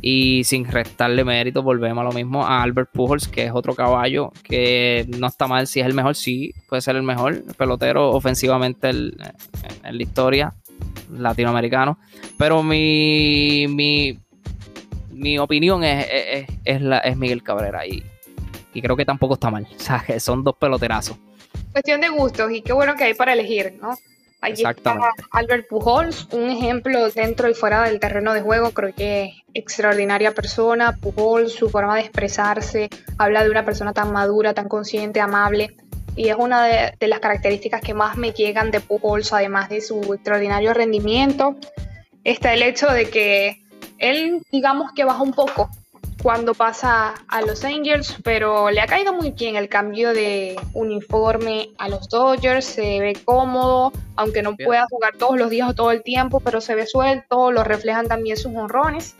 Y 0.00 0.44
sin 0.44 0.64
restarle 0.66 1.22
mérito, 1.24 1.62
volvemos 1.62 2.00
a 2.00 2.04
lo 2.04 2.12
mismo 2.12 2.46
a 2.46 2.62
Albert 2.62 2.90
Pujols, 2.92 3.28
que 3.28 3.44
es 3.44 3.52
otro 3.54 3.74
caballo 3.74 4.32
que 4.42 5.06
no 5.18 5.26
está 5.26 5.46
mal 5.46 5.66
si 5.66 5.80
es 5.80 5.86
el 5.86 5.94
mejor, 5.94 6.14
sí, 6.14 6.52
puede 6.68 6.80
ser 6.82 6.96
el 6.96 7.02
mejor 7.02 7.42
pelotero 7.56 8.10
ofensivamente 8.10 8.88
el- 8.88 9.16
en 9.82 9.96
la 9.98 10.02
historia 10.02 10.54
latinoamericano. 11.10 11.98
Pero 12.38 12.62
mi, 12.62 13.66
mi, 13.68 14.18
mi 15.14 15.38
opinión 15.38 15.84
es, 15.84 16.06
es, 16.10 16.46
es 16.64 16.82
la, 16.82 16.98
es 16.98 17.16
Miguel 17.16 17.42
Cabrera 17.42 17.86
y, 17.86 18.02
y 18.74 18.82
creo 18.82 18.96
que 18.96 19.04
tampoco 19.04 19.34
está 19.34 19.50
mal. 19.50 19.66
O 19.76 19.80
sea, 19.80 20.02
que 20.06 20.20
son 20.20 20.44
dos 20.44 20.56
peloterazos. 20.56 21.16
Cuestión 21.72 22.00
de 22.00 22.08
gustos 22.08 22.50
y 22.52 22.62
qué 22.62 22.72
bueno 22.72 22.94
que 22.96 23.04
hay 23.04 23.14
para 23.14 23.32
elegir, 23.32 23.78
¿no? 23.80 23.96
Allí 24.40 24.62
está. 24.62 24.98
Albert 25.30 25.68
Pujols, 25.68 26.28
un 26.32 26.50
ejemplo 26.50 27.08
dentro 27.10 27.48
y 27.48 27.54
fuera 27.54 27.84
del 27.84 27.98
terreno 27.98 28.34
de 28.34 28.42
juego, 28.42 28.72
creo 28.72 28.94
que 28.94 29.32
extraordinaria 29.54 30.34
persona. 30.34 30.98
Pujols, 31.00 31.52
su 31.52 31.70
forma 31.70 31.94
de 31.94 32.02
expresarse, 32.02 32.90
habla 33.16 33.42
de 33.42 33.50
una 33.50 33.64
persona 33.64 33.94
tan 33.94 34.12
madura, 34.12 34.52
tan 34.52 34.68
consciente, 34.68 35.20
amable. 35.20 35.74
Y 36.14 36.28
es 36.28 36.36
una 36.38 36.62
de, 36.64 36.94
de 37.00 37.08
las 37.08 37.20
características 37.20 37.80
que 37.80 37.94
más 37.94 38.18
me 38.18 38.32
llegan 38.32 38.70
de 38.70 38.80
Pujols, 38.80 39.32
además 39.32 39.70
de 39.70 39.80
su 39.80 40.12
extraordinario 40.12 40.74
rendimiento. 40.74 41.56
Está 42.22 42.52
el 42.52 42.62
hecho 42.62 42.88
de 42.88 43.08
que 43.08 43.63
él, 44.10 44.42
digamos 44.50 44.92
que 44.92 45.04
baja 45.04 45.22
un 45.22 45.32
poco 45.32 45.70
cuando 46.22 46.54
pasa 46.54 47.14
a 47.28 47.42
los 47.42 47.64
Angels, 47.64 48.16
pero 48.22 48.70
le 48.70 48.80
ha 48.80 48.86
caído 48.86 49.12
muy 49.12 49.32
bien 49.32 49.56
el 49.56 49.68
cambio 49.68 50.14
de 50.14 50.56
uniforme 50.72 51.70
a 51.76 51.88
los 51.88 52.08
Dodgers, 52.08 52.64
se 52.64 53.00
ve 53.00 53.14
cómodo, 53.24 53.92
aunque 54.16 54.42
no 54.42 54.54
Bien. 54.54 54.68
pueda 54.68 54.86
jugar 54.88 55.16
todos 55.18 55.36
los 55.36 55.50
días 55.50 55.68
o 55.68 55.74
todo 55.74 55.90
el 55.90 56.02
tiempo, 56.02 56.40
pero 56.40 56.60
se 56.62 56.74
ve 56.74 56.86
suelto, 56.86 57.52
lo 57.52 57.62
reflejan 57.62 58.08
también 58.08 58.36
sus 58.36 58.54
honrones 58.54 59.16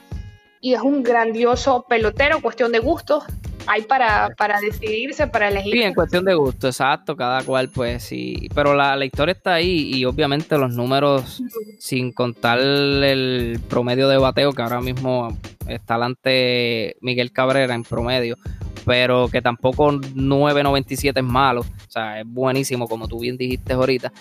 y 0.60 0.72
es 0.72 0.80
un 0.80 1.02
grandioso 1.02 1.84
pelotero, 1.86 2.40
cuestión 2.40 2.72
de 2.72 2.78
gustos, 2.78 3.24
hay 3.66 3.82
para, 3.82 4.30
para 4.36 4.60
decidirse, 4.60 5.26
para 5.26 5.48
elegir. 5.48 5.72
Sí, 5.72 5.82
en 5.82 5.94
cuestión 5.94 6.24
de 6.24 6.34
gusto, 6.34 6.66
exacto, 6.66 7.16
cada 7.16 7.42
cual 7.42 7.68
pues 7.68 8.02
sí, 8.02 8.48
pero 8.54 8.74
la, 8.74 8.96
la 8.96 9.04
historia 9.04 9.32
está 9.32 9.54
ahí 9.54 9.94
y 9.94 10.04
obviamente 10.04 10.58
los 10.58 10.74
números, 10.74 11.42
sin 11.78 12.12
contar 12.12 12.58
el 12.60 13.60
promedio 13.68 14.08
de 14.08 14.18
bateo 14.18 14.52
que 14.52 14.62
ahora 14.62 14.80
mismo 14.80 15.36
está 15.66 15.94
delante 15.94 16.96
Miguel 17.00 17.32
Cabrera 17.32 17.74
en 17.74 17.84
promedio, 17.84 18.36
pero 18.84 19.28
que 19.28 19.40
tampoco 19.40 19.92
9.97 19.92 21.16
es 21.16 21.24
malo, 21.24 21.60
o 21.60 21.90
sea, 21.90 22.20
es 22.20 22.26
buenísimo 22.26 22.86
como 22.86 23.08
tú 23.08 23.20
bien 23.20 23.36
dijiste 23.36 23.72
ahorita, 23.72 24.12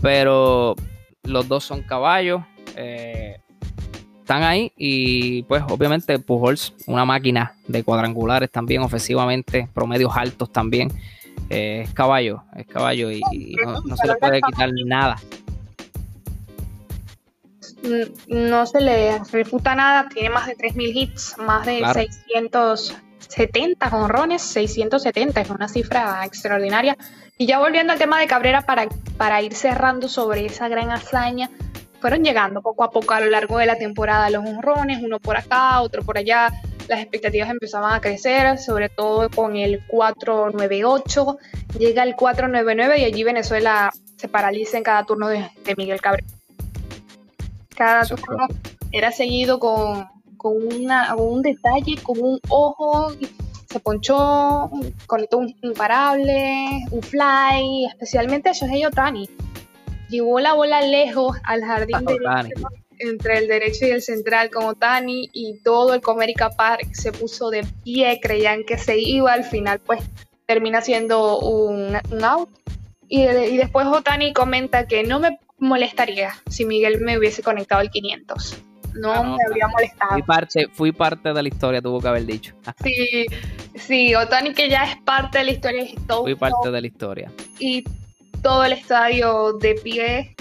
pero 0.00 0.76
los 1.24 1.48
dos 1.48 1.64
son 1.64 1.82
caballos, 1.82 2.42
eh, 2.76 3.40
están 4.30 4.44
ahí 4.44 4.70
y 4.76 5.42
pues 5.42 5.64
obviamente 5.68 6.16
Pujols, 6.20 6.72
una 6.86 7.04
máquina 7.04 7.54
de 7.66 7.82
cuadrangulares 7.82 8.48
también 8.48 8.80
ofensivamente, 8.80 9.68
promedios 9.74 10.16
altos 10.16 10.52
también. 10.52 10.92
Eh, 11.48 11.82
es 11.84 11.92
caballo, 11.92 12.44
es 12.54 12.64
caballo 12.68 13.10
y, 13.10 13.20
y 13.32 13.56
no, 13.56 13.80
no 13.80 13.96
se 13.96 14.06
le 14.06 14.14
puede 14.14 14.40
quitar 14.40 14.70
nada. 14.86 15.16
Mm, 17.82 18.48
no 18.50 18.66
se 18.66 18.80
le 18.80 19.18
refuta 19.32 19.74
nada, 19.74 20.08
tiene 20.08 20.30
más 20.30 20.46
de 20.46 20.56
3.000 20.56 20.92
hits, 20.94 21.36
más 21.38 21.66
de 21.66 21.78
Claro. 21.78 22.00
670 22.00 23.88
honrones, 23.88 24.42
670, 24.42 25.40
es 25.40 25.50
una 25.50 25.66
cifra 25.66 26.24
extraordinaria. 26.24 26.96
Y 27.36 27.46
ya 27.46 27.58
volviendo 27.58 27.92
al 27.92 27.98
tema 27.98 28.20
de 28.20 28.28
Cabrera, 28.28 28.62
para, 28.62 28.86
para 29.16 29.42
ir 29.42 29.54
cerrando 29.56 30.08
sobre 30.08 30.46
esa 30.46 30.68
gran 30.68 30.92
hazaña, 30.92 31.50
fueron 32.00 32.24
llegando 32.24 32.62
poco 32.62 32.84
a 32.84 32.90
poco 32.90 33.14
a 33.14 33.20
lo 33.20 33.30
largo 33.30 33.58
de 33.58 33.66
la 33.66 33.76
temporada 33.76 34.30
los 34.30 34.44
honrones, 34.44 35.02
uno 35.02 35.20
por 35.20 35.36
acá, 35.36 35.80
otro 35.82 36.02
por 36.02 36.18
allá. 36.18 36.50
Las 36.88 37.00
expectativas 37.00 37.50
empezaban 37.50 37.94
a 37.94 38.00
crecer, 38.00 38.58
sobre 38.58 38.88
todo 38.88 39.30
con 39.30 39.56
el 39.56 39.86
498. 39.86 41.38
Llega 41.78 42.02
el 42.02 42.16
499 42.16 42.98
y 42.98 43.04
allí 43.04 43.22
Venezuela 43.22 43.92
se 44.16 44.28
paraliza 44.28 44.76
en 44.78 44.82
cada 44.82 45.04
turno 45.04 45.28
de, 45.28 45.48
de 45.64 45.76
Miguel 45.76 46.00
Cabrera. 46.00 46.26
Cada 47.76 48.04
turno 48.04 48.48
era 48.92 49.12
seguido 49.12 49.60
con, 49.60 50.06
con, 50.36 50.56
una, 50.74 51.14
con 51.14 51.32
un 51.32 51.42
detalle, 51.42 51.96
con 52.02 52.18
un 52.20 52.40
ojo, 52.48 53.12
se 53.68 53.78
ponchó, 53.78 54.70
conectó 55.06 55.38
un 55.38 55.54
imparable, 55.62 56.84
un 56.90 57.02
fly, 57.02 57.86
especialmente 57.86 58.52
Shohei 58.52 58.84
Otani. 58.84 59.28
Llevó 60.10 60.40
la 60.40 60.52
bola 60.54 60.80
lejos 60.82 61.36
al 61.44 61.62
jardín 61.64 62.04
derecho, 62.04 62.68
entre 62.98 63.38
el 63.38 63.48
derecho 63.48 63.86
y 63.86 63.90
el 63.90 64.02
central 64.02 64.50
con 64.50 64.64
Otani 64.64 65.30
y 65.32 65.60
todo 65.62 65.94
el 65.94 66.00
Comerica 66.00 66.50
Park 66.50 66.88
se 66.92 67.12
puso 67.12 67.50
de 67.50 67.64
pie, 67.84 68.18
creían 68.22 68.64
que 68.64 68.76
se 68.76 68.98
iba, 68.98 69.32
al 69.32 69.44
final 69.44 69.78
pues 69.80 70.00
termina 70.46 70.80
siendo 70.82 71.38
un, 71.38 71.96
un 72.10 72.24
out. 72.24 72.50
Y, 73.08 73.22
y 73.22 73.56
después 73.56 73.86
Otani 73.86 74.32
comenta 74.32 74.86
que 74.86 75.02
no 75.04 75.18
me 75.20 75.38
molestaría 75.58 76.32
si 76.48 76.64
Miguel 76.64 77.00
me 77.00 77.16
hubiese 77.18 77.42
conectado 77.42 77.80
el 77.82 77.90
500. 77.90 78.58
No, 78.94 79.12
Ah, 79.12 79.22
no, 79.22 79.36
me 79.36 79.44
habría 79.46 79.68
molestado. 79.68 80.10
Fui 80.10 80.22
parte, 80.22 80.66
fui 80.72 80.92
parte 80.92 81.32
de 81.32 81.42
la 81.42 81.48
historia, 81.48 81.80
tuvo 81.80 82.00
que 82.00 82.08
haber 82.08 82.26
dicho. 82.26 82.54
Sí, 82.82 83.26
sí, 83.76 84.14
Otani 84.16 84.52
que 84.52 84.68
ya 84.68 84.84
es 84.84 84.96
parte 85.02 85.38
de 85.38 85.44
la 85.44 85.50
historia 85.52 85.84
todo, 86.08 86.22
Fui 86.22 86.34
parte 86.34 86.70
de 86.72 86.80
la 86.80 86.86
historia. 86.86 87.32
y 87.60 87.84
todo 88.42 88.64
el 88.64 88.72
estadio 88.72 89.52
de 89.54 89.74
pie. 89.74 90.36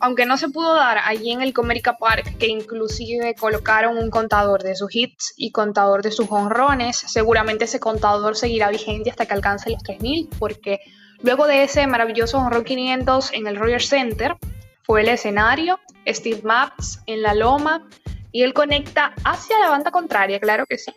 Aunque 0.00 0.26
no 0.26 0.36
se 0.36 0.48
pudo 0.48 0.74
dar 0.74 0.98
allí 1.04 1.30
en 1.30 1.42
el 1.42 1.52
Comerica 1.52 1.96
Park, 1.96 2.36
que 2.38 2.48
inclusive 2.48 3.34
colocaron 3.34 3.98
un 3.98 4.10
contador 4.10 4.62
de 4.62 4.74
sus 4.74 4.94
hits 4.94 5.32
y 5.36 5.52
contador 5.52 6.02
de 6.02 6.10
sus 6.10 6.26
honrones, 6.30 6.96
seguramente 6.96 7.66
ese 7.66 7.78
contador 7.78 8.36
seguirá 8.36 8.68
vigente 8.70 9.10
hasta 9.10 9.26
que 9.26 9.34
alcance 9.34 9.70
los 9.70 9.82
3000, 9.84 10.28
porque 10.40 10.80
luego 11.22 11.46
de 11.46 11.62
ese 11.62 11.86
maravilloso 11.86 12.38
honrón 12.38 12.64
500 12.64 13.32
en 13.32 13.46
el 13.46 13.56
Rogers 13.56 13.88
Center, 13.88 14.36
fue 14.82 15.02
el 15.02 15.08
escenario, 15.08 15.78
Steve 16.08 16.40
Maps 16.42 17.00
en 17.06 17.22
la 17.22 17.34
loma, 17.34 17.88
y 18.32 18.42
él 18.42 18.54
conecta 18.54 19.14
hacia 19.24 19.58
la 19.60 19.68
banda 19.68 19.92
contraria, 19.92 20.40
claro 20.40 20.66
que 20.66 20.78
sí, 20.78 20.92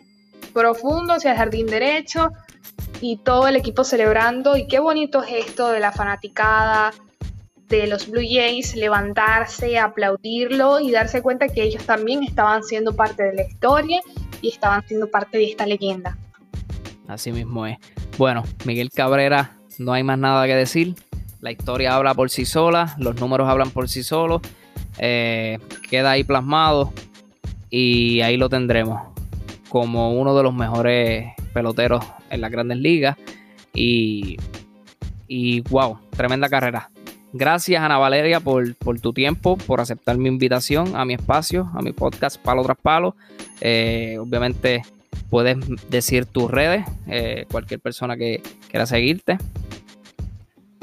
profundo 0.52 1.12
hacia 1.12 1.30
el 1.30 1.36
jardín 1.36 1.66
derecho, 1.66 2.32
y 3.00 3.18
todo 3.18 3.48
el 3.48 3.56
equipo 3.56 3.84
celebrando, 3.84 4.56
y 4.56 4.66
qué 4.66 4.78
bonito 4.78 5.22
es 5.22 5.46
esto 5.46 5.68
de 5.68 5.80
la 5.80 5.92
fanaticada, 5.92 6.92
de 7.68 7.86
los 7.86 8.08
Blue 8.08 8.22
Jays 8.22 8.76
levantarse, 8.76 9.78
aplaudirlo 9.78 10.80
y 10.80 10.92
darse 10.92 11.22
cuenta 11.22 11.48
que 11.48 11.62
ellos 11.62 11.84
también 11.84 12.22
estaban 12.22 12.62
siendo 12.62 12.94
parte 12.94 13.24
de 13.24 13.34
la 13.34 13.42
historia 13.42 14.00
y 14.40 14.48
estaban 14.48 14.86
siendo 14.86 15.10
parte 15.10 15.38
de 15.38 15.44
esta 15.46 15.66
leyenda. 15.66 16.16
Así 17.08 17.32
mismo 17.32 17.66
es. 17.66 17.78
Bueno, 18.18 18.44
Miguel 18.64 18.90
Cabrera, 18.90 19.56
no 19.78 19.92
hay 19.92 20.02
más 20.02 20.18
nada 20.18 20.46
que 20.46 20.54
decir. 20.54 20.94
La 21.40 21.50
historia 21.50 21.94
habla 21.94 22.14
por 22.14 22.30
sí 22.30 22.46
sola, 22.46 22.94
los 22.98 23.20
números 23.20 23.48
hablan 23.48 23.70
por 23.70 23.88
sí 23.88 24.02
solos. 24.02 24.42
Eh, 24.98 25.58
queda 25.90 26.12
ahí 26.12 26.24
plasmado 26.24 26.92
y 27.68 28.20
ahí 28.22 28.36
lo 28.36 28.48
tendremos 28.48 29.02
como 29.68 30.12
uno 30.18 30.34
de 30.36 30.42
los 30.42 30.54
mejores 30.54 31.35
peloteros 31.56 32.04
en 32.28 32.42
las 32.42 32.50
grandes 32.50 32.76
ligas. 32.76 33.16
Y, 33.72 34.36
y 35.26 35.60
wow, 35.62 35.98
tremenda 36.14 36.50
carrera. 36.50 36.90
Gracias, 37.32 37.82
Ana 37.82 37.96
Valeria, 37.96 38.40
por, 38.40 38.74
tu 39.00 39.14
tiempo, 39.14 39.56
por 39.56 39.80
aceptar 39.80 40.18
mi 40.18 40.28
invitación 40.28 40.94
a 40.96 41.06
mi 41.06 41.14
espacio, 41.14 41.70
a 41.74 41.80
mi 41.80 41.92
podcast 41.92 42.36
Palo 42.36 42.62
tras 42.62 42.76
Palo. 42.76 43.16
Eh, 43.62 44.18
obviamente 44.20 44.82
puedes 45.30 45.56
decir 45.88 46.26
tus 46.26 46.50
redes, 46.50 46.84
eh, 47.06 47.46
cualquier 47.50 47.80
persona 47.80 48.18
que 48.18 48.42
quiera 48.68 48.84
seguirte. 48.84 49.38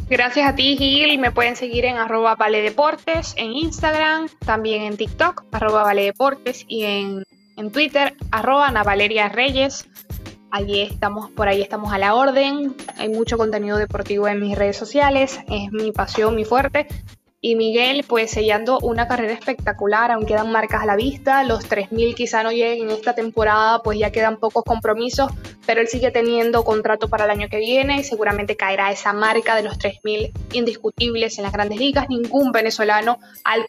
Gracias 0.09 0.49
a 0.49 0.55
ti, 0.55 0.75
Gil. 0.75 1.19
Me 1.19 1.31
pueden 1.31 1.55
seguir 1.55 1.85
en 1.85 1.97
arroba 1.97 2.35
Vale 2.35 2.63
Deportes, 2.63 3.35
en 3.37 3.53
Instagram, 3.53 4.27
también 4.43 4.81
en 4.83 4.97
TikTok, 4.97 5.45
arroba 5.51 5.83
Vale 5.83 6.03
Deportes, 6.03 6.65
y 6.67 6.83
en, 6.83 7.23
en 7.57 7.71
Twitter, 7.71 8.15
arroba 8.31 8.67
Ana 8.67 8.83
Valeria 8.83 9.29
Reyes. 9.29 9.87
Allí 10.53 10.81
estamos, 10.81 11.31
por 11.31 11.47
ahí 11.47 11.63
estamos 11.63 11.91
a 11.93 11.97
la 11.97 12.13
orden. 12.13 12.75
Hay 12.97 13.09
mucho 13.09 13.39
contenido 13.39 13.79
deportivo 13.79 14.27
en 14.27 14.39
mis 14.39 14.55
redes 14.55 14.77
sociales. 14.77 15.39
Es 15.49 15.71
mi 15.71 15.91
pasión, 15.91 16.35
mi 16.35 16.45
fuerte. 16.45 16.85
Y 17.41 17.55
Miguel, 17.55 18.05
pues 18.07 18.29
sellando 18.29 18.77
una 18.77 19.07
carrera 19.07 19.33
espectacular, 19.33 20.11
aún 20.11 20.27
quedan 20.27 20.51
marcas 20.51 20.83
a 20.83 20.85
la 20.85 20.95
vista. 20.95 21.43
Los 21.43 21.67
3.000 21.67 22.13
quizá 22.13 22.43
no 22.43 22.51
lleguen 22.51 22.83
en 22.83 22.91
esta 22.91 23.15
temporada, 23.15 23.81
pues 23.81 23.97
ya 23.97 24.11
quedan 24.11 24.37
pocos 24.37 24.63
compromisos, 24.63 25.31
pero 25.65 25.81
él 25.81 25.87
sigue 25.87 26.11
teniendo 26.11 26.63
contrato 26.63 27.09
para 27.09 27.25
el 27.25 27.31
año 27.31 27.47
que 27.49 27.57
viene 27.57 28.01
y 28.01 28.03
seguramente 28.03 28.55
caerá 28.55 28.91
esa 28.91 29.11
marca 29.11 29.55
de 29.55 29.63
los 29.63 29.79
3.000 29.79 30.33
indiscutibles 30.51 31.39
en 31.39 31.45
las 31.45 31.53
grandes 31.53 31.79
ligas. 31.79 32.07
Ningún 32.09 32.51
venezolano 32.51 33.17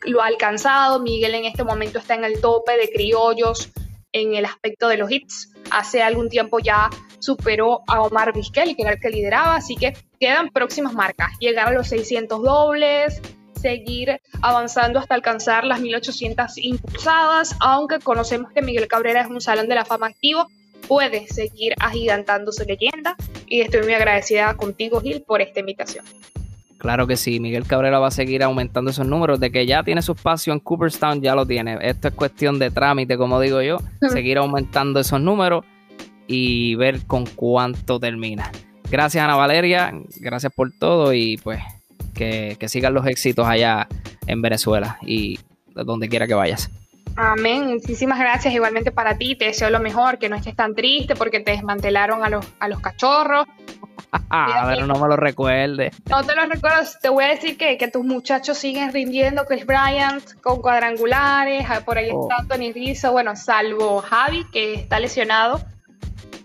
lo 0.03 0.21
ha 0.21 0.27
alcanzado. 0.27 1.01
Miguel 1.01 1.35
en 1.35 1.47
este 1.47 1.65
momento 1.65 1.99
está 1.99 2.15
en 2.15 2.25
el 2.25 2.43
tope 2.43 2.77
de 2.77 2.91
criollos 2.91 3.73
en 4.15 4.35
el 4.35 4.47
aspecto 4.47 4.89
de 4.89 4.97
los 4.97 5.11
hits. 5.11 5.53
Hace 5.71 6.03
algún 6.03 6.31
tiempo 6.31 6.61
ya 6.61 6.89
superó 7.19 7.83
a 7.87 8.01
Omar 8.01 8.33
Vizquel, 8.33 8.75
que 8.75 8.83
era 8.83 8.93
el 8.93 9.01
que 9.01 9.11
lideraba, 9.11 9.57
así 9.57 9.77
que 9.77 9.95
quedan 10.19 10.49
próximas 10.49 10.95
marcas. 10.95 11.33
Llegar 11.41 11.69
a 11.69 11.73
los 11.73 11.89
600 11.89 12.43
dobles, 12.43 13.21
seguir 13.61 14.21
avanzando 14.41 14.99
hasta 14.99 15.15
alcanzar 15.15 15.65
las 15.65 15.81
1800 15.81 16.59
impulsadas, 16.59 17.57
aunque 17.61 17.99
conocemos 17.99 18.53
que 18.53 18.63
Miguel 18.63 18.89
Cabrera 18.89 19.23
es 19.23 19.27
un 19.27 19.41
salón 19.41 19.69
de 19.69 19.75
la 19.75 19.85
fama 19.85 20.07
activo, 20.07 20.49
puede 20.87 21.27
seguir 21.29 21.75
agigantando 21.81 22.53
su 22.53 22.65
leyenda 22.65 23.17
y 23.47 23.63
estoy 23.63 23.83
muy 23.83 23.95
agradecida 23.95 24.55
contigo 24.55 25.01
Gil 25.01 25.23
por 25.23 25.41
esta 25.41 25.61
invitación. 25.61 26.05
Claro 26.85 27.07
que 27.07 27.17
sí, 27.17 27.41
Miguel 27.41 27.67
Cabrera 27.67 27.99
va 27.99 28.09
a 28.09 28.11
seguir 28.11 28.43
aumentando 28.43 28.91
esos 28.91 29.07
números. 29.07 29.41
De 29.41 29.51
que 29.51 29.65
ya 29.65 29.83
tiene 29.83 30.03
su 30.03 30.13
espacio 30.13 30.53
en 30.53 30.61
Cooperstown, 30.61 31.23
ya 31.23 31.35
lo 31.35 31.47
tiene. 31.47 31.79
Esto 31.81 32.09
es 32.09 32.15
cuestión 32.15 32.59
de 32.59 32.71
trámite, 32.71 33.17
como 33.17 33.41
digo 33.41 33.63
yo. 33.63 33.79
seguir 34.13 34.37
aumentando 34.37 35.01
esos 35.01 35.19
números 35.19 35.65
y 36.27 36.75
ver 36.75 37.07
con 37.07 37.25
cuánto 37.25 37.99
termina. 37.99 38.53
Gracias, 38.91 39.25
Ana 39.25 39.35
Valeria. 39.35 39.95
Gracias 40.21 40.53
por 40.55 40.73
todo 40.79 41.15
y 41.15 41.39
pues 41.39 41.63
que, 42.13 42.59
que 42.61 42.69
sigan 42.69 42.93
los 42.93 43.07
éxitos 43.07 43.47
allá 43.47 43.89
en 44.27 44.43
Venezuela 44.43 44.99
y 45.01 45.41
donde 45.75 46.11
quiera 46.11 46.27
que 46.27 46.35
vayas. 46.35 46.71
Amén. 47.17 47.67
Muchísimas 47.67 48.19
gracias 48.19 48.53
igualmente 48.53 48.93
para 48.93 49.17
ti. 49.17 49.37
Te 49.37 49.47
deseo 49.47 49.71
lo 49.71 49.81
mejor, 49.81 50.19
que 50.19 50.29
no 50.29 50.37
estés 50.37 50.55
tan 50.55 50.75
triste 50.75 51.17
porque 51.17 51.41
te 51.41 51.53
desmantelaron 51.53 52.23
a 52.23 52.29
los, 52.29 52.45
a 52.61 52.69
los 52.69 52.81
cachorros. 52.81 53.47
a 54.31 54.67
ver, 54.67 54.87
no 54.87 54.95
me 54.95 55.09
lo 55.09 55.17
recuerde. 55.17 55.91
No 56.09 56.23
te 56.23 56.35
lo 56.35 56.47
recuerdo. 56.47 56.79
Te 57.01 57.09
voy 57.09 57.25
a 57.25 57.29
decir 57.29 57.57
que, 57.57 57.77
tus 57.89 58.05
muchachos 58.05 58.59
siguen 58.59 58.93
rindiendo. 58.93 59.45
Chris 59.45 59.67
Bryant 59.67 60.41
con 60.43 60.61
cuadrangulares. 60.61 61.67
Ah, 61.69 61.81
por 61.85 61.99
ahí 61.99 62.07
está 62.07 62.37
oh. 62.43 62.47
Tony 62.49 62.73
Rizzo. 62.73 63.13
Bueno, 63.13 63.37
salvo 63.37 64.01
Javi, 64.01 64.45
que 64.53 64.75
está 64.75 64.99
lesionado. 65.01 65.61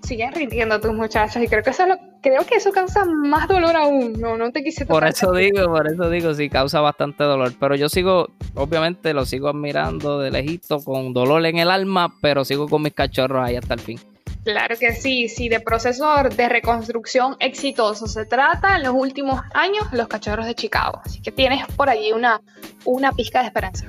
Siguen 0.03 0.33
rindiendo 0.33 0.79
tus 0.79 0.93
muchachos. 0.93 1.41
Y 1.41 1.47
creo 1.47 1.63
que 1.63 1.69
eso 1.69 1.85
creo 2.21 2.45
que 2.45 2.55
eso 2.55 2.71
causa 2.71 3.05
más 3.05 3.47
dolor 3.47 3.75
aún. 3.75 4.13
No, 4.13 4.37
no 4.37 4.51
te 4.51 4.63
quise 4.63 4.85
Por 4.85 5.05
eso 5.05 5.31
digo, 5.33 5.65
por 5.67 5.87
eso 5.87 6.09
digo, 6.09 6.33
sí, 6.33 6.49
causa 6.49 6.81
bastante 6.81 7.23
dolor. 7.23 7.53
Pero 7.59 7.75
yo 7.75 7.89
sigo, 7.89 8.29
obviamente, 8.55 9.13
lo 9.13 9.25
sigo 9.25 9.49
admirando 9.49 10.19
de 10.19 10.31
lejito, 10.31 10.79
con 10.79 11.13
dolor 11.13 11.45
en 11.45 11.57
el 11.57 11.71
alma, 11.71 12.13
pero 12.21 12.45
sigo 12.45 12.67
con 12.67 12.81
mis 12.81 12.93
cachorros 12.93 13.45
ahí 13.45 13.55
hasta 13.55 13.73
el 13.73 13.79
fin. 13.79 13.99
Claro 14.43 14.77
que 14.77 14.93
sí, 14.93 15.27
sí, 15.27 15.49
de 15.49 15.59
proceso 15.59 16.23
de 16.23 16.49
reconstrucción 16.49 17.35
exitoso 17.39 18.07
se 18.07 18.25
trata 18.25 18.77
en 18.77 18.83
los 18.83 18.93
últimos 18.93 19.41
años 19.53 19.85
los 19.91 20.07
cachorros 20.07 20.45
de 20.45 20.55
Chicago. 20.55 21.01
Así 21.03 21.21
que 21.21 21.31
tienes 21.31 21.65
por 21.75 21.89
allí 21.89 22.11
una, 22.13 22.41
una 22.85 23.11
pizca 23.11 23.41
de 23.41 23.47
esperanza. 23.47 23.85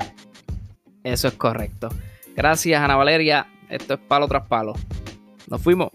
Eso 1.05 1.29
es 1.29 1.35
correcto. 1.35 1.89
Gracias, 2.35 2.81
Ana 2.81 2.97
Valeria. 2.97 3.47
Esto 3.69 3.95
es 3.95 4.01
palo 4.01 4.27
tras 4.29 4.47
palo. 4.47 4.75
Nos 5.47 5.63
fuimos. 5.63 5.91